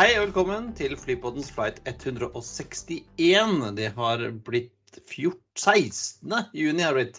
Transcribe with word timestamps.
Hei 0.00 0.14
og 0.16 0.30
velkommen 0.30 0.70
til 0.78 0.94
Flypoddens 0.96 1.50
flight 1.52 1.82
161. 1.84 3.58
Det 3.76 3.90
har 3.98 4.22
blitt 4.46 4.96
14, 5.02 5.34
16. 5.60 6.38
juni. 6.56 6.80
har 6.86 6.96
blitt. 6.96 7.18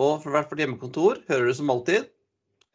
Og 0.00 0.22
for 0.22 0.32
hvert 0.32 0.48
vårt 0.48 0.62
hjemmekontor 0.62 1.20
hører 1.28 1.50
du 1.50 1.54
som 1.58 1.68
alltid 1.74 2.06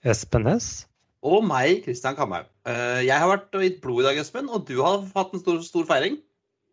Espen 0.05 0.45
Næss. 0.45 0.85
og 1.25 1.41
meg, 1.49 1.81
Kristian 1.87 2.13
Kamhaug. 2.19 2.45
Eh, 2.69 3.01
Jeg 3.07 3.17
har 3.17 3.31
vært 3.31 3.57
og 3.57 3.65
gitt 3.65 3.81
blod 3.81 4.03
i 4.03 4.07
dag, 4.11 4.21
Espen, 4.21 4.45
og 4.53 4.67
du 4.69 4.77
har 4.83 5.01
hatt 5.15 5.33
en 5.33 5.41
stor, 5.41 5.57
stor 5.65 5.89
feiring. 5.89 6.19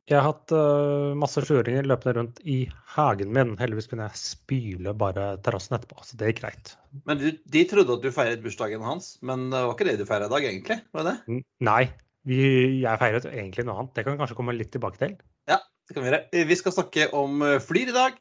Jeg 0.04 0.20
har 0.20 0.26
hatt 0.34 0.52
uh, 0.52 1.16
masse 1.16 1.40
sjuåringer 1.40 1.86
løpende 1.88 2.18
rundt 2.18 2.40
i 2.44 2.66
hagen 2.98 3.32
min. 3.32 3.54
Heldigvis 3.56 3.88
kunne 3.88 4.04
jeg 4.10 4.20
spyle 4.20 4.92
bare 5.00 5.38
terrassen 5.40 5.78
etterpå, 5.78 6.04
så 6.04 6.20
det 6.20 6.34
gikk 6.34 6.42
greit. 6.44 6.74
Men 7.08 7.16
du, 7.16 7.30
de 7.32 7.62
trodde 7.70 7.96
at 7.96 8.04
du 8.04 8.12
feiret 8.12 8.44
bursdagen 8.44 8.84
hans, 8.84 9.14
men 9.24 9.48
det 9.48 9.64
var 9.64 9.72
ikke 9.72 9.88
det 9.88 9.96
du 10.02 10.04
feira 10.04 10.28
i 10.28 10.34
dag, 10.36 10.44
egentlig? 10.52 10.82
Var 10.92 11.08
det 11.08 11.14
det? 11.14 11.38
N- 11.38 11.46
Nei, 11.64 11.86
vi, 12.28 12.40
jeg 12.82 13.00
feiret 13.00 13.28
egentlig 13.30 13.66
noe 13.68 13.82
annet. 13.82 13.94
Det 13.96 14.04
kan 14.04 14.14
vi 14.14 14.20
kanskje 14.22 14.38
komme 14.38 14.56
litt 14.56 14.72
tilbake 14.74 15.00
til. 15.00 15.16
Ja, 15.50 15.60
det 15.60 15.96
kan 15.96 16.04
vi 16.04 16.10
gjøre. 16.10 16.22
Eh, 16.32 16.46
Vi 16.48 16.58
skal 16.60 16.76
snakke 16.76 17.10
om 17.16 17.42
eh, 17.44 17.60
flyr 17.62 17.92
i 17.92 17.96
dag. 17.96 18.16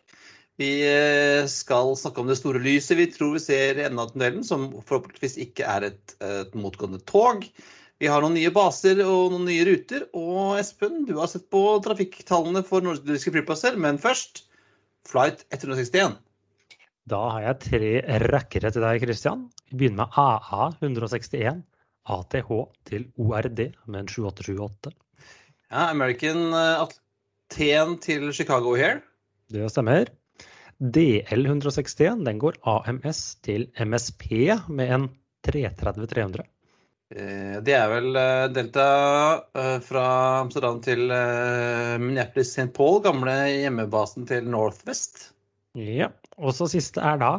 Vi 0.62 0.72
eh, 0.86 1.46
skal 1.50 1.96
snakke 1.98 2.22
om 2.22 2.30
det 2.30 2.38
store 2.38 2.62
lyset 2.62 3.00
vi 3.00 3.08
tror 3.10 3.38
vi 3.38 3.42
ser 3.42 3.80
i 3.80 3.86
enden 3.88 4.04
av 4.04 4.12
tunnelen, 4.12 4.44
som 4.46 4.68
forhåpentligvis 4.84 5.40
ikke 5.48 5.66
er 5.66 5.88
et, 5.90 6.18
et 6.22 6.54
motgående 6.60 7.02
tog. 7.10 7.48
Vi 8.04 8.10
har 8.12 8.20
noen 8.20 8.36
nye 8.36 8.52
baser 8.52 9.00
og 9.06 9.32
noen 9.32 9.48
nye 9.48 9.64
ruter. 9.70 10.04
Og 10.18 10.60
Espen, 10.60 11.06
du 11.08 11.16
har 11.22 11.32
sett 11.32 11.48
på 11.54 11.64
trafikktallene 11.86 12.66
for 12.68 12.84
nordiske 12.84 13.32
flyplasser, 13.32 13.80
men 13.80 14.02
først 14.02 14.44
flight 15.08 15.46
161. 15.56 16.20
Da 17.10 17.20
har 17.36 17.46
jeg 17.48 17.62
tre 17.66 17.94
rackere 18.28 18.72
til 18.72 18.84
deg, 18.84 19.04
Christian. 19.04 19.48
Vi 19.72 19.80
begynner 19.82 20.06
med 20.06 20.20
AA 20.20 20.70
161. 20.84 21.64
ATH 22.04 22.52
til 22.88 23.08
ORD 23.16 23.60
med 23.88 24.04
en 24.04 24.10
7878. 24.12 24.94
Ja, 25.72 25.90
American 25.90 26.52
eh, 26.54 26.84
Aten 26.84 27.98
til 28.04 28.34
Chicago 28.34 28.76
here. 28.76 29.02
Det 29.50 29.70
stemmer. 29.72 30.10
DL 30.78 31.46
161 31.46 32.26
den 32.26 32.42
går 32.42 32.58
AMS 32.68 33.38
til 33.46 33.70
MSP 33.80 34.26
med 34.68 34.92
en 34.98 35.08
330-300. 35.48 36.44
Eh, 37.14 37.58
Det 37.64 37.76
er 37.78 37.88
vel 37.94 38.20
eh, 38.20 38.50
Delta 38.54 38.88
fra 39.86 40.06
Amsterdam 40.42 40.82
til 40.84 41.08
Minneapolis 42.02 42.54
St. 42.58 42.70
Paul, 42.76 43.02
gamle 43.06 43.38
hjemmebasen 43.50 44.28
til 44.28 44.50
Northwest. 44.50 45.30
Ja, 45.78 46.12
og 46.38 46.54
så 46.54 46.68
siste 46.70 47.02
er 47.02 47.18
da 47.22 47.38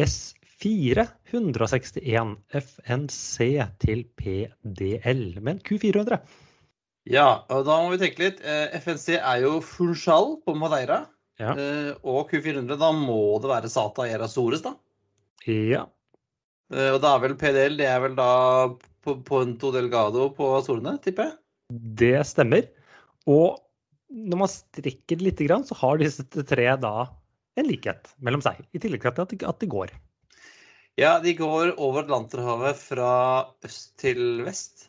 S4 0.00 0.45
161 0.66 2.36
FNC 2.52 3.46
til 3.82 4.04
PDL 4.18 5.24
med 5.40 5.56
en 5.56 5.60
Q400. 5.66 6.20
Ja, 7.06 7.28
og 7.54 7.66
da 7.68 7.76
må 7.84 7.92
vi 7.94 8.00
tenke 8.02 8.24
litt. 8.24 8.40
Eh, 8.42 8.74
FNC 8.82 9.18
er 9.20 9.42
jo 9.44 9.60
Funchal 9.62 10.40
på 10.42 10.56
Madeira. 10.58 11.04
Ja. 11.38 11.52
Eh, 11.52 11.92
Og 12.02 12.30
Q400, 12.30 12.78
da 12.80 12.90
må 12.96 13.38
det 13.42 13.50
være 13.52 13.70
Sata 13.70 14.08
Era 14.08 14.26
Sores, 14.28 14.62
da. 14.64 14.74
Ja, 15.46 15.86
Eh, 16.72 16.90
Og 16.90 17.00
da 17.00 17.12
er 17.14 17.20
vel 17.22 17.36
PDL, 17.38 17.76
det 17.78 17.86
er 17.86 18.00
vel 18.02 18.16
da 18.18 18.74
Ponto 19.04 19.70
Delgado 19.70 20.30
på 20.34 20.48
Azorene, 20.56 20.96
tipper 20.98 21.28
jeg? 21.28 21.36
det 21.70 22.26
stemmer. 22.26 22.66
Og 23.26 23.60
når 24.10 24.38
man 24.38 24.48
strekker 24.50 25.22
litt, 25.22 25.38
grann, 25.46 25.62
så 25.66 25.74
har 25.78 25.98
disse 25.98 26.22
tre 26.26 26.66
da 26.78 27.06
en 27.56 27.66
likhet 27.66 28.10
mellom 28.22 28.42
seg. 28.42 28.58
I 28.74 28.78
tillegg 28.82 29.02
til 29.02 29.46
at 29.46 29.60
det 29.60 29.68
går. 29.70 29.90
Ja, 30.96 31.18
de 31.20 31.34
går 31.36 31.74
over 31.76 32.06
Atlanterhavet 32.06 32.78
fra 32.80 33.10
øst 33.66 33.90
til 34.00 34.40
vest. 34.46 34.86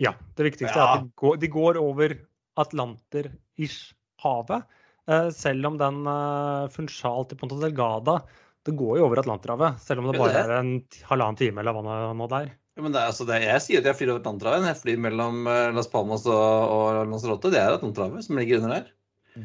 Ja, 0.00 0.12
det 0.38 0.44
viktigste 0.46 0.78
Ja. 0.78 0.84
er 0.84 0.92
at 1.00 1.08
de 1.08 1.12
går, 1.18 1.40
de 1.42 1.48
går 1.50 1.74
over 1.80 2.14
Atlanter-ish-havet. 2.60 4.62
Eh, 5.10 5.30
selv 5.34 5.66
om 5.66 5.74
den 5.80 6.04
uh, 6.06 6.68
Funchal 6.70 7.24
til 7.28 7.36
Ponta 7.40 7.56
Delgada 7.58 8.20
det 8.68 8.74
går 8.76 8.98
jo 9.00 9.06
over 9.08 9.18
Atlanterhavet. 9.22 9.78
Selv 9.80 9.98
om 10.02 10.06
det 10.12 10.20
bare 10.20 10.36
er 10.44 10.50
en 10.58 10.72
halvannen 11.08 11.38
time 11.40 11.60
eller 11.62 11.72
hva 11.72 11.80
nå- 12.14 12.28
det 12.28 12.38
er. 12.44 12.48
Ja, 12.76 12.82
men 12.84 12.92
det 12.92 13.00
er, 13.00 13.06
altså, 13.10 13.24
det, 13.26 13.38
jeg 13.42 13.60
sier 13.64 13.78
at 13.80 13.86
jeg 13.88 13.96
flyr 13.98 14.10
over 14.12 14.20
Atlanterhavet. 14.22 14.68
Jeg 14.68 14.80
flyr 14.82 14.98
mellom 15.08 15.34
eh, 15.50 15.70
Las 15.74 15.88
Palmas 15.90 16.26
og, 16.28 16.70
og 16.70 17.06
Lanzarote. 17.10 17.50
Det 17.50 17.58
er 17.60 17.72
Atlanterhavet 17.74 18.22
som 18.28 18.36
ligger 18.38 18.56
under 18.60 18.70
der. 18.76 18.86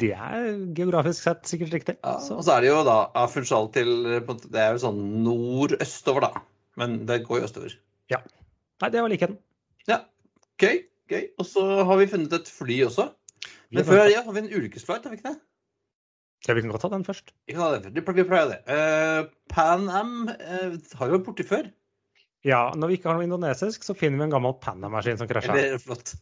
Det 0.01 0.11
er 0.13 0.47
geografisk 0.78 1.28
sett 1.28 1.47
sikkert 1.50 1.73
riktig. 1.75 1.95
Ja, 2.01 2.17
og 2.17 2.44
så 2.44 2.56
er 2.56 2.66
det 2.66 2.72
jo 2.72 2.81
da 2.88 3.25
Funchal 3.31 3.69
til 3.75 3.91
Det 4.17 4.61
er 4.61 4.75
jo 4.75 4.81
sånn 4.83 5.01
nordøstover, 5.25 6.28
da. 6.28 6.44
Men 6.79 6.97
det 7.07 7.22
går 7.28 7.41
jo 7.41 7.47
østover. 7.47 7.78
nei, 8.83 8.89
det 8.91 9.01
var 9.01 9.11
likheten. 9.11 9.38
Ja, 9.88 10.01
gøy. 10.61 10.83
gøy. 11.11 11.29
Og 11.39 11.47
så 11.47 11.63
har 11.88 12.01
vi 12.01 12.09
funnet 12.11 12.33
et 12.35 12.51
fly 12.51 12.81
også. 12.89 13.09
Men 13.72 13.88
før 13.88 14.06
det 14.09 14.19
har 14.19 14.31
vi 14.31 14.44
en 14.44 14.51
ulykkesflight, 14.51 15.06
har 15.06 15.13
vi 15.13 15.19
ikke 15.19 15.31
det? 15.31 15.39
Ja, 16.45 16.53
vi 16.53 16.62
kan 16.62 16.73
godt 16.73 16.83
ta 16.85 16.91
den 16.94 17.06
først. 17.07 17.31
Vi 17.47 17.56
kan 17.56 17.63
ha 17.63 17.72
den 17.77 17.95
Vi 17.95 18.03
pleier 18.06 18.22
vi 18.22 18.29
pleier 18.29 18.51
det. 18.51 18.59
Uh, 18.69 19.31
Pan 19.50 19.89
Am 19.89 20.29
uh, 20.29 20.75
har 21.00 21.09
jo 21.09 21.17
vært 21.17 21.25
borti 21.25 21.47
før. 21.47 21.72
Ja, 22.45 22.67
når 22.77 22.91
vi 22.91 23.00
ikke 23.00 23.09
har 23.09 23.17
noe 23.17 23.25
indonesisk, 23.25 23.88
så 23.88 23.95
finner 23.97 24.22
vi 24.22 24.27
en 24.27 24.35
gammel 24.35 24.53
Pan 24.62 24.83
Am-maskin 24.85 25.17
som 25.17 25.29
krasja. 25.29 25.56
Eller 25.56 25.81
flott. 25.81 26.13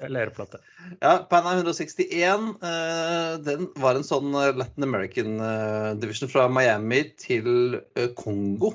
Eller 0.00 0.30
flott. 0.34 0.54
Ja, 1.00 1.18
Pan 1.30 1.46
161 1.46 2.14
eh, 2.62 3.34
den 3.44 3.68
var 3.82 3.98
en 3.98 4.06
sånn 4.06 4.34
eh, 4.38 4.52
Latin 4.56 4.86
American 4.86 5.36
eh, 5.40 5.90
division 6.00 6.30
fra 6.32 6.46
Miami 6.52 7.02
til 7.20 7.80
Kongo. 8.18 8.74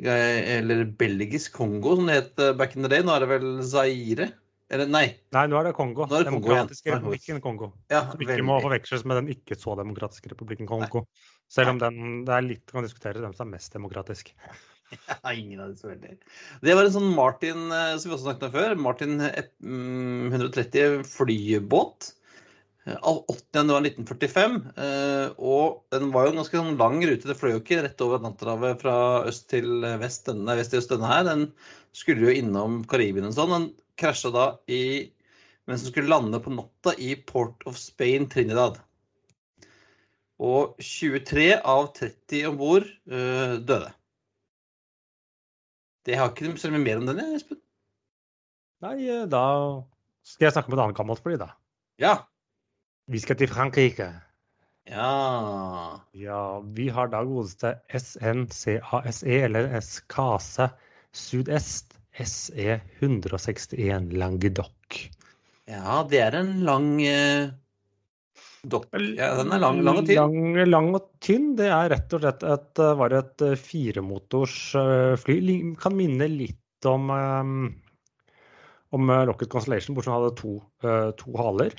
Eller 0.00 0.86
belgisk 0.96 1.52
Kongo, 1.58 1.98
som 1.98 2.06
det 2.08 2.20
het 2.20 2.44
back 2.56 2.76
in 2.76 2.86
the 2.86 2.88
day. 2.88 3.04
Nå 3.04 3.12
er 3.12 3.26
det 3.26 3.32
vel 3.34 3.50
Zaire? 3.68 4.30
Eller 4.70 4.86
nei. 4.86 5.06
Nei, 5.34 5.42
nå 5.50 5.58
er 5.58 5.66
det 5.66 5.74
Kongo. 5.76 6.06
Er 6.06 6.24
det 6.24 6.30
Kongo. 6.30 6.46
Demokratiske 6.46 6.86
Kongo. 6.86 6.98
republikken 7.00 7.40
Kongo. 7.42 7.72
Ja, 7.90 8.04
Som 8.06 8.22
ikke 8.22 8.36
veldig. 8.36 8.46
må 8.46 8.60
forveksles 8.62 9.04
med 9.04 9.18
den 9.18 9.30
ikke 9.34 9.58
så 9.58 9.74
demokratiske 9.80 10.30
republikken 10.32 10.70
Kongo. 10.70 11.04
Selv 11.50 11.74
om 11.74 11.80
den, 11.82 12.20
det 12.28 12.36
er 12.36 12.46
litt 12.46 12.70
kan 12.70 12.86
diskutere 12.86 13.18
hvem 13.18 13.34
som 13.34 13.48
er 13.48 13.56
mest 13.58 13.74
demokratisk. 13.74 14.30
Ja, 15.22 15.32
ingen 15.32 15.60
av 15.62 15.74
så 15.78 15.90
veldig. 15.90 16.16
Det 16.64 16.76
var 16.76 16.86
en 16.86 16.94
sånn 16.94 17.12
Martin 17.16 17.68
eh, 17.74 17.92
som 17.98 18.10
vi 18.10 18.14
også 18.16 18.26
snakket 18.26 18.48
om 18.48 18.54
før. 18.56 18.74
Martin 18.80 19.20
eh, 19.26 19.50
mm, 19.62 20.32
130 20.32 21.04
flybåt. 21.06 22.10
eh, 22.86 22.96
av 22.96 23.22
8. 23.30 23.60
januar 23.60 23.84
1945. 23.86 24.58
eh, 24.86 25.26
Og 25.38 25.84
den 25.94 26.10
var 26.14 26.26
jo 26.26 26.34
en 26.34 26.40
ganske 26.42 26.62
sånn 26.62 26.80
lang 26.80 26.98
rute. 27.04 27.28
Det 27.30 27.38
fløy 27.38 27.54
jo 27.54 27.62
ikke 27.62 27.82
rett 27.86 28.04
over 28.06 28.18
Atlanterhavet 28.18 28.82
fra 28.82 28.96
øst 29.30 29.48
til 29.52 29.86
vest. 30.02 30.26
Denne, 30.30 30.58
vest 30.58 30.74
til 30.74 30.82
øst 30.82 30.92
denne 30.94 31.12
her. 31.12 31.24
Den 31.28 31.48
skulle 31.96 32.28
jo 32.28 32.36
innom 32.42 32.82
Karibien 32.90 33.28
og 33.30 33.36
sånn. 33.38 33.54
Den 33.56 33.70
krasja 34.00 34.32
da 34.34 34.50
i 34.70 34.82
mens 35.68 35.84
den 35.84 35.92
skulle 35.92 36.10
lande 36.10 36.40
på 36.42 36.50
natta 36.50 36.96
i 36.98 37.12
Port 37.28 37.62
of 37.68 37.76
Spain, 37.78 38.26
Trinidad. 38.30 38.80
Og 40.40 40.74
23 40.82 41.52
av 41.68 41.90
30 41.98 42.46
om 42.48 42.56
bord 42.58 42.86
eh, 43.12 43.54
døde. 43.60 43.92
Det 46.08 46.16
har 46.16 46.32
ikke 46.32 46.54
så 46.60 46.70
mye 46.72 46.82
mer 46.82 47.00
om 47.00 47.08
den, 47.08 47.20
Espen. 47.36 47.60
Nei, 48.84 48.96
eh, 49.04 49.26
da 49.28 49.44
skal 50.24 50.48
jeg 50.48 50.56
snakke 50.56 50.72
med 50.72 50.78
et 50.78 50.84
annet 50.86 50.98
gammelt 50.98 51.22
fly, 51.24 51.36
da. 51.40 51.52
Ja. 52.00 52.14
Vi 53.10 53.20
skal 53.20 53.36
til 53.36 53.50
Frankrike. 53.50 54.08
Ja. 54.88 56.00
Ja, 56.16 56.42
vi 56.76 56.88
har 56.88 57.10
da 57.12 57.22
godeste 57.26 57.74
SNCASE, 57.92 59.26
E, 59.28 59.42
eller 59.44 59.68
SKASE 59.84 60.70
Sudest 61.12 61.98
SE 62.24 62.80
161 63.00 64.12
Languedoc. 64.16 65.02
Ja, 65.70 66.00
det 66.10 66.22
er 66.24 66.38
en 66.40 66.56
lang 66.66 66.88
eh, 67.04 67.52
dokk. 68.62 68.88
Ja, 69.16 69.34
den 69.38 69.52
er 69.54 69.62
lang, 69.62 69.80
lang 69.84 70.00
og 70.00 70.08
tynn. 70.08 70.16
Lang, 70.18 70.70
lang 70.70 70.88
og 70.96 71.10
tynn. 71.24 71.52
Det 71.58 71.68
er 71.72 71.90
rett 71.92 72.16
og 72.16 72.24
slett 72.24 72.42
et, 72.46 72.80
eh, 72.80 72.96
var 72.98 73.14
et 73.16 73.44
eh, 73.46 73.58
firemotors 73.58 74.56
eh, 74.80 75.14
fly. 75.20 75.58
Kan 75.80 75.96
minne 75.98 76.28
litt 76.30 76.88
om, 76.88 77.10
om 78.96 79.10
Rocket 79.28 79.50
Constellation, 79.52 79.94
bortsett 79.96 80.14
fra 80.14 80.16
at 80.16 80.24
den 80.24 80.30
hadde 80.30 80.38
to, 80.40 81.16
to 81.20 81.34
haler. 81.36 81.74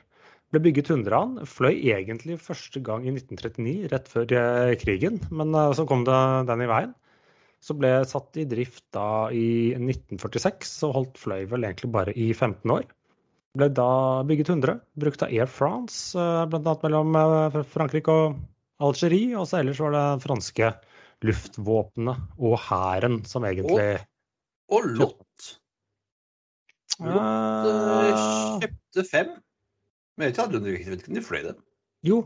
Ble 0.53 0.61
bygget 0.67 0.91
100 0.93 1.15
av 1.17 1.23
den. 1.25 1.49
Fløy 1.49 1.73
egentlig 1.89 2.37
første 2.43 2.83
gang 2.85 3.07
i 3.07 3.15
1939, 3.15 3.89
rett 3.89 4.11
før 4.11 4.27
krigen, 4.77 5.17
men 5.33 5.57
så 5.73 5.87
kom 5.89 6.05
det 6.05 6.19
den 6.51 6.61
i 6.61 6.69
veien. 6.69 6.93
Så 7.65 7.73
ble 7.77 7.95
satt 8.09 8.37
i 8.37 8.45
drift 8.49 8.85
da 8.93 9.31
i 9.33 9.73
1946, 9.73 10.77
og 10.85 10.95
holdt 10.99 11.21
fløy 11.21 11.49
vel 11.49 11.65
egentlig 11.65 11.89
bare 11.97 12.13
i 12.13 12.29
15 12.29 12.77
år. 12.77 12.85
Ble 13.57 13.67
da 13.75 14.23
bygget 14.27 14.49
100, 14.53 14.77
brukt 14.95 15.23
av 15.25 15.33
Air 15.33 15.49
France, 15.51 16.15
bl.a. 16.47 16.75
mellom 16.85 17.17
Frankrike 17.67 18.13
og 18.13 18.37
Algerie. 18.79 19.35
Og 19.35 19.49
så 19.49 19.59
ellers 19.59 19.81
var 19.83 19.95
det 19.95 20.05
franske 20.23 20.71
luftvåpenet 21.27 22.39
og 22.39 22.55
hæren 22.69 23.19
som 23.29 23.45
egentlig 23.45 23.99
Og 24.71 24.87
Lott. 24.95 25.49
Lott 27.01 27.67
uh, 27.67 28.61
kjøpte 28.61 29.05
fem. 29.09 29.33
Men 30.15 30.29
jeg 30.29 30.37
vet 30.37 31.01
ikke 31.01 31.11
om 31.11 31.17
de 31.17 31.25
fløy 31.25 31.41
dem. 31.49 31.59
Jo. 32.07 32.21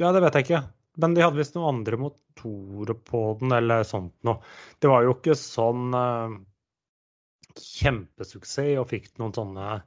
Ja, 0.00 0.10
det 0.14 0.22
vet 0.24 0.38
jeg 0.38 0.46
ikke. 0.48 0.64
Men 1.02 1.14
de 1.14 1.22
hadde 1.22 1.38
visst 1.38 1.56
noen 1.56 1.80
andre 1.80 1.98
motorer 2.00 2.98
på 2.98 3.22
den, 3.40 3.54
eller 3.54 3.86
sånt 3.86 4.14
noe. 4.26 4.42
Det 4.82 4.90
var 4.90 5.06
jo 5.06 5.14
ikke 5.16 5.36
sånn 5.38 5.94
kjempesuksess 7.60 8.78
og 8.80 8.88
fikk 8.90 9.10
noen 9.20 9.34
sånne 9.36 9.68
uh, 9.74 9.84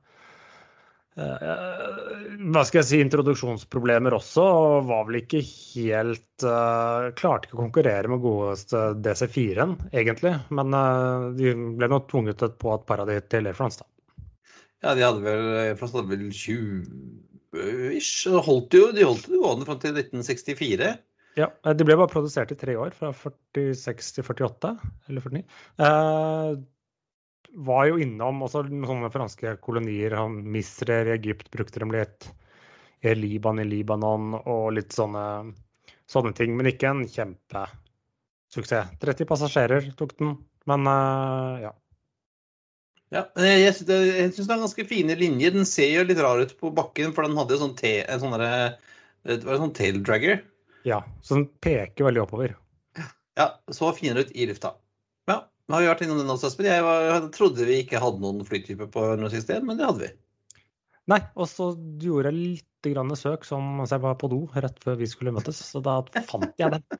hva 1.17 2.63
skal 2.67 2.81
jeg 2.81 2.87
si, 2.89 3.01
introduksjonsproblemer 3.03 4.15
også. 4.17 4.43
Og 4.45 4.87
var 4.89 5.07
vel 5.07 5.21
ikke 5.23 5.41
helt 5.43 6.45
uh, 6.45 7.09
Klarte 7.17 7.49
ikke 7.49 7.57
å 7.57 7.63
konkurrere 7.65 8.11
med 8.11 8.23
godeste 8.23 8.83
DC4-en, 9.05 9.77
egentlig. 9.91 10.35
Men 10.53 10.77
uh, 10.77 11.29
de 11.37 11.55
ble 11.79 11.91
nå 11.91 12.03
tvunget 12.11 12.45
på 12.61 12.75
et 12.75 12.87
par 12.89 13.03
av 13.03 13.11
de 13.11 13.19
til 13.25 13.49
Air 13.49 13.57
France, 13.57 13.81
da. 13.81 13.89
Ja, 14.85 14.93
de 14.93 15.01
hadde 15.01 15.25
vel 15.25 15.47
Air 15.63 15.77
France 15.79 15.97
hadde 15.97 16.13
vel 16.13 16.29
20 16.29 17.95
ish. 17.97 18.27
De 18.29 18.41
holdt 18.45 18.77
jo 18.77 18.91
gående 18.93 19.65
fram 19.65 19.81
til 19.81 19.97
1964. 19.97 20.95
Ja, 21.37 21.51
de 21.69 21.85
ble 21.85 21.97
bare 21.99 22.09
produsert 22.09 22.51
i 22.53 22.57
tre 22.57 22.73
år, 22.81 22.95
fra 22.97 23.11
46 23.13 24.15
til 24.15 24.25
48, 24.25 24.71
eller 25.09 25.25
49. 25.27 25.43
Eh, 25.85 26.55
var 27.57 27.87
jo 27.89 27.97
innom 28.01 28.43
også 28.45 28.63
sånne 28.69 29.09
franske 29.13 29.55
kolonier. 29.63 30.13
Han, 30.19 30.39
Misrer 30.53 31.09
i 31.09 31.15
Egypt 31.15 31.49
brukte 31.53 31.81
dem 31.81 31.93
litt. 31.95 32.29
I 33.05 33.13
Liban 33.17 33.61
i 33.61 33.65
Libanon 33.65 34.35
og 34.39 34.71
litt 34.77 34.93
sånne, 34.95 35.53
sånne 36.09 36.33
ting. 36.37 36.55
Men 36.57 36.69
ikke 36.69 36.91
en 36.91 37.03
kjempesuksess. 37.09 38.93
30 39.01 39.29
passasjerer 39.29 39.91
tok 39.97 40.15
den, 40.21 40.37
men 40.69 40.89
eh, 40.91 41.67
ja. 41.67 41.73
Ja, 43.13 43.21
jeg 43.39 43.71
syns 43.77 43.87
det 43.87 44.51
er 44.51 44.65
ganske 44.65 44.85
fine 44.89 45.15
linjer. 45.15 45.53
Den 45.55 45.67
ser 45.69 45.93
jo 45.93 46.07
litt 46.09 46.19
rar 46.19 46.41
ut 46.43 46.57
på 46.59 46.73
bakken, 46.75 47.13
for 47.15 47.23
den 47.23 47.37
hadde 47.39 47.55
jo 47.55 47.61
sånn 47.61 47.77
te, 47.79 48.01
en 48.03 48.19
sånn 48.19 48.35
det 48.37 49.43
var 49.43 49.57
en 49.57 49.63
sånn 49.65 49.77
tail 49.77 50.01
dragger. 50.03 50.41
Ja, 50.87 51.01
så 51.23 51.39
den 51.39 51.47
peker 51.63 52.07
veldig 52.07 52.25
oppover. 52.25 52.57
Ja, 53.37 53.51
så 53.71 53.93
finere 53.95 54.25
ut 54.25 54.35
i 54.35 54.47
lufta. 54.49 54.73
Nå 55.67 55.75
har 55.75 55.83
vi 55.83 55.89
vært 55.89 56.01
innom 56.05 56.21
den 56.21 56.31
også, 56.31 56.47
Espen. 56.47 56.69
Jeg, 56.69 56.83
jeg 56.83 57.27
trodde 57.35 57.67
vi 57.67 57.81
ikke 57.83 57.99
hadde 57.99 58.23
noen 58.23 58.45
flytype 58.47 58.87
på 58.93 59.03
sted, 59.35 59.65
men 59.67 59.79
det 59.79 59.87
hadde 59.87 60.05
vi. 60.05 60.11
Nei, 61.11 61.21
og 61.39 61.47
så 61.51 61.69
gjorde 62.03 62.31
jeg 62.31 62.37
litt 62.37 62.87
grann 62.87 63.11
søk 63.19 63.43
som 63.47 63.81
jeg 63.83 64.03
var 64.03 64.15
på 64.19 64.29
do 64.31 64.41
rett 64.55 64.79
før 64.83 64.95
vi 64.99 65.07
skulle 65.11 65.33
møtes, 65.35 65.59
så 65.63 65.79
da 65.83 65.99
fant 66.29 66.53
jeg 66.59 66.77
den. 66.77 66.83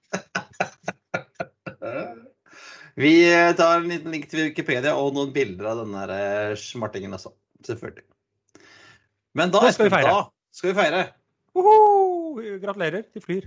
Vi 2.97 3.11
tar 3.53 3.75
en 3.77 3.91
liten 3.91 4.09
link 4.09 4.23
til 4.25 4.47
Wikipedia 4.47 4.95
og 4.97 5.11
noen 5.13 5.29
bilder 5.29 5.67
av 5.69 5.83
denne 5.83 6.05
eh, 6.15 6.55
smartingen 6.57 7.13
også. 7.13 7.29
Selvfølgelig. 7.67 8.01
Men 9.37 9.53
da 9.53 9.61
skal 9.69 9.85
vi 9.85 9.91
feire. 9.93 10.15
Da 10.15 10.57
skal 10.57 10.71
vi 10.71 10.77
feire. 10.79 11.03
Uhuh! 11.53 12.41
Gratulerer, 12.63 13.05
de 13.13 13.21
flyr. 13.21 13.45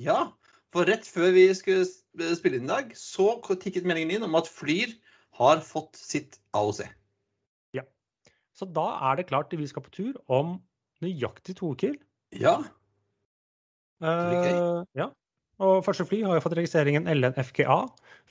Ja, 0.00 0.30
for 0.74 0.86
rett 0.88 1.06
før 1.08 1.32
vi 1.34 1.46
skulle 1.56 2.34
spille 2.36 2.60
inn 2.60 2.68
i 2.68 2.72
dag, 2.72 2.90
så 2.96 3.34
tikket 3.50 3.86
meldingen 3.88 4.18
inn 4.18 4.26
om 4.26 4.36
at 4.38 4.50
Flyr 4.50 4.92
har 5.40 5.62
fått 5.64 5.98
sitt 5.98 6.38
AOC. 6.56 6.84
Ja. 7.76 7.86
Så 8.56 8.68
da 8.70 8.86
er 9.10 9.20
det 9.20 9.28
klart 9.30 9.52
at 9.52 9.58
vi 9.58 9.68
skal 9.70 9.84
på 9.86 9.94
tur 9.94 10.20
om 10.30 10.58
nøyaktig 11.04 11.56
to 11.60 11.72
uker. 11.74 11.96
Ja. 12.36 12.58
Uh, 14.00 14.86
ja. 14.96 15.10
Og 15.60 15.82
første 15.84 16.06
fly 16.08 16.22
har 16.24 16.38
jo 16.38 16.44
fått 16.44 16.56
registreringen 16.56 17.08
LNFGA. 17.10 17.82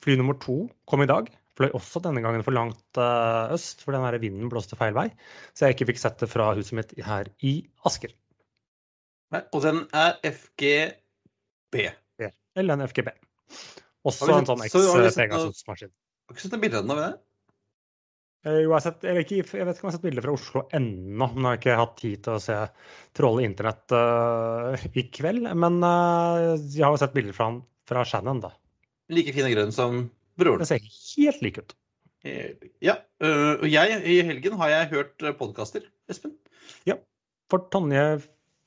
Fly 0.01 0.15
nummer 0.17 0.37
to 0.41 0.63
kom 0.89 1.03
i 1.05 1.09
dag. 1.09 1.29
Fløy 1.59 1.73
også 1.75 2.01
denne 2.01 2.23
gangen 2.23 2.45
for 2.45 2.55
langt 2.55 2.97
uh, 2.97 3.51
øst, 3.53 3.83
for 3.83 3.93
den 3.93 4.05
her 4.05 4.17
vinden 4.21 4.49
blåste 4.51 4.79
feil 4.79 4.95
vei. 4.95 5.09
Så 5.53 5.67
jeg 5.67 5.75
ikke 5.75 5.91
fikk 5.91 6.01
sett 6.01 6.21
det 6.23 6.31
fra 6.31 6.53
huset 6.57 6.77
mitt 6.77 6.95
her 7.05 7.29
i 7.45 7.59
Asker. 7.85 8.15
Nei, 9.35 9.43
og 9.53 9.65
den 9.65 9.83
er 9.93 10.15
FGB. 10.25 11.89
LNFGB. 12.61 13.11
Også 14.07 14.29
en 14.33 14.47
sånn 14.47 14.61
X-Pegasus-maskin. 14.67 15.91
Har 15.91 16.31
du 16.31 16.37
ikke 16.37 16.45
sett 16.45 16.55
noen 16.55 16.63
bilder 16.63 16.85
av 16.85 17.01
den? 17.01 17.17
Eh, 18.47 18.61
jo, 18.63 18.71
jeg, 18.71 18.83
sett, 18.85 19.03
jeg, 19.03 19.25
ikke, 19.25 19.41
jeg, 19.59 19.65
vet 19.67 19.75
ikke 19.75 19.83
om 19.83 19.89
jeg 19.89 19.91
har 19.91 19.95
sett 19.97 20.05
bilder 20.05 20.23
fra 20.23 20.35
Oslo 20.37 20.61
ennå, 20.77 21.27
men 21.33 21.43
jeg 21.43 21.49
har 21.49 21.59
ikke 21.59 21.79
hatt 21.81 21.97
tid 21.99 22.21
til 22.23 22.37
å 22.37 22.43
se 22.43 22.59
tråle 23.19 23.43
internett 23.43 23.95
uh, 23.95 24.85
i 24.95 25.03
kveld. 25.11 25.49
Men 25.59 25.81
uh, 25.83 26.55
jeg 26.55 26.85
har 26.85 26.95
jo 26.95 27.01
sett 27.01 27.15
bilder 27.17 27.35
fra, 27.35 27.49
fra 27.89 28.05
Shannon, 28.07 28.39
da. 28.45 28.53
Like 29.11 29.33
fin 29.35 29.47
og 29.49 29.55
grønn 29.55 29.75
som 29.75 30.05
broren. 30.39 30.63
Det 30.63 30.69
ser 30.69 30.87
helt 30.87 31.43
like 31.43 31.65
ut. 31.65 31.75
Ja. 32.83 32.97
Og 33.23 33.63
jeg, 33.71 33.99
i 34.11 34.17
helgen 34.27 34.57
har 34.59 34.71
jeg 34.73 34.89
hørt 34.91 35.23
podkaster, 35.39 35.85
Espen. 36.11 36.33
Ja. 36.87 36.97
For 37.51 37.63
Tonje 37.73 38.19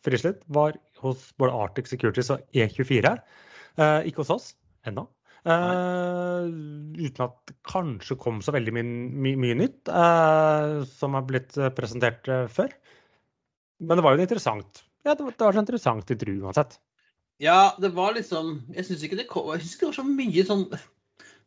Frislid 0.04 0.40
var 0.52 0.78
hos 1.04 1.28
både 1.40 1.54
Arctic 1.54 1.90
Securities 1.92 2.32
og 2.32 2.42
E24. 2.56 3.12
Uh, 3.12 3.51
ikke 3.78 4.22
hos 4.22 4.32
oss 4.34 4.46
ennå. 4.88 5.06
Uh, 5.42 6.46
uten 6.94 7.24
at 7.24 7.34
det 7.50 7.56
kanskje 7.66 8.14
kom 8.20 8.38
så 8.46 8.52
veldig 8.54 8.74
mye, 8.76 8.86
mye, 8.86 9.38
mye 9.42 9.56
nytt 9.58 9.90
uh, 9.90 10.84
som 10.86 11.16
har 11.18 11.26
blitt 11.26 11.56
presentert 11.74 12.28
uh, 12.30 12.46
før. 12.46 12.70
Men 13.82 13.98
det 13.98 14.04
var 14.06 14.14
jo 14.14 14.22
interessant. 14.22 14.84
Ja, 15.02 15.16
det 15.18 15.26
var, 15.26 15.34
det 15.34 15.48
var 15.48 15.56
så 15.56 15.64
interessant 15.64 16.14
intervju 16.14 16.46
uansett. 16.46 16.78
Ja, 17.42 17.74
det 17.82 17.90
var 17.96 18.14
liksom 18.14 18.60
Jeg 18.70 18.86
syns 18.86 19.02
ikke, 19.02 19.18
ikke, 19.24 19.42
det 19.58 19.88
var 19.88 19.96
så 19.96 20.06
mye 20.06 20.46
sånn 20.46 20.66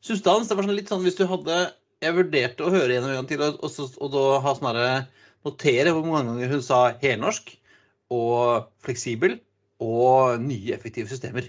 substans. 0.04 0.50
Det 0.50 0.58
var 0.60 0.68
sånn 0.68 0.76
litt 0.76 0.92
sånn 0.92 1.06
hvis 1.06 1.16
du 1.16 1.24
hadde 1.30 1.60
Jeg 2.04 2.18
vurderte 2.18 2.66
å 2.66 2.74
høre 2.74 2.98
gjennom 2.98 3.14
en 3.14 3.22
gang 3.22 3.30
til 3.30 3.46
og, 3.46 3.62
og, 3.64 4.00
og 4.04 4.12
da 4.12 4.26
ha 4.44 4.56
sånn 4.58 4.72
herre 4.74 4.90
Notere 5.46 5.94
hvor 5.94 6.04
mange 6.04 6.34
ganger 6.34 6.52
hun 6.56 6.64
sa 6.66 6.80
helnorsk 7.00 7.52
og 8.12 8.66
fleksibel 8.82 9.38
og 9.86 10.42
nye 10.42 10.74
effektive 10.74 11.06
systemer. 11.12 11.46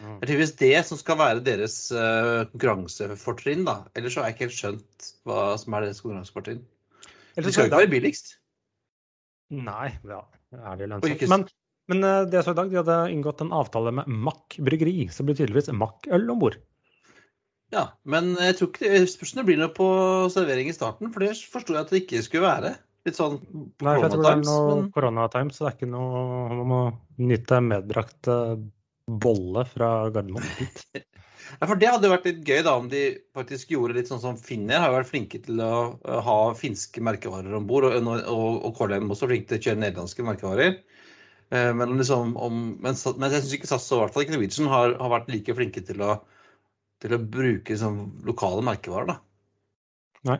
Det 0.00 0.24
er 0.24 0.30
tydeligvis 0.30 0.56
det 0.60 0.76
som 0.88 0.98
skal 1.00 1.18
være 1.20 1.42
deres 1.44 1.76
uh, 1.92 2.46
konkurransefortrinn. 2.54 3.66
da. 3.68 3.82
Ellers 3.98 4.16
så 4.16 4.22
har 4.22 4.30
jeg 4.30 4.38
ikke 4.38 4.46
helt 4.48 4.56
skjønt 4.56 5.10
hva 5.28 5.40
som 5.60 5.76
er 5.76 5.86
deres 5.86 6.00
konkurransefortrinn. 6.04 6.62
De 7.36 7.44
skal 7.52 7.66
jo 7.66 7.70
ikke 7.70 7.82
være 7.82 7.92
billigst. 7.92 8.34
Nei, 9.52 9.90
ja, 10.08 10.22
er 10.56 10.80
det 10.80 10.88
lønnsomt. 10.92 11.26
Men, 11.32 11.46
men 11.92 12.06
uh, 12.06 12.24
det 12.24 12.40
jeg 12.40 12.48
så 12.48 12.56
i 12.56 12.60
dag, 12.62 12.72
de 12.72 12.80
hadde 12.80 12.98
inngått 13.12 13.44
en 13.44 13.54
avtale 13.60 13.92
med 14.00 14.08
Mack 14.28 14.56
bryggeri. 14.64 14.96
Så 15.12 15.20
det 15.20 15.30
blir 15.30 15.40
tydeligvis 15.42 15.72
Mack-øl 15.76 16.28
om 16.32 16.42
bord. 16.42 16.56
Ja, 17.70 17.84
men 18.08 18.32
jeg 18.40 18.56
tror 18.58 18.72
ikke 18.72 18.88
det 18.90 19.04
spørsmålet 19.12 19.46
blir 19.46 19.60
noe 19.60 19.72
på 19.74 19.86
servering 20.34 20.72
i 20.72 20.74
starten, 20.74 21.12
for 21.14 21.22
det 21.22 21.36
forsto 21.52 21.76
jeg 21.76 21.84
at 21.84 21.92
det 21.92 22.02
ikke 22.02 22.22
skulle 22.26 22.48
være. 22.48 22.72
Litt 23.06 23.16
sånn 23.16 23.38
Nei, 23.40 23.94
for 23.94 24.02
jeg 24.04 24.12
tror 24.12 24.24
det 24.24 24.32
er 24.32 24.42
noe 24.42 24.80
koronatimes, 24.92 25.56
så 25.56 25.64
det 25.64 25.70
er 25.70 25.76
ikke 25.78 25.88
noe 25.88 26.24
Man 26.50 26.66
må 26.68 26.80
nyte 27.22 27.60
medbrakt 27.64 28.28
uh, 28.28 28.58
bolle 29.06 29.64
fra 29.68 30.10
Gardermoen 30.10 30.46
hit. 30.58 30.84
Ja, 31.58 31.66
for 31.66 31.80
Det 31.80 31.88
hadde 31.90 32.10
vært 32.12 32.26
litt 32.28 32.44
gøy 32.46 32.60
da 32.62 32.76
om 32.78 32.84
de 32.92 33.00
faktisk 33.34 33.72
gjorde 33.74 33.96
litt 33.96 34.06
sånn 34.06 34.20
som 34.22 34.36
Finner 34.38 34.84
har 34.84 34.92
vært 34.94 35.08
flinke 35.08 35.40
til 35.42 35.58
å 35.64 35.96
ha 36.22 36.36
finske 36.54 37.02
merkevarer 37.02 37.56
om 37.56 37.66
bord. 37.66 37.88
Og, 37.88 38.06
og, 38.06 38.60
og 38.68 38.76
KLM 38.76 39.10
også 39.10 39.26
flinke 39.26 39.50
til 39.50 39.58
å 39.58 39.64
kjøre 39.64 39.80
nederlandske 39.82 40.26
merkevarer. 40.28 40.76
Eh, 41.50 41.72
men, 41.74 41.96
liksom 41.98 42.36
om, 42.38 42.60
men, 42.78 42.94
men, 42.94 43.32
jeg 43.34 43.42
syns 43.42 43.56
ikke 43.56 43.70
SAS 43.72 43.88
og 43.96 44.12
fall 44.14 44.26
ikke 44.26 44.36
Norwegian 44.36 44.70
har, 44.70 44.94
har, 45.00 45.12
vært 45.16 45.32
like 45.34 45.56
flinke 45.58 45.82
til 45.86 46.04
å, 46.06 46.20
til 47.02 47.16
å 47.16 47.22
bruke 47.24 47.74
liksom, 47.74 48.00
lokale 48.28 48.62
merkevarer. 48.70 49.10
da. 49.10 49.18
Nei. 50.30 50.38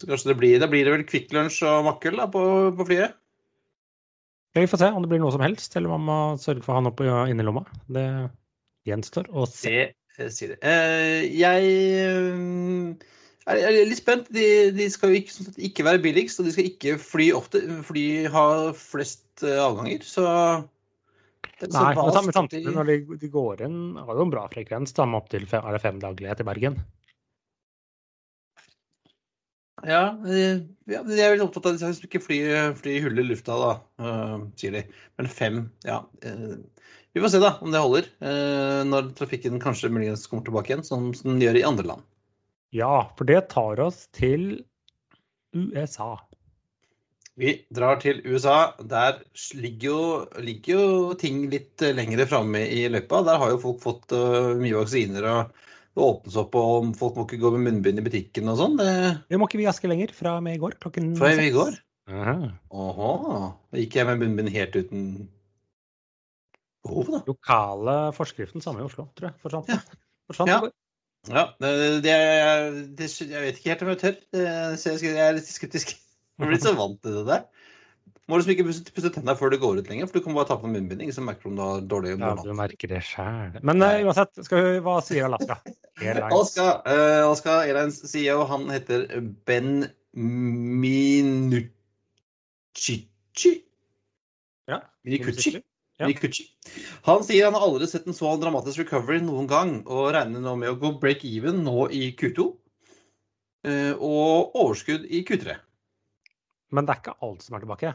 Så 0.00 0.08
kanskje 0.08 0.32
det 0.32 0.38
blir, 0.40 0.56
da 0.62 0.70
blir 0.70 0.86
det 0.86 0.94
vel 0.94 1.04
Kvikk 1.04 1.34
Lunsj 1.36 1.60
og 1.68 1.84
Makkel 1.90 2.16
da, 2.16 2.30
på, 2.32 2.42
på 2.78 2.88
flyet? 2.88 3.18
Vi 4.58 4.66
får 4.66 4.82
se 4.82 4.90
om 4.90 5.04
det 5.04 5.10
blir 5.12 5.22
noe 5.22 5.32
som 5.34 5.42
helst, 5.44 5.76
eller 5.78 5.92
om 5.92 6.00
man 6.00 6.08
må 6.08 6.42
sørge 6.42 6.64
for 6.64 6.74
å 6.74 6.78
ha 6.78 6.82
den 6.82 6.90
opp 6.90 7.02
i 7.04 7.46
lomma. 7.46 7.62
Det 7.86 8.06
gjenstår 8.88 9.30
å 9.30 9.46
se. 9.46 9.92
Det 10.18 10.28
sier 10.34 10.56
det. 10.56 10.58
Uh, 10.64 11.22
jeg 11.38 11.68
uh, 12.02 13.06
er, 13.54 13.78
litt 13.86 14.00
spent. 14.02 14.28
De, 14.34 14.44
de 14.74 14.88
skal 14.92 15.14
jo 15.14 15.20
ikke, 15.22 15.46
ikke, 15.70 15.86
være 15.86 16.02
billigst, 16.02 16.42
og 16.42 16.48
de 16.48 16.56
skal 16.56 16.68
ikke 16.72 16.98
fly 17.00 17.30
ofte. 17.36 17.62
Fly 17.86 18.04
har 18.34 18.74
flest 18.76 19.46
avganger, 19.46 20.04
så 20.04 20.26
Nei, 21.60 21.92
men 21.92 22.32
samtidig 22.32 22.72
når 22.72 22.86
de, 22.88 22.94
de, 23.20 23.28
går 23.28 23.62
inn, 23.66 23.80
har 24.00 24.16
jo 24.16 24.24
en 24.24 24.32
bra 24.32 24.46
frekvens, 24.48 24.94
da, 24.96 25.04
med 25.08 25.20
opptil 25.20 25.44
fem, 25.48 25.66
fem 25.80 25.98
daglige 26.00 26.38
til 26.38 26.48
Bergen. 26.48 26.78
Ja, 29.86 30.02
ja, 30.90 31.00
de 31.06 31.16
er 31.16 31.32
veldig 31.32 31.46
opptatt 31.46 31.70
av 31.70 31.78
at 31.78 32.00
de 32.02 32.08
ikke 32.08 32.20
fly, 32.20 32.38
fly 32.76 32.98
hull 33.04 33.20
i 33.22 33.24
lufta, 33.24 33.56
da, 33.56 33.70
uh, 34.02 34.42
sier 34.60 34.74
de. 34.76 34.82
Men 35.16 35.30
fem, 35.32 35.60
ja. 35.88 36.02
Uh, 36.24 36.58
Vi 37.14 37.22
får 37.22 37.32
se 37.32 37.40
da 37.42 37.54
om 37.64 37.72
det 37.72 37.80
holder 37.82 38.08
uh, 38.22 38.82
når 38.86 39.12
trafikken 39.18 39.60
kanskje 39.62 39.90
muligens 39.90 40.26
kommer 40.30 40.44
tilbake 40.46 40.74
igjen, 40.74 40.84
som 40.86 41.08
som 41.16 41.32
den 41.32 41.40
gjør 41.42 41.60
i 41.60 41.68
andre 41.70 41.86
land. 41.92 42.04
Ja, 42.76 43.08
for 43.18 43.26
det 43.26 43.48
tar 43.50 43.80
oss 43.82 44.04
til 44.14 44.66
USA. 45.56 46.12
Vi 47.40 47.56
drar 47.74 47.98
til 48.02 48.20
USA. 48.28 48.74
Der 48.84 49.22
ligger 49.56 49.88
jo, 49.88 50.02
ligger 50.44 50.76
jo 50.76 51.16
ting 51.18 51.46
litt 51.50 51.82
lengre 51.96 52.28
framme 52.30 52.62
i 52.68 52.84
løypa. 52.92 53.24
Der 53.26 53.40
har 53.40 53.54
jo 53.54 53.62
folk 53.64 53.80
fått 53.82 54.14
mye 54.60 54.76
vaksiner, 54.76 55.26
og 55.26 55.69
det 55.90 56.06
åpnes 56.06 56.36
opp, 56.38 56.54
og 56.54 56.92
folk 56.98 57.16
må 57.18 57.26
ikke 57.26 57.40
gå 57.42 57.50
med 57.56 57.66
munnbind 57.66 58.00
i 58.00 58.04
butikken 58.06 58.50
og 58.52 58.60
sånn. 58.60 58.76
Det 58.78 58.90
Det 59.30 59.40
må 59.40 59.48
ikke 59.48 59.60
vi 59.60 59.68
aske 59.70 59.90
lenger, 59.90 60.12
fra 60.14 60.36
og 60.38 60.44
med 60.46 60.58
i 60.58 60.62
går 60.62 60.78
klokken 60.82 61.12
fra 61.18 61.32
i 61.34 61.50
går. 61.54 61.78
Åhå. 62.10 63.10
Da 63.70 63.82
gikk 63.82 63.98
jeg 63.98 64.08
med 64.08 64.22
munnbind 64.22 64.52
helt 64.54 64.76
uten 64.78 65.08
behov, 66.86 67.10
da. 67.10 67.22
Lokale 67.28 67.96
forskriften 68.16 68.62
samme 68.64 68.82
i 68.82 68.86
Oslo, 68.86 69.08
tror 69.18 69.30
jeg. 69.30 69.38
Forsvant. 69.42 69.72
Ja. 69.72 69.80
Forsvant 70.30 70.54
Ja. 70.54 70.60
Ja, 71.28 71.42
det, 71.60 71.70
det, 72.00 72.12
det, 72.96 73.06
jeg 73.28 73.42
vet 73.44 73.58
ikke 73.58 73.74
helt 73.74 73.82
om 73.84 73.90
jeg 73.92 73.98
tør. 74.00 74.14
Jeg 74.32 74.94
jeg 75.04 75.20
er 75.20 75.34
litt 75.36 75.50
skeptisk. 75.50 75.92
Jeg 75.92 76.46
er 76.46 76.48
blitt 76.48 76.64
så 76.64 76.72
vant 76.78 76.96
til 77.04 77.18
det 77.18 77.26
der. 77.28 77.42
Må 78.30 78.38
liksom 78.38 78.52
ikke 78.54 78.66
pusse, 78.68 78.84
pusse 78.94 79.10
tennene 79.10 79.34
før 79.38 79.50
du 79.50 79.56
går 79.62 79.80
ut 79.80 79.88
lenger, 79.90 80.06
for 80.06 80.20
du 80.20 80.24
kan 80.24 80.36
bare 80.36 80.46
ta 80.46 80.56
på 80.60 80.70
munnbind. 80.70 81.02
Ingen 81.02 81.16
som 81.16 81.26
merker 81.26 81.50
om 81.50 81.56
du 81.58 81.62
har 81.64 81.80
dårlig 81.90 82.12
Ja, 82.14 82.34
du 82.38 82.52
merker 82.54 82.92
det 82.92 83.00
sjæl. 83.08 83.56
Men 83.66 83.82
uh, 83.82 83.96
uansett, 84.06 84.32
skal 84.46 84.62
vi, 84.66 84.76
hva 84.86 85.00
sier 85.02 85.26
Alaska? 85.26 85.58
Airlines. 85.98 86.30
Alaska, 86.36 86.66
uh, 86.86 87.26
Alaska 87.26 87.56
Airlines 87.64 87.98
CEO, 88.12 88.44
han 88.50 88.70
heter 88.70 89.08
Ben 89.48 89.88
Minucci. 90.14 91.66
Ja, 94.70 94.78
Minucci. 95.02 95.58
Ja. 96.00 96.08
Han 97.04 97.24
sier 97.26 97.44
han 97.44 97.56
har 97.58 97.66
aldri 97.66 97.84
sett 97.90 98.06
en 98.08 98.16
så 98.16 98.30
dramatisk 98.40 98.80
recovery 98.80 99.18
noen 99.20 99.48
gang, 99.50 99.74
og 99.84 100.14
regner 100.16 100.40
nå 100.40 100.54
med 100.62 100.72
å 100.72 100.78
gå 100.80 100.94
break 101.02 101.26
even 101.28 101.60
nå 101.66 101.90
i 101.92 102.14
Q2. 102.16 102.46
eh, 103.68 103.92
og 103.92 104.54
overskudd 104.56 105.04
i 105.04 105.20
Q3. 105.28 105.58
Men 106.72 106.86
det 106.86 106.94
er 106.94 107.02
ikke 107.02 107.18
alt 107.26 107.44
som 107.44 107.58
er 107.58 107.66
tilbake. 107.66 107.92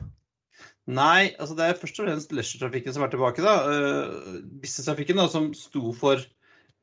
Nei, 0.85 1.33
altså 1.41 1.55
det 1.57 1.65
er 1.65 1.77
først 1.81 1.99
og 1.99 2.05
fremst 2.05 2.33
leisure-trafikken 2.35 2.93
som 2.93 3.03
er 3.05 3.13
tilbake. 3.13 3.41
da. 3.41 3.55
Uh, 3.65 4.41
Business-trafikken, 4.61 5.21
som 5.31 5.49
sto 5.57 5.93
for 5.97 6.21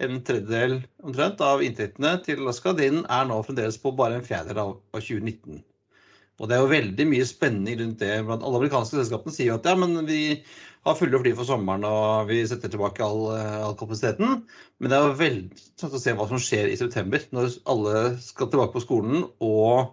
en 0.02 0.18
tredjedel 0.26 0.80
omtrent 1.06 1.42
av 1.44 1.62
inntektene 1.62 2.16
til 2.26 2.42
Alaska, 2.42 2.72
den 2.74 3.04
er 3.06 3.28
nå 3.28 3.38
fremdeles 3.46 3.78
på 3.78 3.92
bare 3.94 4.18
en 4.18 4.26
fjerdedel 4.26 4.58
av 4.64 4.74
2019. 4.96 5.62
Og 6.40 6.48
det 6.50 6.56
er 6.56 6.64
jo 6.64 6.72
veldig 6.72 7.06
mye 7.06 7.28
spenning 7.28 7.78
rundt 7.78 8.00
det. 8.02 8.14
blant 8.26 8.42
Alle 8.42 8.58
amerikanske 8.58 8.98
selskapene 8.98 9.34
sier 9.36 9.52
jo 9.52 9.58
at 9.60 9.68
ja, 9.68 9.76
men 9.78 9.94
vi 10.08 10.22
har 10.82 10.96
fulle 10.98 11.20
fly 11.22 11.34
for 11.38 11.46
sommeren 11.46 11.84
og 11.86 12.26
vi 12.32 12.40
setter 12.48 12.72
tilbake 12.72 13.04
all, 13.06 13.28
eh, 13.36 13.58
all 13.62 13.76
kapasiteten. 13.78 14.40
Men 14.80 14.90
det 14.90 14.98
er 14.98 15.06
jo 15.06 15.18
veldig 15.20 15.44
interessant 15.52 15.94
å 15.94 16.02
se 16.02 16.14
hva 16.18 16.26
som 16.32 16.42
skjer 16.42 16.72
i 16.72 16.78
september, 16.80 17.22
når 17.30 17.60
alle 17.70 18.00
skal 18.24 18.50
tilbake 18.50 18.74
på 18.74 18.82
skolen 18.82 19.28
og 19.38 19.92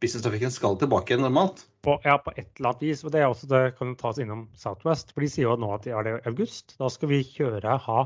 business-trafikken 0.00 0.52
skal 0.54 0.78
tilbake 0.80 1.18
normalt. 1.20 1.64
På, 1.84 1.98
ja, 2.04 2.16
på 2.20 2.32
et 2.36 2.48
eller 2.58 2.72
annet 2.72 2.84
vis. 2.84 3.04
Og 3.04 3.12
det 3.14 3.20
er 3.22 3.28
også 3.28 3.48
det 3.50 3.62
kan 3.78 3.92
tas 4.00 4.20
innom 4.22 4.46
Southwest. 4.58 5.14
For 5.14 5.24
de 5.24 5.30
sier 5.32 5.48
jo 5.48 5.58
nå 5.60 5.72
at 5.76 5.86
det 5.86 5.94
er 5.96 6.06
det 6.06 6.14
i 6.18 6.30
august. 6.32 6.76
Da 6.80 6.88
skal 6.92 7.12
vi 7.12 7.20
kjøre 7.26 7.76
ha 7.86 8.00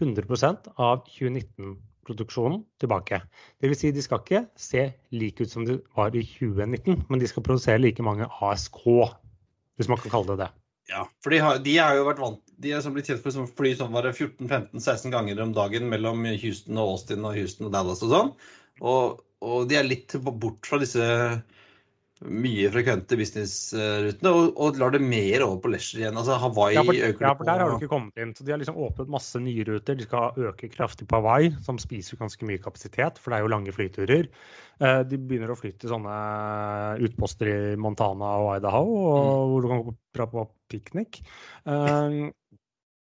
100% 0.00 0.70
av 0.76 1.04
2019-produksjonen 1.08 2.62
tilbake. 2.82 3.20
Det 3.60 3.70
vil 3.72 3.78
si 3.78 3.92
de 3.94 4.04
skal 4.04 4.22
ikke 4.22 4.44
se 4.60 4.88
like 5.16 5.44
ut 5.44 5.52
som 5.52 5.64
det 5.68 5.80
var 5.96 6.16
i 6.16 6.24
2019, 6.26 7.06
men 7.08 7.22
de 7.22 7.30
skal 7.30 7.44
produsere 7.46 7.80
like 7.80 8.04
mange 8.04 8.28
ASK, 8.44 8.82
hvis 9.76 9.92
man 9.92 10.00
kan 10.00 10.12
kalle 10.12 10.34
det 10.34 10.44
det. 10.44 10.52
Ja, 10.86 11.02
for 11.24 11.34
de 11.34 11.40
har, 11.42 11.58
de 11.64 11.72
har 11.82 11.96
jo 11.98 12.04
vært 12.06 12.20
vant 12.22 12.52
De 12.62 12.70
er 12.70 12.82
som 12.84 12.92
blitt 12.94 13.08
kjent 13.10 13.24
for 13.24 13.34
å 13.42 13.46
fly 13.58 13.72
sånn 13.74 13.90
var 13.90 14.06
det 14.06 14.12
14-15-16 14.14 15.10
ganger 15.10 15.40
om 15.42 15.54
dagen 15.56 15.88
mellom 15.90 16.22
Houston 16.28 16.78
og 16.78 16.92
Austin 16.92 17.26
og 17.26 17.34
Houston 17.34 17.66
og 17.66 17.72
Dallas 17.74 18.04
og 18.06 18.12
sånn. 18.12 18.30
Og, 18.80 19.18
og 19.44 19.68
de 19.68 19.76
er 19.76 19.86
litt 19.88 20.16
bort 20.24 20.66
fra 20.66 20.78
disse 20.80 21.04
mye 22.24 22.70
frekvente 22.72 23.12
businessrutene 23.20 24.30
og, 24.32 24.54
og 24.56 24.78
lar 24.80 24.94
det 24.94 25.02
mer 25.04 25.42
over 25.44 25.58
på 25.60 25.68
leisure 25.74 26.00
igjen. 26.00 26.16
Altså 26.16 26.38
Hawaii 26.40 26.78
Ja 26.78 26.84
for, 26.86 26.96
øker 26.96 27.26
ja, 27.26 27.32
for 27.36 27.44
der 27.44 27.60
har 27.60 27.68
du 27.68 27.76
ikke 27.76 27.90
kommet 27.92 28.22
inn. 28.22 28.32
Så 28.32 28.46
de 28.46 28.54
har 28.54 28.60
liksom 28.62 28.78
åpnet 28.86 29.10
masse 29.12 29.40
nye 29.44 29.66
ruter. 29.68 29.98
De 29.98 30.06
skal 30.06 30.38
øke 30.48 30.70
kraftig 30.72 31.04
på 31.10 31.20
Hawaii, 31.20 31.50
som 31.66 31.76
spiser 31.82 32.16
ganske 32.16 32.48
mye 32.48 32.62
kapasitet, 32.64 33.20
for 33.20 33.30
det 33.34 33.36
er 33.36 33.44
jo 33.44 33.52
lange 33.52 33.74
flyturer. 33.76 34.30
Eh, 34.80 35.02
De 35.10 35.20
begynner 35.20 35.52
å 35.52 35.58
fly 35.60 35.74
til 35.76 35.92
sånne 35.92 36.16
utposter 37.04 37.52
i 37.52 37.60
Montana 37.76 38.32
og 38.46 38.54
Idaho, 38.62 38.96
og 39.12 39.52
hvor 39.52 39.60
du 39.60 39.68
kan 39.74 39.84
gå 39.84 39.96
dra 40.16 40.30
på 40.32 40.48
piknik. 40.72 41.20
Eh, 41.68 42.32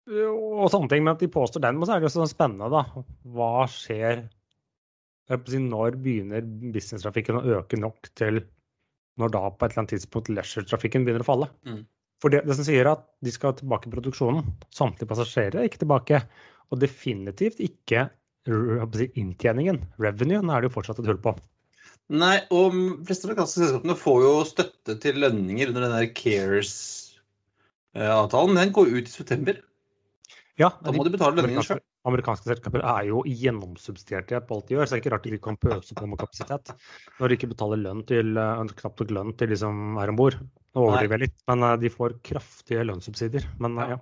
Og 0.07 0.67
sånne 0.72 0.91
ting. 0.91 1.03
Men 1.03 1.15
at 1.15 1.24
de 1.24 1.31
påstår 1.31 1.63
den. 1.63 1.79
Men 1.79 1.88
så 1.88 1.96
er 1.96 2.03
det 2.03 2.12
jo 2.12 2.17
sånn 2.19 2.36
spennende, 2.36 2.67
da. 2.75 2.84
Hva 3.24 3.67
skjer 3.72 4.03
jeg 4.03 4.19
holdt 4.19 4.27
på 4.27 5.16
å 5.16 5.16
si, 5.27 5.60
Når 5.60 5.98
begynner 6.03 6.41
businesstrafikken 6.74 7.39
å 7.39 7.46
øke 7.60 7.79
nok 7.79 8.10
til 8.15 8.41
når 9.17 9.29
da 9.34 9.50
på 9.50 9.65
et 9.65 9.72
eller 9.72 9.81
annet 9.81 9.93
tidspunkt 9.96 10.29
leisure-trafikken 10.29 11.05
begynner 11.05 11.24
å 11.25 11.27
falle? 11.27 11.48
For 12.22 12.27
det, 12.34 12.43
det 12.50 12.55
som 12.57 12.65
sier 12.65 12.86
at 12.89 13.03
de 13.25 13.31
skal 13.34 13.55
tilbake 13.57 13.89
i 13.89 13.93
produksjonen, 13.93 14.43
samtlige 14.74 15.10
passasjerer 15.10 15.57
er 15.62 15.67
ikke 15.69 15.84
tilbake. 15.84 16.17
Og 16.72 16.75
definitivt 16.81 17.60
ikke 17.63 18.00
si, 18.48 19.05
inntjeningen, 19.19 19.77
revenuen, 20.01 20.50
er 20.50 20.57
det 20.62 20.67
jo 20.69 20.75
fortsatt 20.77 21.00
et 21.01 21.10
hull 21.10 21.24
på. 21.24 21.31
Nei, 22.07 22.38
og 22.55 22.65
de 22.72 23.05
fleste 23.07 23.25
amerikanske 23.27 23.60
selskapene 23.60 23.96
får 24.00 24.17
jo 24.24 24.34
støtte 24.48 24.93
til 25.03 25.15
lønninger 25.19 25.67
under 25.74 25.81
den 25.84 25.96
der 25.98 26.07
Cares-avtalen. 26.15 28.60
Den 28.62 28.75
går 28.75 28.86
ut 28.93 29.07
i 29.10 29.12
september. 29.12 29.55
Ja, 30.57 30.69
Da 30.81 30.91
må 30.96 31.03
de 31.05 31.13
betale 31.13 31.36
lønninger 31.36 31.60
amerikanske, 31.60 31.84
amerikanske 32.07 32.49
selskaper 32.49 32.83
er 32.83 33.07
jo 33.09 33.23
gjennomsubsidierte 33.27 34.39
på 34.47 34.57
alt 34.57 34.69
de 34.69 34.77
gjør, 34.77 34.87
så 34.87 34.95
det 34.95 34.97
er 34.97 35.03
ikke 35.03 35.13
rart 35.13 35.25
de 35.27 35.33
ikke 35.35 35.47
kan 35.49 35.59
pøse 35.61 35.97
på 35.97 36.07
med 36.09 36.21
kapasitet. 36.21 36.71
Når 37.19 37.29
de 37.29 37.37
ikke 37.37 37.51
betaler 37.51 37.81
lønn 37.83 38.05
til, 38.07 38.37
eh, 38.37 38.63
knapt 38.81 39.03
nok 39.03 39.13
lønn 39.17 39.35
til 39.39 39.51
de 39.51 39.59
som 39.59 39.99
er 40.01 40.13
om 40.13 40.19
bord. 40.19 40.39
Nå 40.75 40.85
overdriver 40.85 41.17
jeg 41.17 41.27
litt, 41.27 41.37
men 41.51 41.67
eh, 41.67 41.75
de 41.83 41.91
får 41.93 42.17
kraftige 42.27 42.85
lønnssubsidier. 42.87 43.45
Men 43.63 43.77
eh, 43.83 43.93
ja. 43.95 43.99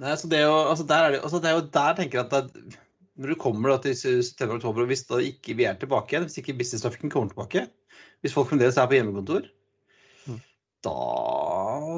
Nei, 0.00 0.14
så 0.20 0.30
det 0.30 0.38
er 0.38 0.46
jo, 0.46 0.56
altså 0.70 0.86
der 0.86 1.06
er 1.06 1.16
det, 1.16 1.24
altså 1.26 1.40
det 1.42 1.50
er 1.50 1.58
jo 1.58 1.66
der 1.74 1.96
tenker 1.98 2.20
jeg 2.20 2.28
at 2.30 2.54
det, 2.54 2.76
når 3.20 3.32
du 3.34 3.40
kommer 3.42 3.74
til 3.84 3.96
september 3.98 4.54
og 4.56 4.60
oktober, 4.60 4.84
og 4.84 4.92
hvis 4.92 5.06
da 5.08 5.18
ikke 5.24 5.56
vi 5.58 5.66
er 5.68 5.80
tilbake 5.80 6.14
igjen, 6.14 6.28
hvis 6.28 6.38
ikke 6.40 6.56
business-trafikken 6.60 7.12
kommer 7.12 7.32
tilbake, 7.32 7.66
hvis 8.22 8.36
folk 8.36 8.48
fremdeles 8.52 8.78
er 8.78 8.88
på 8.88 8.96
hjemmekontor, 8.98 9.48
Mm. 10.28 10.36
da, 10.84 10.94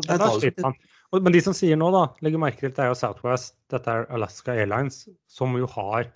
Ja, 0.06 0.16
da 0.18 0.28
sliter 0.38 0.62
man. 0.62 0.76
Men 1.12 1.34
de 1.34 1.42
som 1.44 1.52
sier 1.56 1.76
nå, 1.76 1.90
da, 1.92 2.06
legger 2.24 2.40
merke 2.40 2.62
til 2.64 2.72
det 2.72 2.84
er 2.86 2.88
jo 2.88 2.96
Southwest, 2.96 3.56
dette 3.72 3.92
er 3.92 4.06
Alaska 4.16 4.54
Airlines, 4.56 5.04
som 5.28 5.52
jo 5.58 5.68
har 5.74 6.06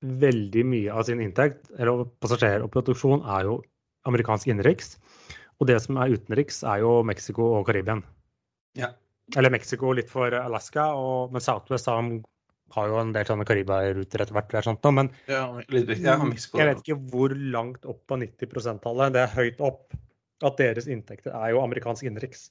veldig 0.00 0.64
mye 0.68 0.92
av 0.92 1.06
sin 1.08 1.20
inntekt, 1.24 1.70
eller 1.78 2.04
passasjerer 2.20 2.64
og 2.64 2.72
produksjon, 2.74 3.24
er 3.24 3.48
jo 3.48 3.58
amerikansk 4.08 4.50
innenriks. 4.52 4.98
Og 5.60 5.68
det 5.68 5.78
som 5.84 5.96
er 6.00 6.12
utenriks, 6.16 6.62
er 6.64 6.82
jo 6.84 6.98
Mexico 7.08 7.50
og 7.58 7.66
Karibien. 7.68 8.04
Ja. 8.76 8.92
Eller 9.36 9.52
Mexico 9.52 9.94
litt 9.96 10.12
for 10.12 10.34
Alaska, 10.36 10.90
og, 10.96 11.32
men 11.32 11.44
Southwest 11.44 11.88
har, 11.88 12.04
har 12.76 12.92
jo 12.92 13.00
en 13.00 13.16
del 13.16 13.28
sånne 13.28 13.48
Karibia-ruter 13.48 14.24
etter 14.24 14.36
hvert. 14.36 14.56
sånt, 14.64 14.92
men 14.92 15.12
Ja, 15.28 15.44
litt. 15.72 15.92
Ja, 16.04 16.18
Mexico. 16.20 16.60
jeg 16.60 16.72
vet 16.74 16.84
ikke 16.84 17.00
hvor 17.12 17.36
langt 17.56 17.88
opp 17.88 18.04
på 18.08 18.20
90 18.20 18.56
%-tallet, 18.60 19.16
det 19.16 19.24
er 19.24 19.36
høyt 19.36 19.60
opp, 19.64 19.92
at 20.44 20.56
deres 20.60 20.88
inntekter 20.88 21.32
er 21.36 21.52
jo 21.52 21.64
amerikansk 21.64 22.08
innenriks. 22.08 22.48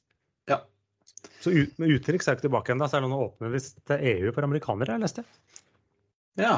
Så 1.39 1.51
ut, 1.55 1.75
utenriks 1.79 2.27
er 2.27 2.35
det 2.35 2.39
ikke 2.39 2.47
tilbake 2.47 2.73
ennå, 2.75 2.87
så 2.89 2.97
er 2.97 3.03
det 3.03 3.09
noen 3.11 3.25
åpne 3.29 3.51
hvis 3.53 3.71
det 3.87 3.97
er 3.97 4.07
EU 4.15 4.33
for 4.35 4.47
amerikanere, 4.47 4.95
jeg 4.97 5.03
leste. 5.05 5.23
Ja, 6.39 6.53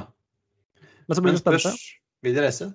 Men 1.07 1.17
så 1.17 1.23
blir 1.25 1.35
det 1.35 1.41
spennende. 1.41 1.73
vil 2.25 2.37
de 2.37 2.45
reise? 2.45 2.69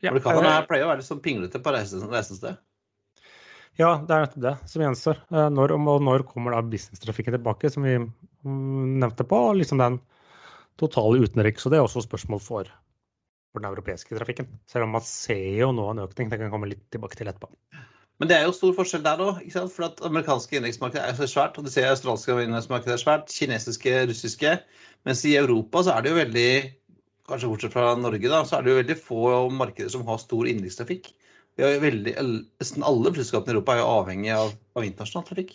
Ja, 0.00 0.10
Amerikanerne 0.10 0.56
eh, 0.56 0.66
pleier 0.68 0.86
å 0.86 0.90
være 0.90 1.02
litt 1.02 1.10
sånn 1.10 1.22
pinglete 1.24 1.60
på 1.62 1.72
reisested. 1.74 2.56
ja, 3.78 3.90
det 4.06 4.14
er 4.14 4.24
nettopp 4.24 4.44
det 4.46 4.54
som 4.72 4.84
gjenstår. 4.84 5.20
Eh, 5.30 5.48
Når, 5.52 5.74
og 5.76 6.04
når 6.06 6.24
kommer 6.28 6.56
da 6.56 6.62
businesstrafikken 6.64 7.36
tilbake, 7.36 7.70
som 7.70 7.84
vi 7.84 7.98
mm, 8.00 9.00
nevnte 9.02 9.26
på, 9.28 9.42
og 9.50 9.58
liksom 9.60 9.82
den 9.82 10.00
totale 10.80 11.20
utenriks. 11.20 11.66
Og 11.66 11.72
det 11.74 11.80
er 11.80 11.84
også 11.84 12.04
spørsmål 12.06 12.40
for, 12.40 12.70
for 13.52 13.60
den 13.60 13.68
europeiske 13.70 14.16
trafikken. 14.16 14.48
Selv 14.70 14.88
om 14.88 14.96
man 14.96 15.04
ser 15.04 15.60
jo 15.60 15.70
nå 15.76 15.90
en 15.92 16.04
økning, 16.06 16.32
det 16.32 16.40
kan 16.40 16.52
komme 16.52 16.70
litt 16.70 16.86
tilbake 16.92 17.18
til 17.20 17.28
etterpå. 17.28 17.52
Men 18.20 18.28
det 18.28 18.36
er 18.36 18.44
jo 18.44 18.52
stor 18.52 18.74
forskjell 18.76 19.04
der 19.04 19.22
òg. 19.24 19.38
For 19.72 19.86
at 19.86 20.02
amerikanske 20.04 20.58
innenriksmarked 20.58 21.00
er 21.00 21.16
så 21.16 21.28
svært. 21.30 21.56
Og 21.56 21.64
du 21.64 21.72
ser 21.72 21.88
australske 21.88 22.36
innenriksmarked 22.36 22.92
er 22.92 23.00
svært. 23.00 23.32
Kinesiske, 23.32 23.94
russiske. 24.10 24.58
Mens 25.08 25.24
i 25.24 25.38
Europa 25.40 25.82
så 25.86 25.96
er 25.96 26.04
det 26.04 26.12
jo 26.12 26.20
veldig 26.20 26.50
Kanskje 27.30 27.46
bortsett 27.46 27.70
fra 27.70 27.92
Norge, 27.94 28.26
da, 28.26 28.40
så 28.42 28.56
er 28.56 28.64
det 28.66 28.72
jo 28.72 28.78
veldig 28.80 28.94
få 28.98 29.24
markeder 29.54 29.90
som 29.92 30.02
har 30.08 30.16
stor 30.18 30.48
innenrikstrafikk. 30.50 31.12
Nesten 31.60 32.86
alle 32.86 33.12
flyselskapene 33.14 33.52
i 33.52 33.54
Europa 33.54 33.76
er 33.76 33.82
jo 33.84 33.90
avhengig 34.00 34.32
av, 34.34 34.50
av 34.74 34.86
internasjonal 34.86 35.28
trafikk. 35.28 35.52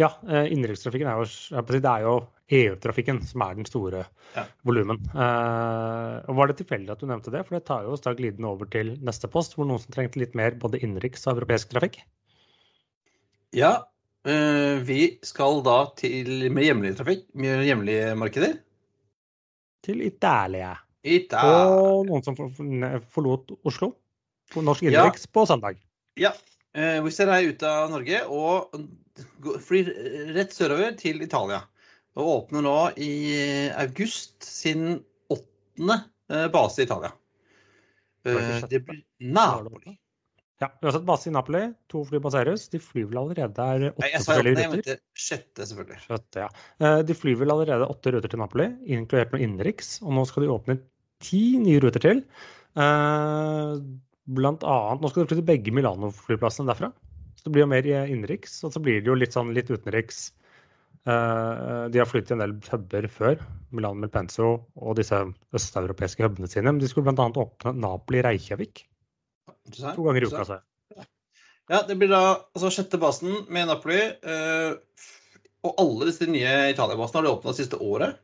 Ja, 0.00 0.08
eh, 0.26 0.48
innenrikstrafikken 0.50 1.10
er 1.12 1.20
er 1.20 2.06
jo 2.08 2.16
EU-trafikken 2.52 3.22
som 3.26 3.42
er 3.46 3.54
den 3.58 3.66
store 3.68 4.04
Ja. 4.36 4.44
volumen. 4.64 4.98
Eh, 5.14 6.34
Var 6.36 6.46
det 6.50 6.56
tilfeldig 6.60 6.90
at 6.92 7.00
du 7.00 7.06
nevnte 7.06 7.32
det? 7.32 7.44
For 7.46 7.56
det 7.58 7.64
tar 7.66 7.84
jo 7.84 7.92
oss 7.92 8.04
da 8.04 8.12
glidende 8.14 8.48
over 8.50 8.66
til 8.66 8.96
neste 9.00 9.28
post, 9.32 9.56
hvor 9.56 9.66
noen 9.68 9.80
som 9.80 9.92
trengte 9.92 10.20
litt 10.20 10.34
mer 10.34 10.52
både 10.52 10.80
innenriks 10.82 11.26
og 11.26 11.38
europeisk 11.40 11.72
trafikk. 11.72 12.00
Ja, 13.52 13.84
eh, 14.24 14.78
vi 14.84 15.18
skal 15.22 15.62
da 15.62 15.86
til 15.96 16.50
med 16.50 16.64
hjemlig 16.64 16.96
trafikk, 16.96 17.26
med 17.34 17.64
hjemlige 17.66 18.14
markeder. 18.16 18.58
Til 19.82 20.00
Italia. 20.06 20.76
Italia. 21.04 21.66
Og 21.68 22.06
noen 22.06 22.22
som 22.22 22.36
for- 22.36 22.50
for- 22.50 23.00
forlot 23.10 23.50
Oslo 23.64 23.96
på 24.52 24.62
norsk 24.62 24.82
Ja. 24.82 25.10
på 25.10 25.46
søndag. 25.46 25.76
Ja. 26.16 26.32
Eh, 26.74 27.00
Wizz 27.02 27.20
Air 27.20 27.28
er 27.28 27.48
ute 27.52 27.64
av 27.66 27.90
Norge 27.90 28.22
og 28.30 28.70
flyr 29.60 30.32
rett 30.34 30.50
sørover 30.52 30.96
til 30.96 31.20
Italia. 31.20 31.62
Og 32.18 32.28
åpner 32.36 32.64
nå 32.66 32.76
i 33.00 33.12
august 33.80 34.44
sin 34.44 34.98
åttende 35.32 35.96
eh, 36.28 36.48
base 36.52 36.82
i 36.82 36.88
Italia. 36.88 37.12
Det 38.22 38.36
Eh? 38.38 38.60
Det 38.70 38.78
blir 38.86 39.00
Napoli. 39.18 39.96
Ja, 40.62 40.68
vi 40.80 40.86
har 40.86 40.92
sett 40.94 41.06
base 41.08 41.26
i 41.28 41.32
Napoli. 41.34 41.62
To 41.90 42.04
fly 42.06 42.20
baseres. 42.22 42.68
De 42.70 42.78
flyr 42.78 43.08
vel 43.10 43.18
allerede 43.18 43.56
der 43.56 43.88
Nei, 43.88 43.90
åtte 43.96 44.10
jeg 44.12 44.22
sa 44.22 44.36
åttende, 44.36 44.62
jeg 44.62 44.70
mente 44.70 44.94
sjette, 45.18 45.66
selvfølgelig. 45.66 45.98
Sjette, 46.04 46.44
ja. 46.44 46.50
Eh, 46.78 47.00
De 47.08 47.16
flyr 47.18 47.40
vel 47.40 47.50
allerede 47.50 47.88
åtte 47.90 48.12
ruter 48.14 48.30
til 48.30 48.38
Napoli, 48.38 48.68
inkludert 48.86 49.34
noe 49.34 49.42
innenriks. 49.42 49.96
Og 50.06 50.14
nå 50.14 50.22
skal 50.30 50.46
de 50.46 50.52
åpne 50.54 50.78
ti 51.24 51.42
nye 51.58 51.82
ruter 51.82 52.04
til. 52.04 52.22
Eh, 52.78 53.74
Blant 54.32 54.62
annet 54.62 55.02
Nå 55.02 55.10
skal 55.10 55.24
de 55.24 55.32
flytte 55.32 55.48
begge 55.48 55.74
Milano-flyplassene 55.74 56.70
derfra. 56.70 56.92
Så 57.34 57.48
det 57.48 57.56
blir 57.56 57.64
jo 57.64 57.72
mer 57.72 57.88
i 57.90 57.96
innenriks. 58.04 58.60
Og 58.62 58.70
så 58.76 58.82
blir 58.84 59.02
det 59.02 59.10
jo 59.10 59.18
litt 59.18 59.34
sånn 59.34 59.50
litt 59.56 59.72
utenriks. 59.72 60.28
Eh, 61.06 61.84
De 61.90 61.98
har 61.98 62.06
flyttet 62.06 62.34
en 62.36 62.42
del 62.44 62.54
puber 62.62 63.08
før. 63.10 63.40
Milano 63.72 63.98
Melpenso 64.02 64.50
og 64.76 64.96
disse 64.98 65.18
østeuropeiske 65.54 66.26
hubene 66.26 66.50
sine. 66.50 66.70
Men 66.70 66.82
de 66.82 66.90
skulle 66.90 67.10
bl.a. 67.10 67.28
åpne 67.42 67.74
Napoli-Reykjavik 67.82 68.84
to 69.72 70.04
ganger 70.04 70.22
i 70.22 70.28
uka. 70.28 70.42
Altså. 70.44 70.58
Så. 70.58 71.06
Ja, 71.70 71.80
det 71.88 71.96
blir 71.96 72.10
da 72.10 72.22
altså 72.52 72.70
sjette 72.74 72.98
basen 73.00 73.44
med 73.48 73.70
Napoli. 73.70 74.00
eh, 74.02 74.74
og 75.62 75.78
alle 75.78 76.08
disse 76.10 76.26
nye 76.26 76.72
Italia-basene 76.72 77.20
har 77.20 77.26
de 77.26 77.32
åpna 77.36 77.52
det 77.52 77.60
siste 77.62 77.78
året. 77.78 78.16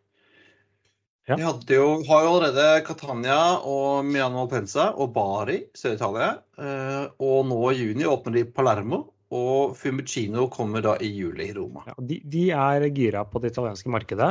Ja. 1.28 1.36
De 1.36 1.76
jo, 1.76 1.88
har 2.08 2.24
jo 2.24 2.30
allerede 2.32 2.84
Catania 2.86 3.58
og 3.68 4.04
Milano 4.08 4.40
Malpensa 4.40 4.88
og 4.96 5.12
Bari, 5.14 5.58
Sør-Italia. 5.76 6.38
eh, 6.58 7.04
og 7.20 7.46
nå 7.46 7.58
i 7.70 7.76
juni 7.82 8.06
åpner 8.08 8.32
de 8.38 8.44
Palermo, 8.44 9.02
og 9.34 9.74
Fumicino 9.76 10.46
kommer 10.52 10.82
da 10.84 10.94
i 11.04 11.10
juli 11.12 11.50
i 11.50 11.54
Roma. 11.56 11.82
Ja, 11.88 11.94
de, 12.00 12.20
de 12.24 12.44
er 12.56 12.86
gira 12.96 13.24
på 13.28 13.42
det 13.42 13.52
italienske 13.52 13.90
markedet. 13.92 14.30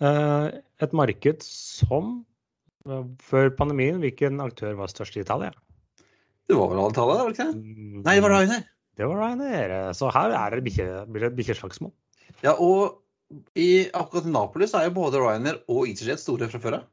Eh, 0.00 0.46
et 0.84 0.96
marked 0.96 1.44
som 1.44 2.24
eh, 2.88 3.04
før 3.22 3.50
pandemien, 3.58 4.00
hvilken 4.00 4.40
aktør 4.44 4.76
var 4.80 4.92
størst 4.92 5.18
i 5.18 5.24
Italia? 5.24 5.52
Det 6.46 6.56
var 6.56 6.70
vel 6.70 6.80
alle 6.80 6.94
Italia, 6.94 7.18
var 7.20 7.30
det 7.32 7.36
ikke 7.36 7.48
det? 7.50 7.60
Mm, 7.60 8.02
Nei, 8.06 8.14
det 8.16 8.24
var 8.24 8.34
Ryanair. 8.36 8.66
Det 8.96 9.08
var 9.10 9.20
Ryanair. 9.20 9.76
Så 9.98 10.10
her 10.14 10.36
er 10.38 10.56
det 10.56 10.64
bikkje- 10.68 11.06
blir 11.10 11.26
det 11.26 11.32
et 11.32 11.38
bikkjeslagsmål. 11.40 11.92
Ja, 12.44 12.54
og 12.56 13.02
i 13.58 13.88
akkurat 13.90 14.28
Napoli 14.30 14.68
så 14.70 14.78
er 14.80 14.88
jo 14.88 14.96
både 15.00 15.20
Ryanair 15.20 15.58
og 15.68 15.88
EasyJet 15.90 16.22
store 16.22 16.48
fra 16.52 16.60
før 16.62 16.78
av. 16.78 16.84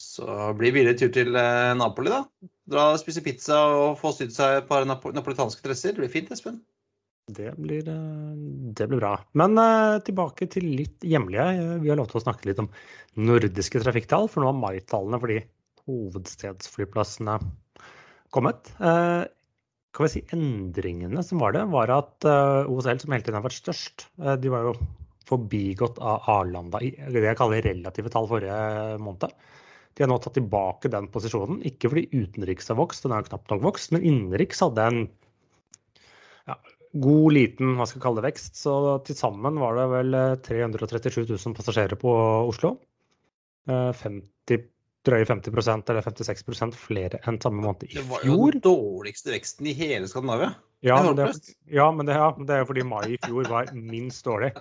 Så 0.00 0.24
blir 0.56 0.72
billig 0.72 0.96
tur 0.96 1.10
til 1.12 1.36
eh, 1.36 1.70
Napoli, 1.76 2.08
da. 2.08 2.22
Dra 2.70 2.90
og 2.94 3.00
spise 3.02 3.20
pizza 3.24 3.58
og 3.68 3.98
få 4.00 4.14
sydd 4.16 4.32
seg 4.32 4.62
et 4.62 4.68
par 4.70 4.86
nap 4.88 5.04
napolitanske 5.12 5.60
dresser. 5.64 5.92
Det 5.92 6.00
blir 6.00 6.12
fint, 6.12 6.30
Espen. 6.32 6.56
Det 7.30 7.52
blir, 7.60 7.84
eh, 7.84 8.38
det 8.78 8.86
blir 8.88 9.02
bra. 9.02 9.12
Men 9.38 9.58
uh, 9.60 10.00
tilbake 10.06 10.48
til 10.50 10.70
litt 10.78 11.04
hjemlige. 11.06 11.44
Vi 11.84 11.92
har 11.92 12.00
lov 12.00 12.08
til 12.10 12.20
å 12.20 12.24
snakke 12.24 12.48
litt 12.48 12.62
om 12.62 12.70
nordiske 13.20 13.82
trafikktall, 13.84 14.30
for 14.30 14.42
nå 14.42 14.48
har 14.50 14.62
maitallene 14.62 15.20
for 15.20 15.34
de 15.34 15.42
hovedstedsflyplassene 15.84 17.36
kommet. 18.34 18.72
Uh, 18.80 19.28
kan 19.92 20.06
vi 20.06 20.12
si 20.14 20.26
Endringene 20.32 21.22
som 21.26 21.44
var 21.44 21.58
det, 21.58 21.66
var 21.74 21.92
at 21.92 22.24
uh, 22.24 22.64
OSL, 22.72 23.04
som 23.04 23.12
hele 23.12 23.26
tiden 23.26 23.36
har 23.42 23.46
vært 23.46 23.60
størst, 23.60 24.08
de 24.16 24.52
var 24.52 24.70
jo 24.70 24.74
forbigått 25.28 26.00
av 26.02 26.24
Arlanda 26.40 26.80
i 26.82 26.94
det 26.96 27.28
jeg 27.28 27.38
kaller 27.38 27.62
relative 27.62 28.10
tall 28.10 28.26
forrige 28.30 28.96
måned. 29.02 29.34
De 29.94 30.04
har 30.04 30.10
nå 30.10 30.18
tatt 30.22 30.36
tilbake 30.38 30.90
den 30.92 31.08
posisjonen, 31.12 31.60
ikke 31.66 31.90
fordi 31.92 32.06
utenriks 32.14 32.70
har 32.70 32.78
vokst, 32.78 33.04
den 33.04 33.14
er 33.14 33.24
jo 33.24 33.30
knapt 33.32 33.50
nok 33.52 33.64
vokst, 33.64 33.94
men 33.94 34.06
innenriks 34.06 34.62
hadde 34.64 34.86
en 34.86 35.00
ja, 36.48 36.56
god, 36.92 37.32
liten 37.36 37.74
hva 37.76 37.86
skal 37.88 38.00
jeg 38.00 38.04
kalle 38.06 38.22
det, 38.22 38.28
vekst. 38.30 38.60
Så 38.62 38.74
til 39.06 39.18
sammen 39.18 39.58
var 39.60 39.78
det 39.78 39.88
vel 39.92 40.18
eh, 40.18 40.36
337 40.46 41.24
000 41.26 41.58
passasjerer 41.58 42.00
på 42.00 42.14
Oslo. 42.50 42.76
Eh, 43.70 43.90
50, 44.00 44.64
drøye 45.06 45.26
50 45.28 45.52
eller 45.90 46.04
56 46.04 46.76
flere 46.76 47.20
enn 47.28 47.40
samme 47.42 47.62
måned 47.64 47.86
i 47.86 47.92
fjor. 47.92 48.02
Det 48.02 48.10
var 48.10 48.26
jo 48.28 48.50
den 48.54 48.64
dårligste 48.64 49.34
veksten 49.34 49.70
i 49.70 49.76
hele 49.76 50.10
Skandinavia. 50.10 50.54
Ja, 50.84 50.96
men 51.04 51.16
det, 51.16 51.28
ja, 51.68 51.90
men 51.92 52.08
det, 52.08 52.16
ja, 52.16 52.30
det 52.36 52.56
er 52.56 52.66
fordi 52.68 52.84
mai 52.88 53.04
i 53.12 53.20
fjor 53.20 53.48
var 53.52 53.68
minst 53.76 54.24
dårlig. 54.24 54.54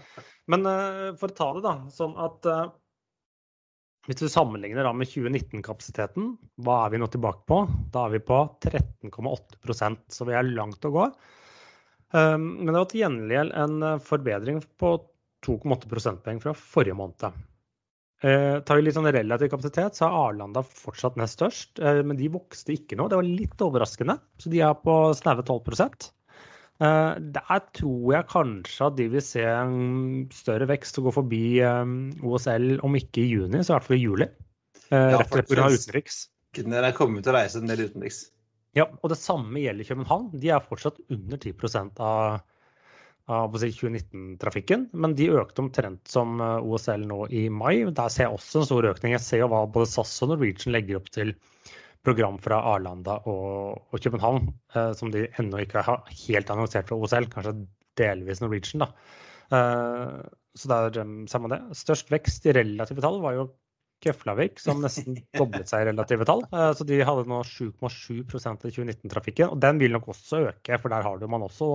Men 0.51 0.67
uh, 0.67 1.15
for 1.19 1.31
å 1.31 1.37
ta 1.37 1.49
det, 1.55 1.63
da. 1.63 1.75
Sånn 1.95 2.15
at 2.19 2.47
eh, 2.49 2.65
hvis 4.09 4.23
du 4.23 4.29
sammenligner 4.31 4.87
da 4.87 4.91
med 4.97 5.05
2019-kapasiteten, 5.05 6.31
hva 6.65 6.79
er 6.85 6.95
vi 6.95 7.01
nå 7.01 7.07
tilbake 7.13 7.43
på? 7.45 7.59
Da 7.93 8.07
er 8.07 8.15
vi 8.15 8.23
på 8.25 8.39
13,8% 8.65 9.99
så 10.15 10.25
vi 10.25 10.33
er 10.33 10.49
langt 10.49 10.87
å 10.89 10.93
gå. 10.95 11.05
Um, 12.09 12.47
men 12.63 12.71
det 12.71 12.79
var 12.79 12.89
til 12.89 13.03
gjengjeld 13.03 13.53
en 13.53 13.85
eh, 13.85 14.01
forbedring 14.01 14.63
på 14.81 14.95
2,8 15.45 15.91
prosentpoeng 15.91 16.41
fra 16.41 16.55
forrige 16.57 16.97
måned. 16.97 17.37
Eh, 18.19 18.59
tar 18.65 18.75
vi 18.75 18.83
litt 18.83 18.97
sånn 18.97 19.07
relativ 19.13 19.53
kapasitet, 19.53 19.95
så 19.95 20.09
er 20.09 20.17
Arlanda 20.25 20.63
fortsatt 20.65 21.19
nest 21.19 21.37
størst. 21.37 21.79
Eh, 21.79 22.01
men 22.03 22.19
de 22.19 22.31
vokste 22.33 22.75
ikke 22.75 22.97
nå. 22.99 23.07
Det 23.07 23.19
var 23.19 23.27
litt 23.27 23.61
overraskende. 23.63 24.17
Så 24.41 24.51
de 24.51 24.63
er 24.65 24.73
på 24.75 24.95
snaue 25.15 25.45
12 25.45 25.69
eh, 25.85 26.09
Der 26.79 27.59
tror 27.75 28.13
jeg 28.13 28.27
kanskje 28.31 28.85
at 28.87 28.95
de 28.95 29.07
vil 29.11 29.23
se 29.25 29.43
en 29.43 30.27
større 30.31 30.67
vekst 30.69 30.99
og 31.01 31.09
gå 31.09 31.15
forbi 31.17 31.41
eh, 31.59 31.95
OSL, 32.23 32.77
om 32.87 32.95
ikke 32.95 33.23
i 33.25 33.31
juni, 33.33 33.59
så 33.59 33.73
i 33.73 33.75
hvert 33.75 33.87
fall 33.89 33.97
i 33.97 34.03
juli. 34.05 34.27
Eh, 34.89 35.09
Ja, 35.11 35.17
rett 35.19 35.33
og 35.33 35.39
slett 35.41 35.51
pga. 35.51 35.65
utenriks. 35.75 36.19
Dere 36.59 36.87
er 36.89 36.95
kommet 36.97 37.25
til 37.25 37.33
å 37.33 37.35
reise 37.35 37.59
en 37.61 37.67
del 37.69 37.83
utenriks. 37.89 38.21
Ja, 38.77 38.85
og 39.01 39.11
det 39.11 39.19
samme 39.19 39.59
gjelder 39.61 39.89
København. 39.89 40.31
De 40.39 40.49
er 40.53 40.63
fortsatt 40.65 40.97
under 41.11 41.37
10 41.41 41.99
av, 42.05 42.39
av 43.29 43.53
2019-trafikken, 43.59 44.87
men 44.93 45.15
de 45.17 45.29
økte 45.35 45.65
omtrent 45.65 46.07
som 46.09 46.39
eh, 46.41 46.63
OSL 46.63 47.03
nå 47.09 47.25
i 47.29 47.47
mai. 47.53 47.83
Der 47.91 48.13
ser 48.13 48.29
jeg 48.29 48.37
også 48.39 48.61
en 48.63 48.69
stor 48.71 48.87
økning. 48.93 49.17
Jeg 49.17 49.25
ser 49.25 49.43
jo 49.43 49.51
hva 49.51 49.65
både 49.67 49.89
SAS 49.91 50.15
og 50.23 50.31
Norwegian 50.31 50.73
legger 50.77 51.01
opp 51.01 51.11
til 51.11 51.35
program 52.09 52.41
fra 52.43 52.59
Arlanda 52.73 53.19
og, 53.29 53.85
og 53.93 54.03
København, 54.03 54.49
eh, 54.75 54.91
som 54.97 55.13
de 55.13 55.27
ennå 55.39 55.63
ikke 55.63 55.85
har 55.85 56.03
helt 56.25 56.51
annonsert 56.53 56.89
fra 56.89 56.97
OSL, 56.99 57.29
kanskje 57.31 57.55
delvis 57.99 58.41
Norwegian. 58.43 58.85
da. 58.85 58.91
Eh, 59.55 60.19
så 60.59 60.69
der 60.71 61.01
um, 61.03 61.23
ser 61.29 61.43
man 61.43 61.53
det. 61.53 61.59
Størst 61.77 62.09
vekst 62.11 62.47
i 62.49 62.55
relative 62.57 63.03
tall 63.05 63.19
var 63.23 63.37
jo 63.37 63.49
Keflavik, 64.03 64.59
som 64.63 64.79
nesten 64.83 65.17
doblet 65.39 65.69
seg 65.69 65.83
i 65.83 65.89
relative 65.91 66.27
tall. 66.27 66.45
Eh, 66.49 66.71
Så 66.77 66.87
de 66.87 67.01
hadde 67.05 67.27
nå 67.29 67.41
7,7% 67.47 68.65
i 68.67 68.73
2019-trafikken. 68.75 69.53
Og 69.53 69.61
den 69.63 69.81
vil 69.81 69.93
nok 69.95 70.09
også 70.13 70.45
øke, 70.49 70.79
for 70.79 70.93
der 70.93 71.05
har 71.05 71.19
det 71.21 71.29
man 71.31 71.45
også 71.45 71.73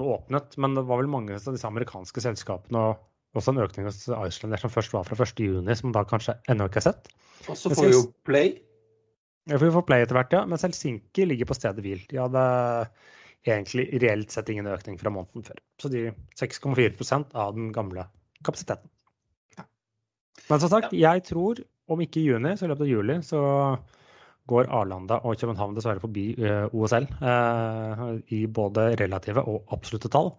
noe 0.00 0.18
åpnet. 0.18 0.58
Men 0.58 0.76
det 0.78 0.86
var 0.88 1.02
vel 1.02 1.10
mange 1.10 1.36
av 1.36 1.54
disse 1.54 1.70
amerikanske 1.70 2.24
selskapene 2.24 2.88
og 2.90 3.38
også 3.38 3.54
en 3.54 3.64
økning 3.64 3.88
hos 3.88 4.04
Iceland 4.06 4.58
som 4.62 4.70
først 4.70 4.94
var 4.94 5.06
fra 5.08 5.16
1.6, 5.18 5.80
som 5.80 5.90
man 5.90 5.96
da 5.96 6.04
kanskje 6.06 6.36
ennå 6.50 6.68
ikke 6.70 6.82
har 6.82 6.88
sett. 6.92 7.10
Og 7.48 7.58
så 7.58 7.72
får 7.74 7.90
jo 7.90 8.02
Play. 8.26 8.56
Ja, 9.50 9.58
for 9.58 9.66
Vi 9.66 9.74
får 9.74 9.84
play 9.88 10.04
etter 10.04 10.16
hvert, 10.16 10.32
ja. 10.32 10.44
Mens 10.48 10.64
Helsinki 10.64 11.26
ligger 11.28 11.48
på 11.50 11.56
stedet 11.56 11.84
hvil. 11.84 12.00
De 12.08 12.20
hadde 12.22 12.44
egentlig 13.44 13.86
reelt 14.00 14.32
sett 14.32 14.48
ingen 14.48 14.68
økning 14.72 14.96
fra 15.00 15.12
måneden 15.12 15.44
før. 15.44 15.60
Så 15.80 15.90
de 15.92 16.06
6,4% 16.40 17.34
av 17.36 17.52
den 17.56 17.70
gamle 17.76 18.06
kapasiteten. 18.44 18.88
Men 20.48 20.60
som 20.60 20.70
sagt, 20.72 20.92
jeg 20.96 21.24
tror 21.28 21.60
om 21.92 22.00
ikke 22.00 22.20
i 22.20 22.26
juni, 22.28 22.54
så 22.56 22.66
i 22.66 22.70
løpet 22.72 22.86
av 22.86 22.90
juli, 22.90 23.18
så 23.24 23.42
går 24.48 24.68
Arlanda 24.76 25.20
og 25.24 25.38
København 25.40 25.76
dessverre 25.76 26.02
forbi 26.02 26.26
eh, 26.36 26.66
OSL 26.76 27.06
eh, 27.24 28.02
i 28.36 28.42
både 28.48 28.90
relative 29.00 29.44
og 29.48 29.72
absolutte 29.72 30.10
tall. 30.12 30.34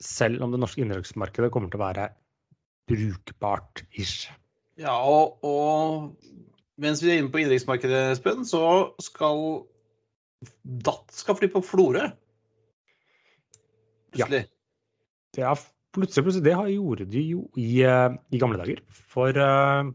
Selv 0.00 0.44
om 0.44 0.52
det 0.52 0.60
norske 0.60 0.84
innenriksmarkedet 0.84 1.50
kommer 1.52 1.72
til 1.72 1.80
å 1.80 1.86
være 1.86 2.08
brukbart 2.88 3.84
ish. 3.96 4.28
Ja, 4.80 4.94
og, 5.08 5.40
og 5.44 6.12
mens 6.78 7.02
vi 7.02 7.12
er 7.12 7.22
inne 7.22 7.32
på 7.32 7.40
innenriksmarkedet, 7.42 8.02
Espen, 8.14 8.44
så 8.48 8.62
skal 9.02 9.64
DAT 10.62 11.16
skal 11.18 11.38
fly 11.38 11.48
på 11.50 11.62
Florø. 11.66 12.04
Ja. 14.16 14.26
Plutselig. 14.28 14.44
Det 15.34 15.42
er 15.44 15.64
plutselig, 15.94 16.24
plutselig 16.24 16.44
Det 16.44 16.54
har- 16.54 16.70
gjorde 16.70 17.08
de 17.10 17.24
jo 17.32 17.48
i, 17.56 17.82
eh, 17.82 18.14
i 18.32 18.38
gamle 18.38 18.58
dager. 18.60 18.80
For 19.10 19.28
eh, 19.28 19.90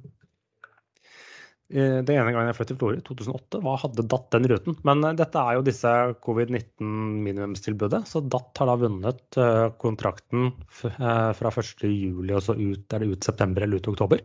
den 1.73 2.09
ene 2.11 2.29
gangen 2.29 2.51
jeg 2.51 2.57
fløy 2.57 2.67
til 2.69 2.77
Florø, 2.77 2.97
i 2.99 3.05
2008, 3.07 3.61
hva 3.63 3.73
hadde 3.81 4.05
DAT 4.05 4.29
den 4.35 4.45
ruten? 4.51 4.75
Men 4.85 5.03
uh, 5.03 5.13
dette 5.17 5.41
er 5.41 5.55
jo 5.57 5.63
disse 5.65 5.89
covid-19-minimumstilbudet, 6.21 8.03
så 8.05 8.21
DAT 8.21 8.61
har 8.61 8.69
da 8.69 8.75
vunnet 8.77 9.37
uh, 9.41 9.71
kontrakten 9.81 10.51
f 10.69 10.83
uh, 10.85 11.31
fra 11.33 11.49
1.7 11.49 12.29
og 12.29 12.43
så 12.45 12.53
ut 12.59 12.93
er 12.93 12.99
det 12.99 13.09
ut 13.09 13.23
september 13.23 13.65
eller 13.65 13.81
ut 13.81 13.89
oktober. 13.89 14.21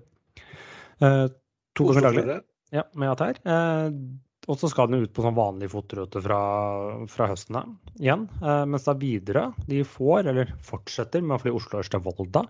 Eh, 1.01 1.29
to 1.79 1.87
ganger 1.91 2.09
daglig. 2.11 2.41
Ja, 2.75 2.85
med 3.01 3.15
ATR. 3.15 3.39
Eh, 3.49 3.93
Og 4.49 4.57
så 4.57 4.69
skal 4.73 4.89
den 4.89 5.05
ut 5.05 5.13
på 5.13 5.25
sånn 5.25 5.37
vanlig 5.37 5.69
fotrute 5.73 6.21
fra, 6.25 6.41
fra 7.13 7.27
høsten 7.29 7.59
av 7.61 7.73
igjen. 8.01 8.27
Eh, 8.41 8.65
mens 8.69 8.87
da 8.87 8.95
Widerøe 8.97 9.67
de 9.69 9.83
får, 9.85 10.29
eller 10.31 10.53
fortsetter 10.65 11.25
med 11.25 11.37
å 11.37 11.43
fly 11.43 11.53
Oslo 11.57 11.83
Ørsta 11.83 12.01
Volda. 12.05 12.47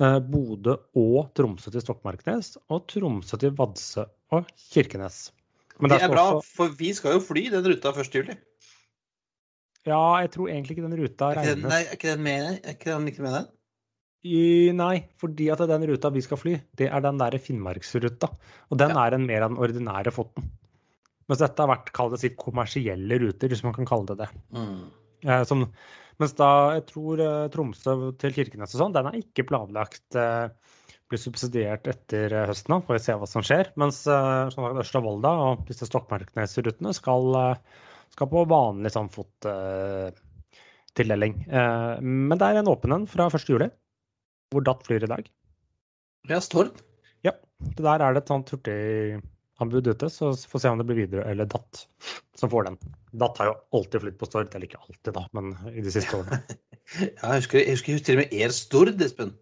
Eh, 0.00 0.18
Bodø 0.24 0.78
og 0.96 1.34
Tromsø 1.36 1.72
til 1.74 1.84
Stokmarknes. 1.84 2.54
Og 2.72 2.86
Tromsø 2.88 3.40
til 3.42 3.52
Vadsø 3.58 4.06
og 4.32 4.48
Kirkenes. 4.70 5.26
Men 5.80 5.92
det 5.92 6.00
er 6.04 6.12
bra, 6.12 6.24
også... 6.38 6.48
for 6.56 6.72
vi 6.78 6.92
skal 6.96 7.18
jo 7.18 7.24
fly 7.24 7.48
den 7.52 7.68
ruta 7.68 7.92
1. 7.92 8.16
juli. 8.16 8.38
Ja, 9.88 10.00
jeg 10.22 10.30
tror 10.36 10.48
egentlig 10.48 10.76
ikke 10.76 10.86
den 10.86 11.00
ruta 11.00 11.32
regnes. 11.34 11.48
Er 11.48 11.56
ikke 11.56 11.60
den, 11.60 11.68
nei, 11.72 11.82
er 11.82 11.96
ikke 11.98 12.12
den 12.12 12.24
med, 12.24 12.48
er 12.62 12.76
ikke 12.76 12.92
den 12.92 13.08
ikke 13.10 13.24
med 13.24 13.36
den? 13.36 13.48
I, 14.22 14.70
nei, 14.76 15.02
fordi 15.18 15.48
at 15.50 15.62
den 15.66 15.84
ruta 15.90 16.12
vi 16.14 16.22
skal 16.22 16.38
fly, 16.38 16.54
det 16.78 16.88
er 16.88 17.02
den 17.02 17.18
der 17.18 17.34
Finnmarksruta. 17.42 18.28
Og 18.70 18.78
den 18.78 18.92
ja. 18.94 19.06
er 19.06 19.16
en 19.16 19.26
mer 19.26 19.42
av 19.42 19.50
den 19.50 19.62
ordinære 19.64 20.12
foten. 20.14 20.46
Mens 21.30 21.42
dette 21.42 21.62
har 21.62 21.70
vært 21.70 21.90
kall 21.96 22.12
det 22.14 22.36
kommersielle 22.38 23.18
ruter, 23.22 23.50
hvis 23.50 23.64
man 23.66 23.74
kan 23.74 23.88
kalle 23.88 24.06
det 24.12 24.18
det. 24.22 24.30
Mm. 24.54 24.82
Eh, 25.26 25.42
som, 25.48 25.58
mens 26.22 26.34
da 26.38 26.50
jeg 26.76 26.84
tror 26.90 27.14
eh, 27.24 27.50
Tromsø 27.54 27.92
til 28.20 28.34
Kirkenes 28.36 28.74
og 28.76 28.80
sånn, 28.82 28.94
den 28.94 29.08
er 29.10 29.18
ikke 29.18 29.48
planlagt 29.48 30.18
eh, 30.18 30.46
bli 31.10 31.18
subsidiert 31.20 31.84
etter 31.90 32.26
eh, 32.30 32.46
høsten 32.50 32.74
av. 32.76 32.80
Får 32.86 32.94
vi 32.98 33.04
se 33.06 33.12
hva 33.18 33.28
som 33.30 33.42
skjer. 33.46 33.66
Mens 33.80 33.98
eh, 34.06 34.50
sånn 34.54 34.80
Ørsta-Volda 34.82 35.30
og 35.48 35.54
disse 35.70 35.88
Stokmarknes-rutene 35.90 36.90
skal, 36.96 37.24
eh, 37.42 37.60
skal, 38.14 38.26
på 38.32 38.40
vanlig 38.50 38.90
sånn 38.94 39.10
fottildeling. 39.12 41.34
Eh, 41.50 41.94
men 42.02 42.36
det 42.38 42.46
er 42.48 42.56
en 42.62 42.72
åpen 42.72 42.90
en 42.98 43.10
fra 43.10 43.24
1. 43.30 43.34
juli 43.50 43.68
hvor 44.52 44.64
Datt 44.66 44.84
flyr 44.86 45.04
i 45.04 45.10
dag. 45.10 45.28
Ja, 46.30 46.40
Stord. 46.44 46.80
Ja. 47.26 47.34
Det 47.62 47.82
der 47.82 48.02
er 48.02 48.14
det 48.14 48.22
et 48.22 48.30
sånt 48.30 48.50
hurtiganbud 48.54 49.90
ute, 49.90 50.10
så 50.12 50.32
får 50.36 50.58
vi 50.58 50.62
se 50.64 50.72
om 50.72 50.82
det 50.82 50.88
blir 50.90 51.00
videre 51.04 51.26
eller 51.30 51.50
Datt 51.50 51.86
som 52.38 52.50
får 52.52 52.68
den. 52.70 52.78
Datt 53.22 53.38
har 53.40 53.50
jo 53.50 53.56
alltid 53.78 54.04
flydd 54.04 54.18
på 54.20 54.28
Stord, 54.30 54.52
eller 54.54 54.68
ikke 54.68 54.82
alltid, 54.82 55.12
da, 55.16 55.26
men 55.36 55.54
i 55.72 55.84
de 55.84 55.94
siste 55.94 56.18
årene. 56.18 56.40
ja, 57.00 57.32
jeg 57.34 57.42
husker, 57.42 57.62
jeg 57.62 57.78
husker 57.78 58.04
til 58.06 58.18
og 58.18 58.24
med 58.24 58.36
Er 58.38 58.54
Stord, 58.56 59.02
Espen. 59.02 59.36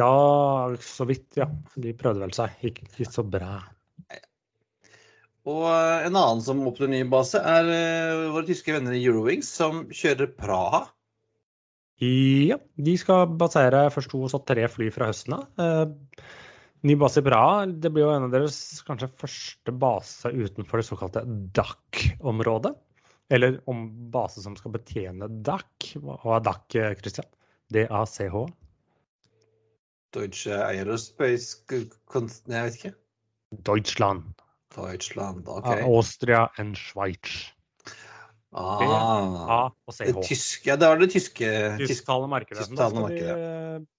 Ja, 0.00 0.72
så 0.80 1.04
vidt, 1.04 1.28
ja. 1.36 1.50
De 1.76 1.92
prøvde 1.96 2.22
vel 2.24 2.32
seg. 2.32 2.54
Gikk 2.64 2.80
ikke 2.86 3.10
så 3.12 3.24
bra. 3.28 3.58
Og 5.42 5.66
en 5.66 6.14
annen 6.14 6.40
som 6.44 6.62
åpner 6.68 6.90
ny 6.90 7.02
base, 7.10 7.40
er 7.42 7.68
eh, 7.68 8.28
våre 8.30 8.46
tyske 8.46 8.72
venner 8.72 8.94
i 8.94 9.02
Eurowings, 9.02 9.48
som 9.50 9.84
kjører 9.90 10.30
Praha. 10.38 10.84
Ja, 12.02 12.56
de 12.82 12.94
skal 12.98 13.28
basere 13.38 13.84
først 13.94 14.10
to 14.10 14.22
og 14.26 14.32
så 14.32 14.40
tre 14.42 14.64
fly 14.70 14.88
fra 14.90 15.06
høsten 15.10 15.36
av. 15.36 15.44
Eh, 15.62 16.24
ny 16.88 16.96
base 16.98 17.22
i 17.22 17.26
Praha. 17.26 17.66
Det 17.66 17.92
blir 17.94 18.08
jo 18.08 18.14
en 18.14 18.26
av 18.26 18.32
deres 18.34 18.56
kanskje 18.88 19.10
første 19.20 19.74
base 19.84 20.32
utenfor 20.32 20.82
det 20.82 20.88
såkalte 20.88 21.22
DAC-området. 21.54 22.74
Eller 23.32 23.60
om 23.70 23.86
base 24.12 24.42
som 24.42 24.56
skal 24.58 24.74
betjene 24.74 25.30
DAC. 25.46 25.92
Hva 26.02 26.40
er 26.40 26.44
DAC, 26.48 26.66
Christian? 26.98 27.30
D-A-C-H? 27.72 28.42
Deutsche 30.12 30.58
Aerospace 30.58 31.62
Nei, 31.72 32.58
jeg 32.58 32.66
vet 32.66 32.78
ikke. 32.80 32.94
Deutschland. 33.64 34.42
Deutschland, 34.74 35.48
ok. 35.48 35.70
Austria 35.86 36.48
and 36.58 36.76
Schweiz. 36.76 37.52
Ah, 38.52 39.70
og 39.88 39.94
CH. 39.96 40.10
Det 40.10 40.24
tyske, 40.28 40.68
ja, 40.68 40.76
det 40.76 40.88
er 40.88 40.98
det 41.00 41.08
tyske 41.14 41.50
Tysktalende 41.80 42.28
markedet. 42.28 42.66
Da 42.76 42.88
skal 42.92 43.06
vi 43.08 43.22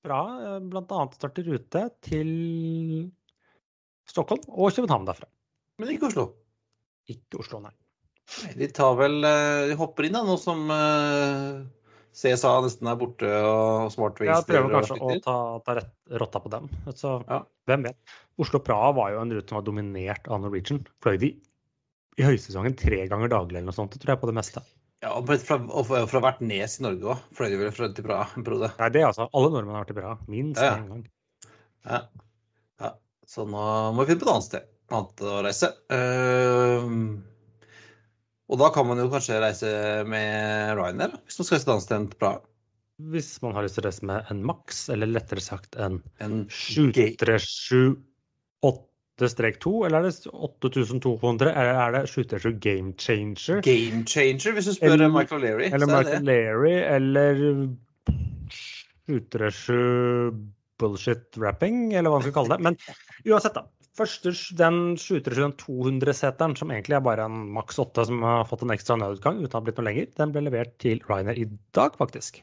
bra 0.06 0.22
bl.a. 0.62 1.06
starte 1.18 1.46
rute 1.48 1.88
til 2.06 2.34
Stockholm 4.10 4.44
og 4.52 4.76
København 4.76 5.08
derfra. 5.10 5.30
Men 5.82 5.94
ikke 5.96 6.12
Oslo? 6.12 6.28
Ikke 7.10 7.42
Oslo, 7.42 7.63
nei. 7.63 7.74
De 8.56 8.68
tar 8.72 8.94
vel 8.96 9.26
eh, 9.28 9.70
De 9.72 9.78
hopper 9.80 10.08
inn 10.08 10.16
da, 10.16 10.22
nå 10.24 10.38
som 10.39 10.70
eh, 10.72 11.63
CSA 12.16 12.54
nesten 12.63 12.88
er 12.88 13.00
borte 13.00 13.28
og 13.28 13.89
Smartwings 13.92 14.32
Ja, 14.32 14.38
prøver 14.48 14.78
kanskje 14.78 15.00
å 15.02 15.18
ta, 15.24 15.38
ta 15.66 15.76
rett, 15.80 15.92
rotta 16.22 16.42
på 16.44 16.52
dem. 16.54 16.70
Så 16.94 17.18
ja. 17.26 17.42
hvem 17.70 17.88
vet. 17.89 18.16
Oslo-Praha 18.42 18.94
var 19.00 19.16
jo 19.16 19.24
en 19.24 19.34
rute 19.34 19.50
som 19.50 19.60
var 19.60 19.66
dominert 19.68 20.30
av 20.30 20.44
Norwegian. 20.46 20.84
Fløy 21.04 21.18
de 21.26 21.34
i 22.19 22.26
høysesongen 22.26 22.76
tre 22.78 23.04
ganger 23.10 23.32
daglig 23.32 23.60
eller 23.60 23.71
noe 23.71 23.78
sånt, 23.78 23.95
tror 23.99 24.13
jeg, 24.13 24.21
på 24.21 24.30
det 24.30 24.38
meste. 24.38 24.63
Ja, 25.04 25.17
og 25.17 25.28
fra, 25.43 25.58
og 25.60 25.89
fra 26.08 26.21
hvert 26.23 26.39
nes 26.45 26.78
i 26.80 26.86
Norge 26.86 27.10
òg. 27.12 27.23
Fløy 27.36 27.49
de 27.52 27.58
vel 27.60 27.73
fra 27.76 27.89
til 27.91 28.06
Praha? 28.06 28.43
Frode? 28.45 28.69
Nei, 28.80 28.91
det 28.95 29.02
er 29.02 29.10
altså. 29.10 29.28
Alle 29.36 29.49
nordmenn 29.52 29.76
har 29.76 29.84
vært 29.84 29.95
i 29.95 29.97
Praha. 29.97 30.15
Minst 30.32 30.63
én 30.63 30.69
ja. 30.69 30.78
gang. 30.88 31.02
Ja. 31.84 31.99
ja. 32.86 32.93
Så 33.28 33.43
nå 33.49 33.65
må 33.97 34.06
vi 34.06 34.13
finne 34.13 34.23
på 34.23 34.30
et 34.30 34.34
annet 34.36 34.47
sted. 34.47 34.69
Annet 34.93 35.26
å 35.28 35.36
reise. 35.43 35.71
Uh, 35.91 36.88
og 38.54 38.62
da 38.62 38.71
kan 38.76 38.88
man 38.88 39.02
jo 39.02 39.10
kanskje 39.12 39.41
reise 39.43 39.73
med 40.08 40.78
Ryanair, 40.80 41.19
hvis 41.26 41.41
man 41.41 41.49
skal 41.49 41.58
reise 41.58 41.67
et 41.67 41.76
annet 41.76 41.88
sted 41.89 41.99
enn 41.99 42.10
til 42.13 42.23
Praha. 42.23 42.43
Hvis 43.12 43.34
man 43.43 43.58
har 43.58 43.65
lyst 43.65 43.76
til 43.80 43.84
å 43.84 43.89
reise 43.89 44.08
med 44.08 44.32
en 44.32 44.43
Max, 44.47 44.86
eller 44.93 45.12
lettere 45.12 45.43
sagt 45.43 45.76
en, 45.82 45.99
en 46.23 46.45
737 46.47 47.97
8 48.63 48.92
8-2, 49.21 49.86
eller 49.86 49.99
er 49.99 50.08
det 50.10 50.32
8200? 50.34 51.52
Eller 51.52 51.80
Er 51.84 51.91
det 51.91 52.10
Shooter 52.10 52.52
Game 52.52 52.93
Changer? 52.97 53.62
Game 53.62 54.06
Changer, 54.08 54.54
hvis 54.54 54.65
du 54.65 54.73
spør 54.73 54.93
eller, 54.93 55.12
Michael 55.13 55.41
Leary. 55.41 55.69
Eller 55.73 55.88
Michael 55.88 56.26
Leary, 56.26 56.73
eller 56.95 57.43
Shooter 59.06 59.52
Bullshit 60.80 61.38
Wrapping, 61.38 61.93
eller 61.93 62.10
hva 62.10 62.19
man 62.19 62.26
skal 62.26 62.36
kalle 62.39 62.58
det. 62.58 62.63
Men 62.65 62.78
uansett, 63.30 63.54
da. 63.56 63.67
Første, 63.93 64.32
den 64.58 64.95
Shooter 64.97 65.36
200-seteren, 65.38 66.56
som 66.58 66.71
egentlig 66.73 66.97
er 66.97 67.06
bare 67.06 67.28
en 67.30 67.43
maks 67.54 67.78
8 67.78 68.08
som 68.10 68.23
har 68.26 68.47
fått 68.49 68.63
en 68.65 68.73
ekstra 68.73 68.97
nødutgang 68.97 69.43
uten 69.43 69.52
å 69.52 69.60
ha 69.60 69.62
blitt 69.67 69.78
noe 69.78 69.86
lenger, 69.86 70.10
den 70.17 70.34
ble 70.34 70.41
levert 70.47 70.73
til 70.82 71.04
Ryanair 71.06 71.38
i 71.38 71.45
dag, 71.78 71.93
faktisk. 71.99 72.41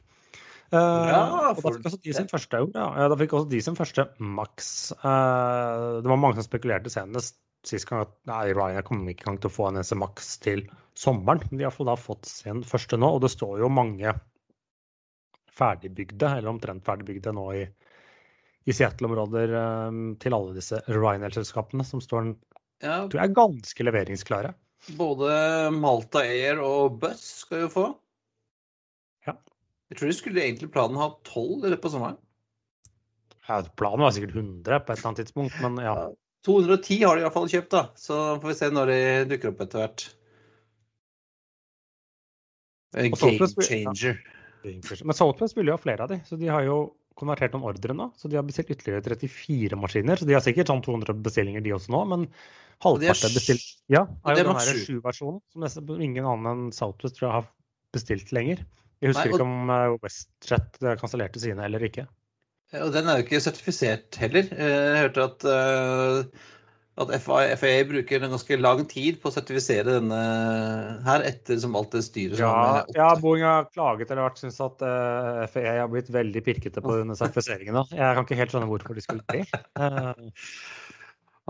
Ja, 0.70 1.52
for... 1.59 1.74
og 1.74 1.76
da 1.76 1.76
fikk 1.76 1.87
også 1.90 2.00
de 2.04 2.12
sin 2.14 2.28
første, 2.30 2.64
ja, 2.76 3.06
da 3.11 3.16
fikk 3.18 3.33
også 3.35 3.50
de 3.50 3.62
sin 3.64 3.78
første 3.78 4.06
maks. 4.22 4.68
Uh, 5.02 6.00
det 6.04 6.12
var 6.12 6.20
mange 6.20 6.38
som 6.38 6.46
spekulerte 6.46 6.92
senest 6.92 7.40
sist 7.66 7.88
gang 7.88 8.04
at 8.06 8.12
nei, 8.28 8.52
Ryanair 8.54 8.85
kommer 8.87 9.12
ikke 9.12 9.35
til 9.37 9.50
å 9.50 9.52
få 9.52 9.68
en 9.68 9.78
eneste 9.80 9.98
maks 9.98 10.33
til 10.44 10.64
sommeren. 10.98 11.42
Men 11.50 11.61
de 11.61 11.68
har 11.68 11.88
da 11.90 11.96
fått 11.98 12.28
sin 12.28 12.62
første 12.66 12.98
nå, 13.00 13.16
og 13.16 13.24
det 13.24 13.33
står 13.35 13.61
jo 13.64 13.72
mange 13.72 14.14
ferdigbygde, 15.61 16.37
eller 16.38 16.52
omtrent 16.54 16.87
ferdigbygde 16.87 17.35
nå 17.37 17.46
i, 17.59 17.64
i 18.64 18.76
Seattle-områder 18.76 19.52
um, 19.90 20.02
til 20.20 20.37
alle 20.37 20.56
disse 20.56 20.80
Ryanair-selskapene, 20.88 21.85
som 21.85 22.00
står 22.04 22.30
ja. 22.80 23.02
tror 23.04 23.18
jeg 23.18 23.26
er 23.26 23.37
ganske 23.37 23.88
leveringsklare. 23.88 24.54
Både 24.96 25.33
Malta 25.76 26.22
Air 26.24 26.62
og 26.64 26.96
Buss 27.02 27.26
skal 27.42 27.66
jo 27.66 27.72
få. 27.74 27.90
Jeg 29.90 29.98
tror 29.98 30.11
de 30.11 30.16
skulle 30.16 30.42
egentlig 30.44 30.70
planen 30.74 31.00
ha 31.00 31.11
tolv 31.26 31.64
i 31.66 31.72
løpet 31.72 31.88
av 31.88 31.94
sommeren. 31.96 32.18
Ja, 33.48 33.59
planen 33.79 34.05
var 34.05 34.14
sikkert 34.14 34.37
100 34.38 34.85
på 34.87 34.92
et 34.92 34.98
eller 34.98 35.11
annet 35.11 35.22
tidspunkt, 35.24 35.57
men 35.64 35.81
ja. 35.83 35.94
210 36.46 37.03
har 37.03 37.18
de 37.18 37.22
i 37.22 37.26
hvert 37.26 37.37
fall 37.37 37.50
kjøpt, 37.50 37.74
da. 37.74 37.83
Så 37.98 38.18
får 38.40 38.53
vi 38.53 38.57
se 38.61 38.70
når 38.72 38.92
de 38.92 39.00
dukker 39.33 39.50
opp 39.50 39.64
etter 39.66 39.83
hvert. 39.83 40.07
En 43.00 43.11
game 43.14 43.50
changer. 43.66 44.22
Ja. 44.62 44.79
Men 45.05 45.16
Southwest 45.16 45.57
vil 45.57 45.70
jo 45.70 45.76
ha 45.76 45.81
flere 45.81 46.07
av 46.07 46.12
de, 46.12 46.20
så 46.26 46.38
de 46.38 46.48
har 46.53 46.64
jo 46.66 46.79
konvertert 47.18 47.55
noen 47.55 47.68
ordre 47.70 47.96
nå. 47.96 48.09
Så 48.16 48.31
de 48.31 48.38
har 48.38 48.46
bestilt 48.46 48.72
ytterligere 48.72 49.03
34 49.05 49.79
maskiner. 49.81 50.20
Så 50.20 50.29
de 50.29 50.37
har 50.37 50.44
sikkert 50.44 50.70
sånn 50.70 50.83
200 50.85 51.18
bestillinger, 51.24 51.64
de 51.64 51.74
også 51.76 51.92
nå. 51.92 52.03
Men 52.12 52.26
halvparten 52.85 53.29
er 53.29 53.37
bestilt. 53.37 53.66
Ja, 53.92 54.07
er 54.24 54.38
jo 54.38 54.44
den 54.46 54.61
her 54.61 54.83
7-versjonen 54.87 55.40
som 55.53 55.64
nesten 55.66 56.05
ingen 56.07 56.29
annen 56.29 56.50
enn 56.53 56.76
Southwest 56.76 57.18
tror 57.18 57.29
jeg 57.29 57.37
har 57.40 57.50
bestilt 57.96 58.33
lenger. 58.37 58.62
Jeg 59.00 59.14
husker 59.14 59.30
Nei, 59.30 59.32
og... 59.32 59.38
ikke 59.38 59.48
om 59.48 60.00
WestChat 60.04 60.72
WestJet 60.76 60.86
eh, 60.86 60.96
kansellerte 61.00 61.42
sine 61.42 61.66
eller 61.66 61.84
ikke. 61.86 62.06
Og 62.80 62.92
den 62.94 63.08
er 63.10 63.18
jo 63.18 63.26
ikke 63.26 63.42
sertifisert 63.42 64.18
heller. 64.20 64.50
Eh, 64.52 64.72
jeg 64.92 65.04
hørte 65.06 65.24
at, 65.24 65.46
at 67.00 67.14
FAA 67.24 67.78
bruker 67.88 68.20
en 68.20 68.34
ganske 68.36 68.58
lang 68.60 68.84
tid 68.90 69.18
på 69.22 69.30
å 69.30 69.34
sertifisere 69.34 69.96
denne 69.96 70.20
her, 71.06 71.24
etter 71.32 71.58
som 71.62 71.78
alt 71.80 71.96
det 71.96 72.04
styret 72.06 72.42
ja, 72.42 72.84
ja, 72.94 73.08
Boeing 73.22 73.46
har 73.46 73.70
klaget 73.72 74.12
eller 74.12 74.28
vært 74.28 74.44
syns 74.44 74.60
at 74.62 74.84
FAA 74.84 75.74
har 75.80 75.90
blitt 75.90 76.12
veldig 76.12 76.44
pirkete 76.46 76.84
på 76.84 77.00
denne 77.00 77.16
sertifiseringen. 77.18 77.80
Jeg 77.96 78.20
kan 78.20 78.28
ikke 78.28 78.40
helt 78.42 78.54
skjønne 78.54 78.70
hvorfor 78.70 79.00
de 79.00 79.06
skulle 79.06 79.26
bli. 79.32 79.44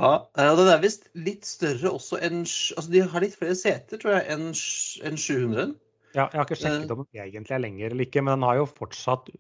Ja, 0.01 0.23
den 0.57 0.69
er 0.71 0.81
visst 0.81 1.11
litt 1.19 1.45
større 1.45 1.91
også 1.93 2.17
enn 2.25 2.39
altså 2.47 2.89
De 2.89 3.03
har 3.05 3.21
litt 3.21 3.35
flere 3.37 3.57
seter, 3.59 4.01
tror 4.01 4.15
jeg, 4.15 4.23
enn 4.33 4.47
en 4.55 5.19
700. 5.21 5.75
Ja, 6.17 6.27
jeg 6.27 6.41
har 6.41 6.47
ikke 6.47 6.59
sjekket 6.59 6.93
om 6.95 7.05
den 7.05 7.25
egentlig 7.25 7.55
er 7.55 7.63
lenger 7.63 7.93
eller 7.93 8.07
ikke, 8.07 8.23
men 8.25 8.35
den 8.35 8.47
har 8.49 8.59
jo 8.59 8.71
fortsatt 8.71 9.31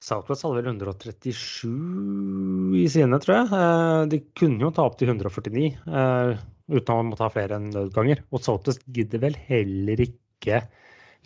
Southwest 0.00 0.46
hadde 0.46 0.62
vel 0.62 0.70
137 0.70 2.76
i 2.80 2.86
sine, 2.88 3.18
tror 3.20 3.36
jeg. 3.36 3.48
Eh, 3.52 4.02
de 4.14 4.20
kunne 4.38 4.64
jo 4.64 4.70
ta 4.72 4.86
opp 4.88 4.96
til 5.00 5.10
149 5.12 5.66
eh, 5.76 6.30
uten 6.72 6.94
å 6.94 7.02
måtte 7.04 7.26
ha 7.26 7.34
flere 7.34 7.58
enn 7.60 7.68
nødganger. 7.74 8.22
Og 8.32 8.40
Southwest 8.40 8.86
gidder 8.96 9.20
vel 9.26 9.36
heller 9.50 10.00
ikke 10.06 10.62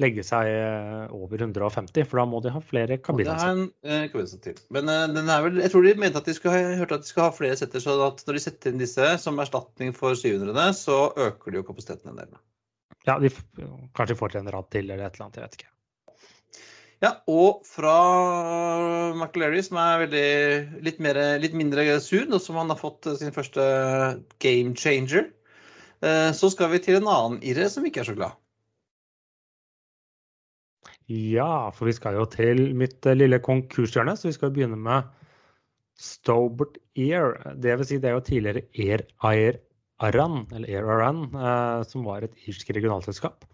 legge 0.02 0.24
seg 0.26 0.50
eh, 0.50 1.04
over 1.14 1.38
150, 1.38 2.02
for 2.10 2.18
da 2.18 2.24
må 2.26 2.40
de 2.42 2.50
ha 2.50 2.64
flere 2.66 2.98
kabinansatte. 2.98 3.68
Eh, 3.86 4.34
til. 4.42 4.58
Men 4.74 4.90
den 4.90 5.30
er 5.30 5.46
vel, 5.46 5.62
jeg 5.62 5.70
tror 5.70 5.86
de 5.86 5.94
mente 6.02 6.18
at 6.18 6.26
de 6.26 6.34
skulle 6.34 6.58
ha, 6.58 6.74
hørte 6.80 6.98
at 6.98 7.06
de 7.06 7.12
skal 7.12 7.28
ha 7.28 7.36
flere 7.36 7.60
setter, 7.60 7.84
så 7.84 7.94
at 8.08 8.26
når 8.26 8.40
de 8.40 8.42
setter 8.48 8.74
inn 8.74 8.82
disse 8.82 9.12
som 9.22 9.38
erstatning 9.38 9.94
for 9.94 10.18
700, 10.18 10.74
så 10.80 10.98
øker 11.14 11.54
de 11.54 11.62
jo 11.62 11.68
kapasiteten 11.70 12.10
en 12.10 12.24
del. 12.24 12.34
Ja, 13.04 13.18
de 13.20 13.30
kanskje 13.96 14.16
får 14.18 14.32
til 14.32 14.42
en 14.42 14.52
rad 14.54 14.68
til 14.72 14.88
eller 14.88 15.06
et 15.06 15.16
eller 15.16 15.26
annet, 15.26 15.38
jeg 15.38 15.46
vet 15.46 15.56
ikke. 15.58 15.70
Ja, 17.02 17.10
og 17.28 17.64
fra 17.68 17.96
McLary, 19.12 19.60
som 19.66 19.76
er 19.82 20.04
veldig, 20.06 20.28
litt, 20.86 21.02
mer, 21.04 21.18
litt 21.42 21.56
mindre 21.58 21.84
sur, 22.00 22.24
nå 22.30 22.38
som 22.40 22.56
han 22.56 22.72
har 22.72 22.80
fått 22.80 23.10
sin 23.20 23.34
første 23.34 23.64
game 24.40 24.72
changer, 24.78 25.28
så 26.32 26.48
skal 26.52 26.72
vi 26.72 26.80
til 26.84 27.02
en 27.02 27.10
annen 27.10 27.42
irre 27.44 27.68
som 27.72 27.84
ikke 27.84 28.02
er 28.04 28.08
så 28.08 28.16
glad. 28.16 28.38
Ja, 31.06 31.68
for 31.76 31.84
vi 31.84 31.92
skal 31.92 32.16
jo 32.16 32.24
til 32.32 32.70
mitt 32.76 33.04
eh, 33.04 33.16
lille 33.16 33.40
konkurshjørne, 33.44 34.16
så 34.16 34.30
vi 34.30 34.36
skal 34.36 34.52
begynne 34.54 34.78
med 34.80 35.10
Stobert 36.00 36.78
Air. 36.96 37.36
Det 37.60 37.76
vil 37.78 37.88
si, 37.88 37.98
det 38.00 38.08
er 38.08 38.16
jo 38.16 38.24
tidligere 38.24 38.64
Air 38.72 39.04
Air 39.20 39.60
Aran, 40.02 40.46
eller 40.52 40.68
Air 40.68 40.90
Aran, 40.90 41.24
eh, 41.34 41.82
som 41.88 42.04
var 42.04 42.24
et 42.26 42.48
irsk 42.48 42.70
regionalselskap. 42.74 43.44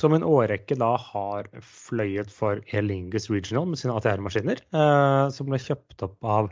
Som 0.00 0.14
en 0.16 0.24
årrekke 0.24 0.78
da 0.80 0.94
har 0.96 1.48
fløyet 1.60 2.32
for 2.32 2.62
Air 2.72 2.86
Lingus 2.86 3.28
Regional 3.30 3.68
med 3.68 3.80
sine 3.80 3.94
ATR-maskiner. 3.98 4.62
Eh, 4.72 5.24
som 5.34 5.50
ble 5.50 5.60
kjøpt 5.60 6.06
opp 6.08 6.16
av, 6.24 6.50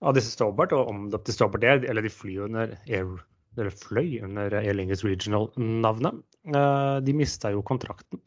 av 0.00 0.16
disse 0.16 0.32
Stobart 0.32 0.72
og 0.72 0.88
omdøpt 0.88 1.28
til 1.28 1.36
Stobart 1.36 1.66
Air. 1.68 1.84
Eller 1.84 2.06
de 2.06 2.12
fly 2.12 2.38
under 2.46 2.76
Air, 2.88 3.18
eller 3.58 3.76
fløy 3.76 4.22
under 4.24 4.56
Air 4.62 4.78
Lingus 4.78 5.04
Regional-navnet. 5.04 6.24
Eh, 6.48 6.96
de 7.04 7.16
mista 7.16 7.52
jo 7.52 7.64
kontrakten 7.66 8.22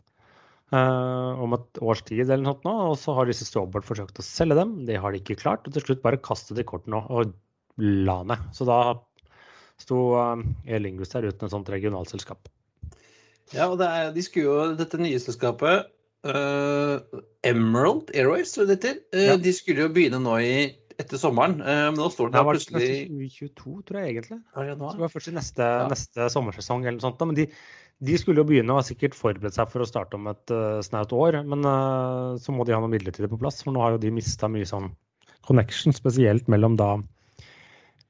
Uh, 0.67 1.39
om 1.39 1.53
et 1.55 1.79
års 1.79 2.01
tid 2.03 2.25
eller 2.25 2.43
noe 2.43 2.59
nå, 2.65 2.71
og 2.89 2.97
så 2.99 3.13
har 3.15 3.29
disse 3.29 3.45
Strawboard 3.47 3.85
forsøkt 3.87 4.17
å 4.19 4.25
selge 4.25 4.57
dem. 4.59 4.73
Det 4.83 4.97
har 4.99 5.13
de 5.15 5.21
ikke 5.21 5.37
klart, 5.39 5.63
og 5.63 5.71
til 5.71 5.85
slutt 5.85 6.01
bare 6.03 6.19
kastet 6.19 6.59
de 6.59 6.65
kortene 6.67 6.99
og 7.07 7.31
la 7.79 8.17
ned. 8.27 8.49
Så 8.51 8.67
da 8.67 8.97
sto 9.81 9.99
uh, 10.17 10.39
Elingus 10.65 11.13
der 11.13 11.29
uten 11.29 11.47
et 11.47 11.53
sånt 11.53 11.69
regionalselskap. 11.71 12.49
Ja, 13.53 13.69
og 13.69 13.77
det 13.79 13.87
er, 13.87 14.09
de 14.15 14.25
skulle 14.25 14.49
jo 14.49 14.75
dette 14.79 14.99
nye 14.99 15.19
selskapet, 15.21 15.87
uh, 16.27 17.21
Emerald 17.47 18.11
Airways, 18.17 18.51
tror 18.53 18.65
jeg 18.65 18.73
det 18.73 18.77
heter, 18.79 18.99
uh, 19.15 19.23
ja. 19.31 19.39
de 19.39 19.55
skulle 19.55 19.85
jo 19.85 19.93
begynne 19.95 20.19
nå 20.23 20.35
i 20.43 20.53
etter 20.97 21.19
sommeren. 21.21 21.59
Men 21.61 21.99
nå 21.99 22.07
står 22.09 22.31
det, 22.33 22.39
det 22.39 22.47
plutselig 22.47 22.85
2022, 23.05 23.73
tror 23.85 23.99
jeg 24.01 24.15
egentlig. 24.15 24.39
Ja, 24.57 24.63
det 24.73 25.01
var 25.03 25.11
først 25.13 25.29
i 25.29 25.33
neste, 25.35 25.61
ja. 25.61 25.83
neste 25.91 26.25
sommersesong 26.33 26.87
eller 26.87 26.97
noe 26.97 27.05
sånt. 27.05 27.21
Men 27.21 27.37
de, 27.37 27.45
de 28.01 28.15
skulle 28.17 28.41
jo 28.41 28.47
begynne 28.49 28.73
og 28.73 28.79
har 28.79 28.87
sikkert 28.87 29.13
forberedt 29.13 29.59
seg 29.59 29.69
for 29.69 29.85
å 29.85 29.87
starte 29.87 30.17
om 30.17 30.25
et 30.31 30.53
snaut 30.87 31.13
år. 31.13 31.37
Men 31.45 31.69
så 32.41 32.55
må 32.55 32.65
de 32.65 32.73
ha 32.73 32.81
noe 32.81 32.89
midlertidig 32.89 33.29
på 33.29 33.37
plass, 33.43 33.61
for 33.61 33.77
nå 33.77 33.85
har 33.85 33.93
jo 33.93 34.01
de 34.07 34.15
mista 34.17 34.49
mye 34.49 34.65
sånn 34.65 34.89
connection, 35.45 35.93
spesielt 35.93 36.49
mellom 36.49 36.81
da 36.81 36.95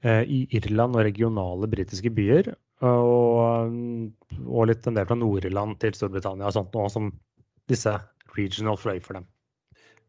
i 0.05 0.43
Irland 0.53 0.97
og 0.97 1.05
regionale 1.07 1.69
britiske 1.71 2.11
byer. 2.13 2.51
Og, 2.85 3.71
og, 4.45 4.67
litt 4.69 4.85
en 4.85 4.99
del 4.99 5.07
fra 5.09 5.17
Nord-Irland 5.17 5.79
til 5.81 5.95
Storbritannia 5.97 6.45
og 6.45 6.53
sånt 6.53 6.75
noe 6.77 6.91
som 6.93 7.09
disse 7.71 7.95
regional 8.37 8.77
fløy 8.77 8.99
for 9.01 9.17
dem. 9.17 9.25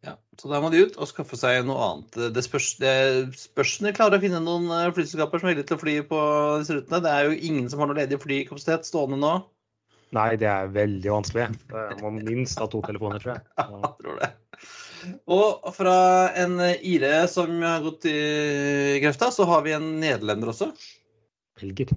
Ja, 0.04 0.14
Så 0.38 0.50
da 0.50 0.60
må 0.62 0.68
de 0.70 0.84
ut 0.86 0.98
og 1.00 1.08
skaffe 1.10 1.38
seg 1.40 1.64
noe 1.66 1.80
annet. 1.82 2.18
Det 2.34 2.44
spørs, 2.44 2.74
det 2.78 2.92
spørs 3.40 3.78
om 3.80 3.88
de 3.88 3.94
klarer 3.96 4.18
å 4.18 4.22
finne 4.22 4.42
noen 4.44 4.68
flyselskaper 4.94 5.40
som 5.40 5.48
er 5.48 5.56
villige 5.56 5.70
til 5.70 5.78
å 5.78 5.82
fly 5.82 5.94
på 6.10 6.20
disse 6.60 6.76
rutene. 6.76 7.00
Det 7.06 7.14
er 7.14 7.26
jo 7.26 7.38
ingen 7.50 7.70
som 7.72 7.82
har 7.82 7.90
noe 7.90 7.98
ledig 7.98 8.20
flykapasitet 8.22 8.86
stående 8.86 9.18
nå. 9.24 9.32
Nei, 10.16 10.28
det 10.40 10.48
er 10.48 10.70
veldig 10.72 11.10
vanskelig. 11.12 11.48
Det 11.68 11.98
må 12.00 12.12
minst 12.16 12.60
ha 12.62 12.68
to 12.70 12.80
telefoner, 12.84 13.20
tror 13.24 13.34
jeg. 13.34 13.44
Ja, 13.58 13.80
jeg 13.82 13.96
tror 14.04 14.22
det. 14.22 14.30
Og 15.30 15.68
fra 15.76 15.96
en 16.38 16.56
Ire 16.76 17.12
som 17.30 17.52
har 17.64 17.84
gått 17.84 18.08
i 18.10 18.18
grøfta, 19.02 19.30
så 19.34 19.46
har 19.48 19.66
vi 19.66 19.76
en 19.76 19.92
nederlender 20.02 20.52
også. 20.54 20.72
Belger. 21.58 21.92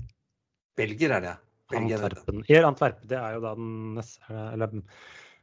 Belger 0.77 1.17
er 1.17 1.23
det, 1.23 1.33
ja. 1.35 1.39
Antwerpen. 1.71 2.43
Er 2.51 2.67
Antwerp, 2.67 3.01
det 3.07 3.17
er 3.17 3.35
jo 3.37 3.43
da 3.43 3.55
den 3.55 4.01
eller, 4.01 4.81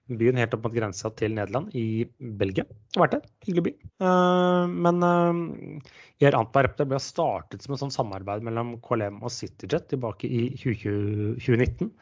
byen 0.09 0.39
helt 0.41 0.55
opp 0.57 0.65
mot 0.65 0.73
grensa 0.73 1.11
til 1.17 1.35
Nederland 1.37 1.75
i 1.77 2.07
Belgia. 2.41 2.65
Det 2.65 2.97
har 2.97 3.05
vært 3.05 3.17
det. 3.19 3.33
Hyggelig 3.49 3.65
by. 3.67 3.73
Uh, 4.01 4.65
men 4.73 5.05
Er 5.05 6.31
Air 6.31 6.39
Antwerp 6.39 6.79
det 6.79 6.89
ble 6.89 7.01
startet 7.03 7.65
som 7.65 7.75
et 7.75 7.83
sånt 7.83 7.97
samarbeid 7.97 8.45
mellom 8.47 8.77
KLM 8.85 9.21
og 9.21 9.33
CityJet 9.35 9.91
tilbake 9.93 10.31
i 10.31 10.47
2019 10.57 11.93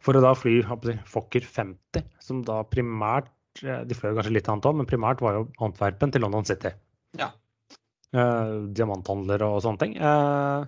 for 0.00 0.16
å 0.16 0.24
da 0.24 0.32
fly 0.36 0.62
Fokker 0.64 1.44
50, 1.44 2.06
som 2.24 2.40
da 2.46 2.62
primært 2.64 3.28
eh, 3.28 3.39
De 3.58 3.96
fløy 3.98 4.14
kanskje 4.14 4.32
litt 4.32 4.48
annet 4.48 4.66
òg, 4.68 4.76
men 4.78 4.88
primært 4.88 5.22
var 5.24 5.38
jo 5.38 5.46
Antwerpen 5.66 6.12
til 6.14 6.22
London 6.22 6.46
City. 6.46 6.70
Ja. 7.18 7.32
Eh, 8.14 8.52
diamanthandler 8.74 9.42
og 9.46 9.60
sånne 9.64 9.82
ting. 9.82 9.96
Eh, 9.98 10.64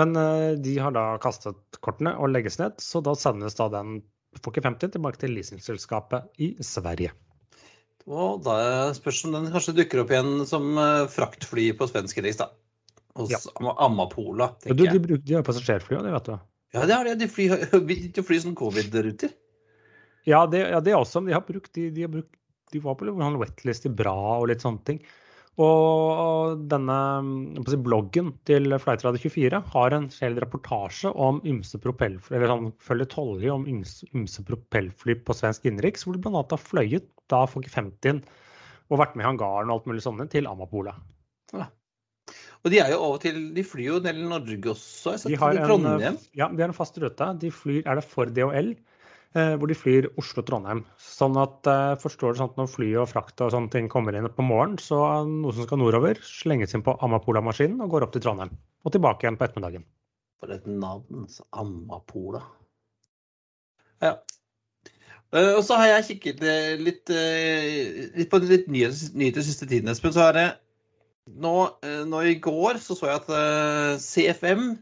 men 0.00 0.16
eh, 0.16 0.52
de 0.60 0.76
har 0.80 0.94
da 0.96 1.06
kastet 1.22 1.80
kortene 1.84 2.14
og 2.16 2.32
legges 2.32 2.58
ned, 2.60 2.78
så 2.80 3.02
da 3.04 3.16
sendes 3.18 3.58
da 3.58 3.68
den 3.72 4.00
Fokker 4.40 4.64
50 4.64 4.94
tilbake 4.94 5.18
til 5.20 5.34
leasingselskapet 5.36 6.40
i 6.40 6.54
Sverige. 6.64 7.10
Og 8.08 8.38
da 8.46 8.54
spørs 8.96 9.18
om 9.28 9.34
den 9.36 9.50
kanskje 9.52 9.74
dukker 9.76 10.00
opp 10.02 10.14
igjen 10.14 10.46
som 10.48 10.70
eh, 10.80 11.04
fraktfly 11.12 11.66
på 11.76 11.88
svensk 11.90 12.22
reis, 12.24 12.40
da. 12.40 12.48
Hos 13.18 13.28
ja. 13.28 13.38
Amapola, 13.60 14.54
tenker 14.62 14.86
jeg. 14.86 14.96
Ja, 14.96 15.04
de, 15.04 15.18
de 15.20 15.36
har 15.36 15.44
passasjerfly 15.44 15.98
òg, 15.98 16.06
de, 16.06 16.14
vet 16.16 16.30
du. 16.30 16.38
Ja, 16.72 16.86
det 16.88 16.96
har 16.96 17.04
de. 17.04 17.14
De 17.20 17.28
flyr, 17.28 17.52
de 18.16 18.24
fly 18.24 18.40
sånn 18.46 18.56
covid-ruter. 18.56 19.36
Ja, 20.28 20.44
det, 20.46 20.62
ja, 20.70 20.80
det 20.84 20.94
også. 20.94 21.24
De 21.26 21.34
har 21.34 21.44
brukt 21.46 21.72
De, 21.74 21.88
de, 21.90 22.06
har 22.06 22.12
brukt, 22.12 22.36
de 22.72 22.80
var 22.82 22.96
på 22.98 23.08
litt 23.08 23.40
wetlist 23.42 23.88
i 23.88 23.92
Bra 24.02 24.14
og 24.38 24.48
litt 24.50 24.64
sånne 24.64 24.86
ting. 24.86 25.02
Og 25.60 26.62
denne 26.72 26.96
bloggen 27.84 28.30
til 28.48 28.72
Flightradio24 28.72 29.58
har 29.74 29.96
en 29.96 30.06
hel 30.22 30.38
reportasje 30.40 31.12
om 31.12 31.42
ymse 31.44 31.76
propellfly, 31.82 32.38
eller 32.38 32.52
sånn 32.54 32.70
føljetolje 32.80 33.52
om 33.52 33.66
ymse, 33.68 34.08
ymse 34.16 34.44
propellfly 34.48 35.18
på 35.26 35.36
svensk 35.36 35.68
innenriks, 35.68 36.06
hvor 36.06 36.16
de 36.16 36.22
bl.a. 36.24 36.40
har 36.40 36.62
fløyet 36.62 37.10
da 37.28 37.44
Fogg 37.50 37.68
50 37.68 38.22
og 38.92 39.00
vært 39.00 39.14
med 39.16 39.26
i 39.26 39.28
hangaren 39.28 39.68
og 39.68 39.80
alt 39.80 39.90
mulig 39.90 40.04
sånne 40.04 40.26
til 40.32 40.48
Amapola. 40.48 40.96
Ja. 41.52 41.68
Og 42.62 42.72
de 42.72 42.78
er 42.78 42.92
jo 42.94 43.00
av 43.02 43.16
og 43.16 43.22
til 43.24 43.38
De 43.56 43.64
flyr 43.66 43.88
jo 43.88 43.98
en 43.98 44.04
del 44.06 44.20
Norge 44.30 44.72
også. 44.72 45.16
Jeg 45.26 45.40
har 45.40 45.56
de 45.56 45.62
har 45.66 46.04
En, 46.08 46.18
ja, 46.38 46.48
de 46.48 46.62
har 46.62 46.70
en 46.70 46.76
fast 46.76 46.96
rute. 47.02 47.28
De 47.42 47.50
flyr, 47.52 47.82
er 47.82 47.98
det 47.98 48.04
for 48.06 48.30
DHL, 48.30 48.72
hvor 49.32 49.70
de 49.70 49.76
flyr 49.76 50.08
Oslo-Trondheim. 50.20 50.82
Sånn 51.00 51.38
at 51.40 51.68
eh, 51.70 51.94
forstår 52.02 52.34
du 52.34 52.40
sånn 52.40 52.50
at 52.52 52.58
når 52.60 52.68
fly 52.68 52.90
og 53.00 53.08
frakt 53.12 53.40
og 53.44 53.52
sånne 53.54 53.72
ting 53.72 53.88
kommer 53.92 54.16
inn 54.16 54.28
på 54.28 54.44
morgenen, 54.44 54.80
så 54.82 55.00
er 55.08 55.30
noe 55.30 55.54
som 55.56 55.64
skal 55.64 55.80
nordover, 55.80 56.20
slenges 56.26 56.76
inn 56.76 56.84
på 56.84 56.94
Amapola-maskinen 57.06 57.80
og 57.84 57.94
går 57.94 58.06
opp 58.06 58.12
til 58.16 58.24
Trondheim. 58.24 58.52
Og 58.84 58.92
tilbake 58.92 59.24
igjen 59.24 59.38
på 59.40 59.48
ettermiddagen. 59.48 59.86
For 60.42 60.52
et 60.52 60.68
navn. 60.68 61.26
Amapola. 61.54 62.42
Ja. 64.02 64.16
Uh, 65.32 65.54
og 65.56 65.62
så 65.64 65.78
har 65.80 65.94
jeg 65.94 66.08
kikket 66.10 66.42
litt, 66.82 67.08
litt 68.18 68.28
på 68.28 68.40
litt 68.42 68.66
nyheter 68.68 69.46
siste 69.46 69.64
tiden, 69.70 69.88
Espen. 69.88 70.12
Så 70.12 70.26
har 70.26 70.36
jeg 70.36 70.52
nå, 71.30 71.56
eh, 71.86 72.02
nå, 72.08 72.24
i 72.26 72.38
går 72.42 72.82
så, 72.82 72.96
så 72.98 73.08
jeg 73.08 73.20
at 73.22 74.00
CFM 74.02 74.72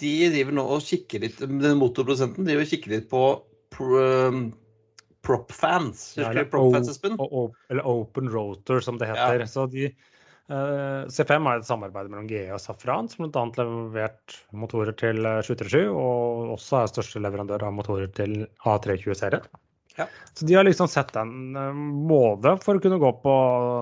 de 0.00 0.12
driver 0.32 0.54
nå 0.56 0.64
og 0.76 0.84
kikker 0.86 1.24
litt 1.24 1.40
Den 1.42 1.78
motorprodusenten 1.80 2.46
driver 2.46 2.64
og 2.64 2.70
kikker 2.70 2.94
litt 2.94 3.08
på 3.10 3.22
um, 3.80 4.44
prop 5.22 5.52
fans. 5.54 6.14
Ja, 6.18 6.30
eller, 6.30 6.44
prop 6.50 6.74
fans 6.74 7.00
eller, 7.02 7.86
Open 7.86 8.30
Rotor, 8.32 8.80
som 8.80 8.98
det 8.98 9.10
heter. 9.12 9.40
Ja. 9.44 9.46
Så 9.46 9.66
de, 9.72 9.88
uh, 10.50 10.56
eh, 10.56 11.08
CFM 11.08 11.48
er 11.48 11.62
et 11.62 11.68
samarbeid 11.68 12.10
mellom 12.12 12.28
GE 12.30 12.44
og 12.54 12.60
Safran, 12.62 13.10
som 13.12 13.28
bl.a. 13.28 13.44
levert 13.62 14.38
motorer 14.52 14.96
til 14.98 15.22
737, 15.22 15.84
og 15.90 16.54
også 16.58 16.82
er 16.82 16.94
største 16.94 17.22
leverandør 17.22 17.68
av 17.68 17.76
motorer 17.78 18.10
til 18.16 18.42
A320-serien. 18.66 19.46
Ja. 19.96 20.06
Så 20.32 20.46
de 20.48 20.54
har 20.54 20.64
liksom 20.64 20.88
sett 20.88 21.12
den 21.12 21.56
eh, 21.56 21.80
både 22.08 22.56
for 22.64 22.78
å 22.78 22.82
kunne 22.82 23.00
gå 23.02 23.10
på 23.24 23.34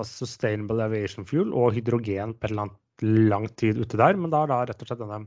sustainable 0.07 0.83
aviation 0.83 1.27
fuel 1.27 1.53
og 1.55 1.75
hydrogen 1.77 2.35
på 2.35 2.49
en 2.49 2.53
eller 2.53 2.67
annen 2.67 3.29
lang 3.31 3.47
tid 3.57 3.79
ute 3.81 3.97
der, 3.97 4.17
men 4.19 4.33
da 4.33 4.43
er 4.43 4.51
da 4.51 4.63
rett 4.69 4.83
og 4.83 4.89
slett 4.89 5.01
denne 5.01 5.23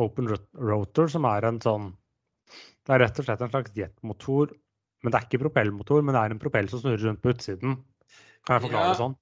open 0.00 0.30
rotor 0.56 1.10
som 1.12 1.26
er 1.28 1.46
en 1.46 1.60
sånn 1.62 1.92
Det 2.82 2.94
er 2.94 3.02
rett 3.04 3.18
og 3.20 3.26
slett 3.26 3.42
en 3.44 3.52
slags 3.52 3.74
jetmotor, 3.78 4.54
men 5.02 5.12
det 5.12 5.18
er 5.18 5.26
ikke 5.28 5.42
propellmotor, 5.44 6.02
men 6.02 6.16
det 6.16 6.22
er 6.22 6.34
en 6.34 6.42
propell 6.42 6.70
som 6.70 6.82
snurrer 6.82 7.04
rundt 7.08 7.22
på 7.22 7.34
utsiden. 7.34 7.76
Kan 8.46 8.58
jeg 8.58 8.66
forklare 8.66 8.88
ja. 8.88 8.94
det 8.94 9.00
sånn? 9.02 9.18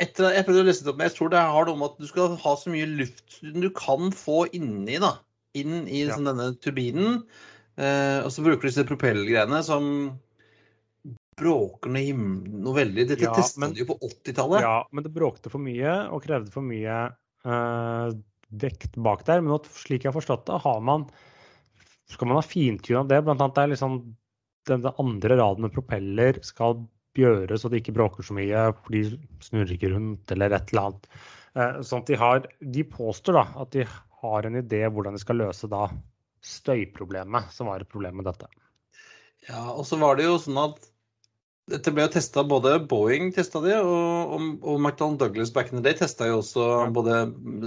Etter, 0.00 0.30
jeg 0.32 0.46
prøvde 0.46 0.62
å 0.62 0.68
lese 0.68 0.84
det 0.84 0.92
opp, 0.92 1.00
men 1.00 1.10
jeg 1.10 1.16
tror 1.18 1.32
det 1.32 1.40
har 1.54 1.68
noe 1.68 1.80
med 1.80 1.92
at 1.92 1.98
du 2.00 2.08
skal 2.08 2.36
ha 2.40 2.52
så 2.56 2.72
mye 2.72 2.88
luft 2.88 3.40
du 3.42 3.70
kan 3.76 4.12
få 4.16 4.44
inni, 4.56 4.96
da. 5.02 5.16
Inn 5.58 5.84
i 5.84 6.04
ja. 6.06 6.14
sånn, 6.14 6.30
denne 6.30 6.54
turbinen. 6.64 7.18
Eh, 7.76 8.20
og 8.22 8.30
så 8.32 8.44
bruker 8.44 8.64
du 8.64 8.70
disse 8.70 8.86
propellgreiene 8.88 9.60
som 9.66 9.88
bråker 11.38 11.92
noe, 11.92 12.14
noe 12.64 12.76
veldig. 12.76 13.08
Dette 13.10 13.26
ja, 13.26 13.34
testa 13.34 13.68
de 13.68 13.82
jo 13.82 13.90
på 13.92 13.98
80-tallet. 14.00 14.64
Ja, 14.64 14.78
men 14.94 15.06
det 15.06 15.12
bråkte 15.14 15.52
for 15.52 15.62
mye 15.62 15.96
og 16.14 16.24
krevde 16.24 16.52
for 16.54 16.64
mye 16.66 16.98
eh, 17.44 18.16
vekt 18.64 18.98
bak 19.04 19.24
der. 19.28 19.42
Men 19.44 19.58
slik 19.68 20.04
jeg 20.04 20.12
har 20.12 20.16
forstått 20.16 20.46
det, 20.50 20.60
har 20.64 20.82
man 20.86 21.08
skal 22.10 22.30
man 22.30 22.38
ha 22.40 22.44
fintuna 22.44 23.04
det. 23.08 23.22
Blant 23.24 23.40
annet 23.40 23.56
det 23.56 23.64
er 23.64 23.72
liksom 23.74 23.98
den 24.68 24.86
andre 24.90 25.38
raden 25.40 25.66
med 25.66 25.74
propeller 25.74 26.40
skal 26.44 26.78
gjøres 27.14 27.62
så 27.62 27.70
det 27.70 27.82
ikke 27.82 27.94
bråker 27.94 28.26
så 28.26 28.34
mye, 28.36 28.66
for 28.80 28.94
de 28.96 29.18
snurrer 29.44 29.76
ikke 29.76 29.92
rundt 29.92 30.32
eller 30.34 30.56
et 30.56 30.72
eller 30.72 30.88
annet. 30.88 31.06
Eh, 31.54 31.76
sånn 31.86 32.02
at 32.02 32.10
de 32.10 32.18
har 32.18 32.48
De 32.58 32.82
påstår 32.88 33.38
da 33.38 33.44
at 33.62 33.70
de 33.76 33.84
har 34.24 34.48
en 34.48 34.58
idé 34.58 34.82
hvordan 34.88 35.14
de 35.14 35.22
skal 35.22 35.38
løse 35.38 35.68
da 35.70 35.86
støyproblemet, 36.44 37.52
som 37.54 37.70
var 37.70 37.80
et 37.80 37.90
problem 37.90 38.18
med 38.20 38.28
dette. 38.28 38.48
Ja, 39.48 39.70
og 39.72 39.84
så 39.88 39.96
var 40.00 40.18
det 40.18 40.26
jo 40.26 40.40
sånn 40.40 40.60
at 40.60 40.90
dette 41.72 41.92
ble 41.96 42.04
jo 42.04 42.12
testa 42.12 42.42
både 42.44 42.74
Boeing 42.90 43.30
testa 43.32 43.62
det, 43.64 43.78
og, 43.80 44.34
og, 44.36 44.48
og 44.60 44.80
McDonald 44.80 45.22
Douglas 45.22 45.52
back 45.54 45.72
in 45.72 45.78
the 45.78 45.84
day 45.86 45.96
testa 45.96 46.28
jo 46.28 46.42
også 46.42 46.66
både 46.92 47.22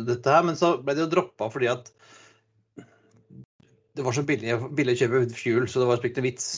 dette 0.06 0.34
her. 0.34 0.45
Men 0.45 0.60
så 0.60 0.76
ble 0.82 0.97
det 0.97 1.06
jo 1.06 1.13
droppa 1.15 1.50
fordi 1.54 1.71
at 1.71 1.89
det 3.97 4.05
var 4.05 4.15
så 4.15 4.23
billig, 4.25 4.55
billig 4.77 4.95
å 4.95 5.01
kjøpe 5.03 5.21
fuel, 5.33 5.67
så 5.69 5.81
det 5.81 5.89
var 5.89 6.01
ikke 6.01 6.21
noe 6.21 6.29
vits. 6.29 6.49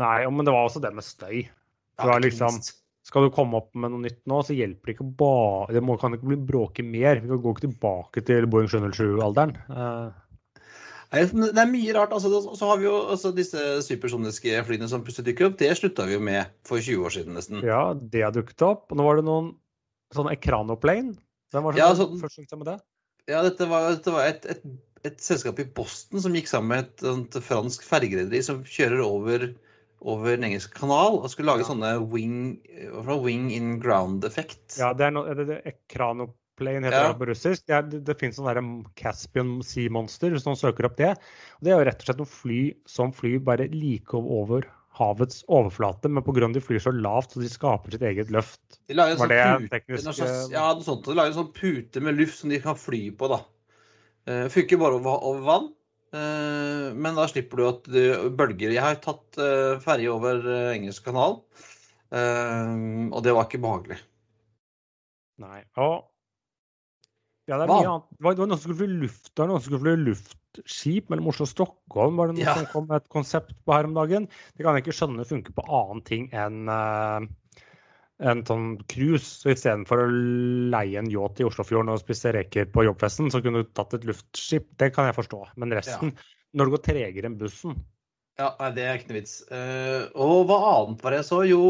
Nei, 0.00 0.18
men 0.30 0.46
det 0.46 0.54
var 0.54 0.68
også 0.68 0.82
det 0.84 0.92
med 0.94 1.06
støy. 1.06 1.46
Det 1.96 2.08
var 2.10 2.20
liksom, 2.22 2.60
skal 3.06 3.26
du 3.26 3.32
komme 3.34 3.60
opp 3.60 3.72
med 3.78 3.92
noe 3.92 4.02
nytt 4.04 4.20
nå, 4.28 4.42
så 4.44 4.54
hjelper 4.56 4.90
det 4.90 4.94
ikke 4.96 5.08
bare 5.18 5.76
Det 5.76 5.82
må, 5.84 5.96
kan 6.00 6.14
ikke 6.16 6.28
bli 6.28 6.38
bråke 6.48 6.84
mer. 6.84 7.22
Vi 7.22 7.30
kan 7.30 7.42
gå 7.42 7.54
tilbake 7.62 8.22
til 8.26 8.48
Boeing 8.50 8.68
707-alderen. 8.72 9.54
Uh, 9.70 10.10
det 11.14 11.62
er 11.62 11.70
mye 11.70 11.94
rart. 11.94 12.12
altså, 12.12 12.42
Så 12.58 12.66
har 12.68 12.80
vi 12.80 12.88
jo 12.88 12.96
altså, 13.14 13.30
disse 13.34 13.62
supersoniske 13.86 14.64
flyene 14.66 14.88
som 14.90 15.04
plutselig 15.06 15.30
dukker 15.30 15.48
opp. 15.48 15.60
Det 15.60 15.70
slutta 15.78 16.08
vi 16.08 16.16
jo 16.16 16.24
med 16.24 16.50
for 16.66 16.82
20 16.82 17.06
år 17.06 17.14
siden 17.14 17.38
nesten. 17.38 17.62
Ja, 17.64 17.94
det 17.94 18.26
har 18.26 18.34
dukket 18.34 18.66
opp. 18.66 18.90
Og 18.90 18.98
nå 18.98 19.06
var 19.06 19.20
det 19.20 19.26
noen 19.28 19.54
sånne 20.14 20.34
Ekranoplane. 20.34 21.14
Hvem 21.54 21.66
var 21.66 21.76
det 21.76 21.82
ja, 21.84 21.92
som 21.94 22.10
altså, 22.10 22.26
først 22.26 22.58
med 22.58 22.68
det? 22.72 22.78
Ja, 23.30 23.42
dette 23.46 23.70
var, 23.70 23.88
dette 23.94 24.12
var 24.14 24.26
et, 24.28 24.44
et, 24.50 24.66
et, 25.10 25.20
selskap 25.22 25.60
i 25.62 25.68
Boston 25.76 26.22
som 26.22 26.34
gikk 26.36 26.50
sammen 26.50 26.72
med 26.72 26.86
et, 26.86 27.06
et 27.10 27.38
fransk 27.44 27.84
fergerederi 27.86 28.42
som 28.44 28.62
kjører 28.66 29.02
over, 29.04 29.48
over 30.04 30.34
den 30.34 30.48
engelske 30.50 30.76
kanal 30.76 31.20
og 31.20 31.28
skulle 31.32 31.52
lage 31.52 31.66
ja. 31.66 31.70
sånne 31.70 31.92
wing, 32.12 32.56
wing 33.24 33.50
in 33.54 33.76
ground-effekt. 33.82 34.78
Ja, 34.80 34.92
det 34.96 35.08
er, 35.08 35.16
no, 35.16 35.26
er 35.28 35.40
det, 35.40 35.48
det 35.52 35.60
Ekranoplane 35.72 36.88
heter 36.88 36.98
ja. 36.98 37.12
det 37.12 37.20
på 37.22 37.30
russisk. 37.32 37.66
Det, 37.66 37.80
er, 37.80 38.06
det 38.10 38.18
finnes 38.20 38.40
sånn 38.40 38.72
Caspian 38.98 39.58
Sea 39.66 39.92
Monster, 39.92 40.34
hvis 40.34 40.48
noen 40.48 40.60
søker 40.60 40.88
opp 40.90 40.98
det. 41.00 41.14
Og 41.58 41.68
det 41.68 41.74
er 41.74 41.80
jo 41.80 41.90
rett 41.90 42.02
og 42.02 42.10
slett 42.10 42.24
noen 42.24 42.34
fly 42.38 42.62
som 42.90 43.14
flyr 43.14 43.44
bare 43.46 43.70
like 43.74 44.18
over 44.18 44.68
havets 44.96 45.44
overflate, 45.52 46.08
men 46.08 46.24
pga. 46.24 46.48
de 46.52 46.60
flyr 46.60 46.80
så 46.80 46.92
lavt, 46.94 47.34
så 47.34 47.42
de 47.42 47.50
skaper 47.52 47.92
sitt 47.92 48.04
eget 48.06 48.30
løft. 48.32 48.80
De 48.88 48.96
lager 48.96 49.16
en 49.16 49.20
sånn 49.20 49.34
pute, 49.34 49.72
teknisk 49.74 50.08
slags, 50.08 50.48
Ja, 50.54 50.70
sånt. 50.80 51.04
De 51.04 51.16
lager 51.16 51.34
en 51.34 51.40
sånn 51.42 51.52
pute 51.56 52.02
med 52.04 52.16
luft 52.16 52.40
som 52.40 52.52
de 52.52 52.60
kan 52.64 52.78
fly 52.80 53.02
på, 53.18 53.28
da. 53.32 53.42
Uh, 54.26 54.46
funker 54.50 54.80
bare 54.80 54.98
over, 54.98 55.40
vann. 55.46 55.70
Uh, 56.14 56.90
men 56.96 57.18
da 57.18 57.26
slipper 57.30 57.60
du 57.60 57.64
at 57.68 57.88
du 57.90 58.02
bølger 58.38 58.72
Jeg 58.72 58.82
har 58.82 58.98
tatt 59.02 59.38
uh, 59.38 59.78
ferje 59.82 60.10
over 60.10 60.42
engelsk 60.72 61.06
kanal, 61.06 61.40
og 62.16 63.16
det 63.26 63.32
var 63.34 63.48
ikke 63.48 63.58
behagelig. 63.60 63.96
Nei. 65.42 65.58
Og 65.82 66.06
ja, 67.50 67.58
det 67.58 67.66
mye 67.70 67.82
annet. 67.82 68.06
Det 68.14 68.26
var, 68.26 68.38
noen 68.38 68.54
som 68.54 68.62
skulle 68.62 68.78
fly 68.80 69.00
luft, 69.02 69.28
det 69.32 69.42
var 69.42 69.50
noen 69.50 69.62
som 69.62 69.68
skulle 69.68 69.82
fly 69.82 69.94
luftskip 70.06 71.10
mellom 71.12 71.28
Oslo 71.30 71.46
og 71.46 71.50
Stockholm. 71.50 72.16
Var 72.18 72.30
det 72.30 72.36
noen 72.38 72.46
ja. 72.46 72.54
som 72.58 72.70
kom 72.70 72.86
med 72.88 73.02
et 73.02 73.10
konsept 73.12 73.52
på 73.66 73.74
her 73.74 73.90
om 73.90 73.98
dagen? 73.98 74.30
Det 74.54 74.66
kan 74.66 74.78
jeg 74.78 74.86
ikke 74.86 74.96
skjønne 75.00 75.26
funker 75.28 75.54
på 75.58 75.66
annen 75.66 76.02
ting 76.06 76.30
enn 76.34 76.70
en 78.22 78.42
sånn 78.48 78.68
cruise. 78.90 79.26
Så 79.42 79.52
istedenfor 79.52 80.04
å 80.04 80.06
leie 80.72 81.00
en 81.00 81.10
yacht 81.12 81.40
i 81.40 81.46
Oslofjorden 81.46 81.92
og 81.92 82.00
spise 82.02 82.32
reker 82.36 82.70
på 82.72 82.86
jobbfesten, 82.86 83.30
så 83.32 83.42
kunne 83.44 83.64
du 83.64 83.70
tatt 83.76 83.94
et 83.96 84.06
luftskip. 84.08 84.68
Det 84.80 84.92
kan 84.96 85.08
jeg 85.08 85.18
forstå. 85.18 85.42
Men 85.60 85.74
resten, 85.76 86.14
ja. 86.14 86.48
når 86.56 86.68
det 86.68 86.76
går 86.76 86.84
tregere 86.88 87.30
enn 87.30 87.38
bussen 87.40 87.76
Ja, 88.40 88.50
nei, 88.60 88.72
det 88.76 88.84
er 88.84 88.98
ikke 88.98 89.12
noe 89.12 89.20
vits. 89.20 89.38
Uh, 89.50 90.08
og 90.12 90.48
hva 90.48 90.58
annet 90.72 91.04
var 91.04 91.14
det 91.14 91.22
jeg 91.22 91.30
så? 91.30 91.40
Jo, 91.48 91.62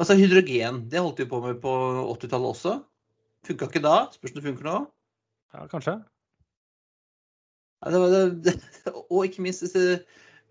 altså 0.00 0.16
hydrogen. 0.20 0.86
Det 0.92 1.02
holdt 1.02 1.24
vi 1.24 1.28
på 1.28 1.42
med 1.44 1.60
på 1.64 1.76
80-tallet 2.14 2.56
også. 2.56 2.78
Funka 3.48 3.68
ikke 3.68 3.84
da? 3.84 3.96
Spørs 4.14 4.34
om 4.34 4.40
det 4.40 4.48
funker 4.48 4.68
nå? 4.68 4.80
Ja, 5.52 5.66
kanskje. 5.68 5.98
Ja, 7.82 7.90
det 7.90 7.98
var 7.98 8.12
det, 8.14 8.24
det, 8.46 8.54
og 9.10 9.24
ikke 9.26 9.42
minst 9.42 9.64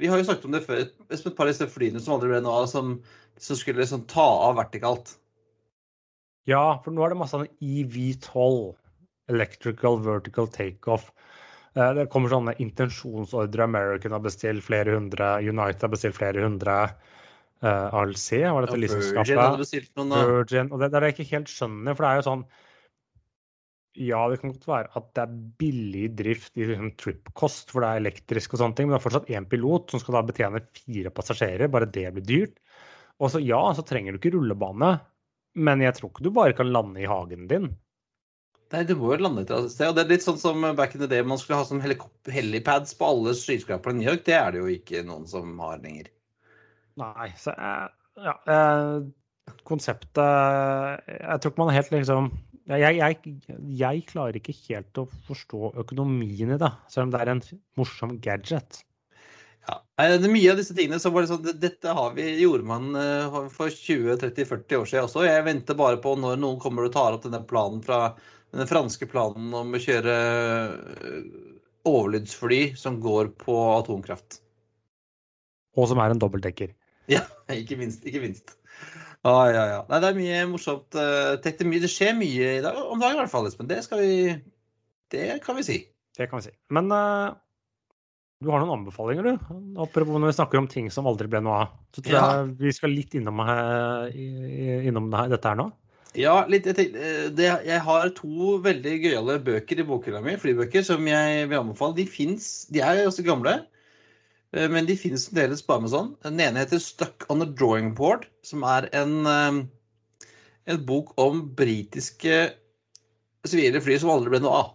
Vi 0.01 0.09
har 0.09 0.17
jo 0.17 0.25
snakket 0.25 0.45
om 0.45 0.55
det 0.55 0.65
før. 0.65 0.83
Et 0.83 1.35
par 1.37 1.47
av 1.47 1.53
disse 1.53 1.67
flyene 1.69 2.01
som 2.01 2.17
aldri 2.17 2.31
ble 2.33 2.41
noe 2.43 2.63
av, 2.63 2.67
som, 2.69 2.97
som, 3.41 3.57
skulle 3.57 3.81
liksom 3.81 4.05
ta 4.09 4.27
av 4.47 4.55
vertikalt. 4.59 5.15
Ja, 6.49 6.81
for 6.83 6.93
nå 6.93 7.03
er 7.05 7.13
det 7.13 7.19
masse 7.21 7.37
sånn 7.37 7.49
EV12. 7.61 8.73
Electrical 9.31 10.01
Vertical 10.03 10.49
Takeoff. 10.51 11.11
Eh, 11.77 11.93
det 11.97 12.09
kommer 12.11 12.33
sånne 12.33 12.55
intensjonsordre. 12.63 13.67
American 13.67 14.15
har 14.15 14.23
bestilt 14.25 14.65
flere 14.65 14.97
hundre. 14.97 15.37
United 15.45 15.85
har 15.85 15.93
bestilt 15.93 16.17
flere 16.17 16.43
hundre. 16.43 16.81
Uh, 17.61 17.93
ALC 17.93 18.25
var 18.49 18.65
dette 18.65 18.73
ja, 18.73 18.81
leasingskapet. 18.81 19.19
Virgin 19.21 19.37
hadde 19.37 19.61
bestilt 19.61 19.91
noen, 19.99 20.09
da. 20.09 20.21
Virgin, 20.25 20.71
og 20.73 20.81
det, 20.81 20.87
det 20.89 20.97
er 20.97 21.03
det 21.03 21.09
jeg 21.11 21.17
ikke 21.19 21.35
helt 21.35 21.51
skjønner, 21.53 21.93
for 21.93 22.01
det 22.01 22.09
er 22.09 22.17
jo 22.17 22.23
sånn 22.25 22.45
ja, 23.99 24.21
det 24.31 24.37
kan 24.39 24.53
godt 24.53 24.67
være 24.69 24.89
at 24.95 25.07
det 25.17 25.23
er 25.23 25.39
billig 25.59 26.05
drift 26.15 26.57
i 26.57 26.65
liksom, 26.69 26.93
trip-kost, 26.99 27.73
for 27.73 27.83
det 27.83 27.89
er 27.89 28.01
elektrisk 28.01 28.55
og 28.55 28.61
sånne 28.61 28.77
ting, 28.77 28.87
men 28.87 28.95
det 28.95 29.01
er 29.01 29.03
fortsatt 29.03 29.31
én 29.35 29.47
pilot 29.51 29.91
som 29.91 30.01
skal 30.01 30.17
da 30.17 30.23
betjene 30.29 30.63
fire 30.79 31.11
passasjerer. 31.13 31.71
Bare 31.71 31.89
det 31.91 32.05
blir 32.15 32.25
dyrt. 32.25 32.55
Og 33.21 33.31
så 33.33 33.41
ja, 33.43 33.61
så 33.77 33.85
trenger 33.85 34.13
du 34.13 34.19
ikke 34.21 34.33
rullebane, 34.35 34.95
men 35.61 35.83
jeg 35.83 35.93
tror 35.97 36.11
ikke 36.11 36.25
du 36.25 36.31
bare 36.33 36.57
kan 36.57 36.71
lande 36.73 37.03
i 37.03 37.09
hagen 37.09 37.47
din. 37.51 37.69
Nei, 38.71 38.85
du 38.87 38.93
må 38.95 39.11
jo 39.11 39.25
lande 39.25 39.43
et 39.43 39.71
sted. 39.73 39.89
Og 39.89 39.97
det 39.97 40.05
er 40.05 40.13
litt 40.13 40.25
sånn 40.25 40.39
som 40.39 40.63
back 40.77 40.95
in 40.95 41.03
the 41.03 41.09
day 41.11 41.23
man 41.27 41.39
skulle 41.39 41.59
ha 41.59 41.67
sånn 41.67 41.83
helipads 41.83 42.95
på 42.97 43.09
alle 43.13 43.33
skyskraperne 43.35 43.99
i 43.99 44.01
New 44.01 44.09
York. 44.13 44.23
Det 44.27 44.37
er 44.37 44.53
det 44.53 44.61
jo 44.61 44.69
ikke 44.71 45.03
noen 45.07 45.27
som 45.29 45.59
har 45.61 45.81
lenger. 45.83 46.07
Nei, 47.01 47.27
så 47.39 47.51
eh, 47.55 47.89
ja. 48.23 48.37
Eh, 48.53 48.95
konseptet 49.67 51.11
Jeg 51.11 51.41
tror 51.41 51.51
ikke 51.51 51.61
man 51.61 51.75
helt 51.75 51.91
liksom 51.93 52.31
jeg, 52.69 52.95
jeg, 52.99 53.17
jeg, 53.75 54.03
klarer 54.07 54.37
ikke 54.37 54.55
helt 54.69 54.99
å 55.01 55.07
forstå 55.27 55.73
økonomien 55.81 56.53
i 56.53 56.59
det, 56.61 56.69
selv 56.91 57.07
om 57.09 57.11
det 57.11 57.19
er 57.19 57.31
en 57.33 57.41
morsom 57.79 58.13
gadget. 58.23 58.83
Ja, 59.71 59.77
det 60.17 60.27
er 60.27 60.33
Mye 60.33 60.51
av 60.51 60.59
disse 60.59 60.75
tingene 60.75 60.99
som 60.99 61.13
var 61.15 61.23
det 61.23 61.31
sånn, 61.31 61.61
dette 61.61 61.95
har 61.95 62.13
vi, 62.17 62.27
gjorde 62.41 62.67
man 62.67 62.91
eh, 62.97 63.39
for 63.53 63.71
20-30-40 63.71 64.79
år 64.81 64.89
siden 64.89 65.07
også. 65.07 65.25
Jeg 65.27 65.47
venter 65.47 65.77
bare 65.79 65.99
på 66.03 66.15
når 66.19 66.39
noen 66.41 66.59
kommer 66.61 66.87
og 66.87 66.95
tar 66.95 67.15
opp 67.15 67.23
denne 67.25 67.43
planen 67.47 67.83
fra 67.85 68.13
den 68.51 68.67
franske 68.67 69.07
planen 69.07 69.53
om 69.55 69.71
å 69.71 69.81
kjøre 69.81 70.15
eh, 70.15 71.19
overlydsfly 71.87 72.61
som 72.79 72.99
går 73.03 73.31
på 73.39 73.57
atomkraft. 73.77 74.41
Og 75.79 75.87
som 75.87 76.01
er 76.03 76.11
en 76.11 76.19
dobbeltdekker. 76.21 76.73
Ja, 77.11 77.23
ikke 77.61 77.79
minst. 77.79 78.03
Ikke 78.07 78.23
minst. 78.25 78.57
Ah, 79.21 79.45
ja, 79.53 79.63
ja. 79.69 79.79
Nei, 79.87 80.01
det 80.01 80.09
er 80.09 80.17
mye 80.17 80.41
morsomt. 80.49 80.97
Eh, 80.97 81.37
det 81.45 81.93
skjer 81.93 82.17
mye 82.17 82.57
i 82.57 82.65
dag, 82.65 82.75
om 82.81 82.99
dagen 82.99 83.19
i 83.19 83.21
hvert 83.21 83.31
fall, 83.31 83.47
Espen. 83.47 83.69
Det, 83.69 83.83
skal 83.85 84.01
vi, 84.01 84.35
det 85.13 85.37
kan 85.45 85.59
vi 85.59 85.65
si. 85.67 85.79
Det 86.17 86.27
kan 86.27 86.41
vi 86.41 86.49
si. 86.49 86.55
Men 86.73 86.89
uh, 86.91 87.37
du 88.41 88.49
har 88.49 88.63
noen 88.63 88.79
anbefalinger, 88.79 89.27
du? 89.27 89.57
Apropos 89.81 90.17
når 90.17 90.31
vi 90.31 90.37
snakker 90.39 90.59
om 90.59 90.67
ting 90.69 90.89
som 90.93 91.05
aldri 91.09 91.29
ble 91.29 91.43
noe 91.45 91.59
av. 91.63 91.75
Så 91.93 92.01
tror 92.01 92.15
ja. 92.17 92.23
jeg 92.39 92.55
vi 92.57 92.73
skal 92.73 92.95
litt 92.95 93.13
innom, 93.17 93.41
innom 94.11 95.11
det 95.11 95.19
her, 95.19 95.31
dette 95.35 95.51
her 95.51 95.59
nå. 95.59 95.67
Ja, 96.17 96.41
litt, 96.51 96.65
jeg, 96.67 96.75
tenkte, 96.75 97.11
det, 97.37 97.51
jeg 97.63 97.83
har 97.85 98.09
to 98.17 98.55
veldig 98.65 98.95
gøyale 98.99 99.37
bøker 99.45 99.79
i 99.79 99.85
bokhylla 99.87 100.19
mi, 100.25 100.33
flybøker, 100.41 100.83
som 100.83 101.05
jeg 101.07 101.45
vil 101.45 101.61
anbefale. 101.61 101.95
De 102.01 102.07
fins, 102.09 102.49
de 102.73 102.81
er 102.83 103.05
også 103.05 103.23
gamle. 103.23 103.61
Eh, 104.51 104.67
men 104.71 104.87
de 104.89 104.97
finnes 104.99 105.29
fremdeles 105.29 105.63
med 105.69 105.93
sånn. 105.93 106.11
Den 106.25 106.41
ene 106.43 106.65
heter 106.65 106.81
'Stuck 106.81 107.25
on 107.29 107.45
a 107.45 107.47
Drawing 107.47 107.93
Board', 107.95 108.27
som 108.43 108.63
er 108.63 108.89
en, 108.91 109.25
eh, 109.25 110.27
en 110.67 110.85
bok 110.85 111.13
om 111.17 111.47
britiske 111.55 112.51
sivile 113.45 113.81
fly 113.81 113.97
som 113.97 114.11
aldri 114.11 114.29
ble 114.29 114.41
noe 114.43 114.57
av. 114.63 114.73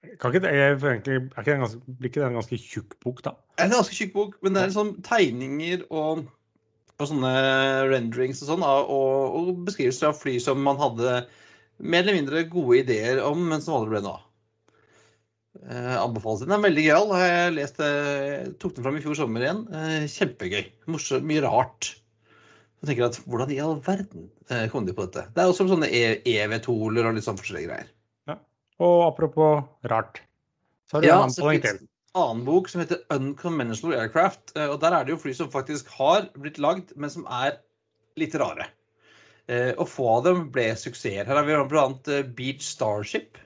Ikke 0.00 0.40
det, 0.40 0.48
egentlig, 0.48 1.16
er 1.20 1.42
ikke 1.42 1.50
det 1.50 1.54
en 1.58 1.64
ganske, 1.66 1.94
blir 1.98 2.08
ikke 2.08 2.22
det 2.22 2.28
en 2.30 2.38
ganske 2.38 2.58
tjukk 2.60 2.94
bok, 3.04 3.20
da? 3.26 3.34
Det 3.56 3.64
er 3.64 3.68
en 3.68 3.76
ganske 3.76 3.96
tjukk 3.98 4.14
bok, 4.14 4.38
men 4.40 4.56
det 4.56 4.62
er 4.62 4.72
sånn 4.72 4.94
tegninger 5.04 5.84
og, 5.92 6.22
og 6.96 7.10
sånne 7.10 7.32
renderings 7.90 8.40
og 8.44 8.52
sånn, 8.54 8.64
og, 8.64 9.36
og 9.36 9.52
beskrivelser 9.68 10.08
av 10.08 10.16
fly 10.16 10.38
som 10.40 10.62
man 10.64 10.80
hadde 10.80 11.20
mer 11.80 12.04
eller 12.04 12.16
mindre 12.16 12.46
gode 12.48 12.80
ideer 12.80 13.20
om, 13.24 13.44
men 13.52 13.60
som 13.64 13.76
aldri 13.76 13.96
ble 13.96 14.02
noe 14.06 14.16
av. 14.16 14.26
Eh, 15.68 15.94
anbefales. 15.98 16.44
Den 16.44 16.54
er 16.54 16.62
veldig 16.62 16.84
gøyal. 16.86 17.14
Jeg 17.20 17.54
leste, 17.56 17.86
tok 18.62 18.76
den 18.76 18.86
fram 18.86 18.96
i 18.96 19.02
fjor 19.04 19.18
sommer 19.18 19.44
igjen. 19.44 19.64
Eh, 19.74 20.04
kjempegøy. 20.08 20.62
Morsom, 20.92 21.26
Mye 21.28 21.42
rart. 21.44 21.92
Så 22.80 22.88
tenker 22.88 23.04
jeg 23.04 23.12
at 23.12 23.18
Hvordan 23.28 23.50
i 23.52 23.58
all 23.60 23.80
verden 23.84 24.30
eh, 24.48 24.68
kom 24.72 24.86
de 24.86 24.94
på 24.96 25.04
dette? 25.08 25.26
Det 25.34 25.42
er 25.42 25.50
også 25.50 25.68
sånne 25.68 25.90
EV-toler 25.90 27.10
og 27.10 27.18
litt 27.18 27.26
sånn 27.26 27.40
forskjellige 27.40 27.68
greier. 27.68 27.90
Og 28.80 29.04
apropos 29.04 29.64
rart, 29.92 30.22
så 30.88 30.96
har 30.96 31.04
du 31.04 31.08
ja, 31.10 31.18
en 31.18 31.28
anbefaling 31.28 31.64
til. 31.64 31.80
En 32.10 32.22
annen 32.22 32.44
bok 32.46 32.68
som 32.72 32.80
heter 32.80 33.02
'Unconventional 33.12 33.98
Aircraft'. 33.98 34.56
og 34.56 34.80
Der 34.80 34.96
er 34.96 35.04
det 35.04 35.14
jo 35.14 35.20
fly 35.20 35.34
som 35.36 35.50
faktisk 35.52 35.88
har 35.98 36.30
blitt 36.34 36.58
lagd, 36.58 36.96
men 36.96 37.10
som 37.10 37.26
er 37.30 37.60
litt 38.16 38.34
rare. 38.34 38.66
Og 39.76 39.86
få 39.88 40.08
av 40.16 40.24
dem 40.24 40.50
ble 40.50 40.70
suksesser. 40.78 41.26
Her 41.26 41.36
har 41.36 41.44
vi 41.44 41.58
bl.a. 41.68 42.22
Beach 42.34 42.62
Starship 42.62 43.38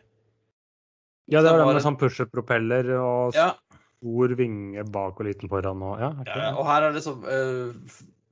ja, 1.26 1.40
det 1.40 1.50
var 1.50 1.62
den 1.62 1.70
med 1.72 1.84
sånn 1.84 2.00
pusher-propeller 2.00 2.90
og 2.98 3.36
Ja. 3.36 3.54
stor 3.96 4.34
vinge 4.36 4.84
bak 4.84 5.20
og 5.20 5.26
liten 5.26 5.48
foran. 5.48 5.82
Og, 5.82 6.00
ja, 6.00 6.10
ja, 6.26 6.50
og 6.52 6.66
her 6.68 6.88
er 6.88 6.92
det 6.92 7.02
så, 7.02 7.16
uh, 7.16 7.72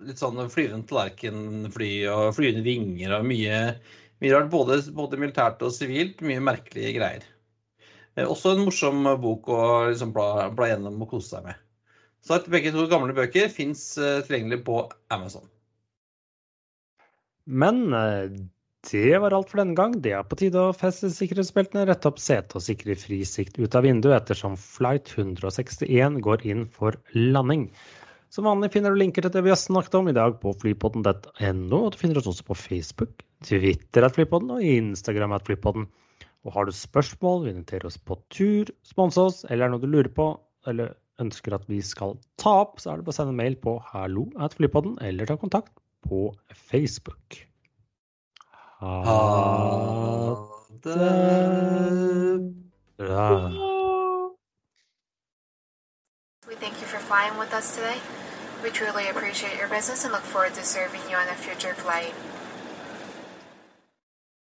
litt 0.05 0.21
sånn 0.21 0.37
flyvende 0.53 0.89
tallerkenfly 0.91 1.93
og 2.13 2.35
flyvende 2.37 2.65
vinger 2.67 3.17
og 3.19 3.25
mye, 3.25 3.79
mye 4.23 4.33
rart. 4.37 4.51
Både, 4.53 4.79
både, 4.97 5.21
militært 5.21 5.63
og 5.67 5.75
sivilt. 5.75 6.23
Mye 6.27 6.43
merkelige 6.45 6.95
greier. 6.99 7.27
Uh, 8.17 8.27
også 8.29 8.55
en 8.55 8.65
morsom 8.67 9.05
bok 9.23 9.51
å 9.53 9.61
liksom, 9.91 10.15
bla, 10.17 10.49
bla, 10.55 10.71
gjennom 10.73 11.03
og 11.05 11.13
kose 11.15 11.35
seg 11.35 11.51
med. 11.51 11.61
Så 12.23 12.39
begge 12.47 12.71
to 12.71 12.87
gamle 12.91 13.15
bøker 13.17 13.51
fins 13.51 13.85
uh, 13.99 14.23
tilgjengelig 14.27 14.63
på 14.69 14.85
Amazon. 15.15 15.49
Men 17.51 17.89
det 18.91 19.19
var 19.23 19.35
alt 19.35 19.51
for 19.51 19.61
denne 19.63 19.75
gang. 19.79 19.95
Det 20.03 20.13
er 20.15 20.25
på 20.27 20.39
tide 20.39 20.59
å 20.59 20.75
feste 20.75 21.11
sikkerhetsbeltene, 21.15 21.85
rette 21.87 22.11
opp 22.11 22.19
setet 22.23 22.57
og 22.59 22.65
sikre 22.65 22.97
fri 22.99 23.21
sikt 23.27 23.59
ut 23.59 23.75
av 23.79 23.87
vinduet 23.87 24.17
ettersom 24.17 24.57
flight 24.59 25.13
161 25.15 26.19
går 26.23 26.47
inn 26.51 26.65
for 26.71 26.99
landing. 27.15 27.69
Som 28.33 28.49
vanlig 28.49 28.73
finner 28.75 28.91
du 28.91 28.99
linker 28.99 29.23
til 29.23 29.35
det 29.35 29.45
vi 29.47 29.53
har 29.53 29.61
snakket 29.61 29.95
om 29.99 30.09
i 30.11 30.17
dag 30.17 30.39
på 30.43 30.55
flypodden.no. 30.63 31.79
Og 31.79 31.93
du 31.93 31.99
finner 32.01 32.19
oss 32.19 32.31
også 32.33 32.47
på 32.49 32.59
Facebook, 32.59 33.23
Twitter 33.47 34.07
at 34.07 34.17
flypodden 34.17 34.55
og 34.57 34.65
Instagram 34.65 35.37
at 35.37 35.47
flypodden. 35.47 35.87
Og 36.43 36.57
har 36.57 36.67
du 36.67 36.75
spørsmål, 36.75 37.45
vi 37.45 37.55
inviterer 37.55 37.87
oss 37.87 37.99
på 37.99 38.17
tur, 38.35 38.71
sponse 38.87 39.21
oss, 39.21 39.45
eller 39.49 39.67
er 39.67 39.73
noe 39.73 39.83
du 39.83 39.91
lurer 39.91 40.11
på 40.15 40.33
eller 40.67 40.97
ønsker 41.23 41.55
at 41.55 41.69
vi 41.71 41.81
skal 41.85 42.17
ta 42.41 42.55
opp, 42.65 42.81
så 42.81 42.93
er 42.93 42.99
det 42.99 43.07
bare 43.07 43.15
å 43.15 43.19
sende 43.21 43.37
mail 43.37 43.57
på 43.63 43.77
hallo 43.93 44.27
at 44.43 44.57
flypodden 44.59 44.99
eller 45.05 45.29
ta 45.29 45.37
kontakt 45.39 45.75
på 46.07 46.31
Facebook. 46.71 47.43
Ha 48.83 49.19
det 50.83 52.41
bra. 52.99 53.29
We 56.49 56.57
thank 56.57 56.81
you 56.81 56.87
for 56.87 56.99
flying 56.99 57.39
with 57.39 57.55
us 57.55 57.77
today. 57.77 57.99
We 58.63 58.71
truly 58.71 59.09
appreciate 59.09 59.59
your 59.59 59.69
business 59.69 60.05
and 60.05 60.13
look 60.13 60.23
forward 60.23 60.55
to 60.55 60.65
serving 60.65 61.01
you 61.11 61.17
on 61.17 61.29
a 61.29 61.35
future 61.35 61.75
flight. 61.75 62.15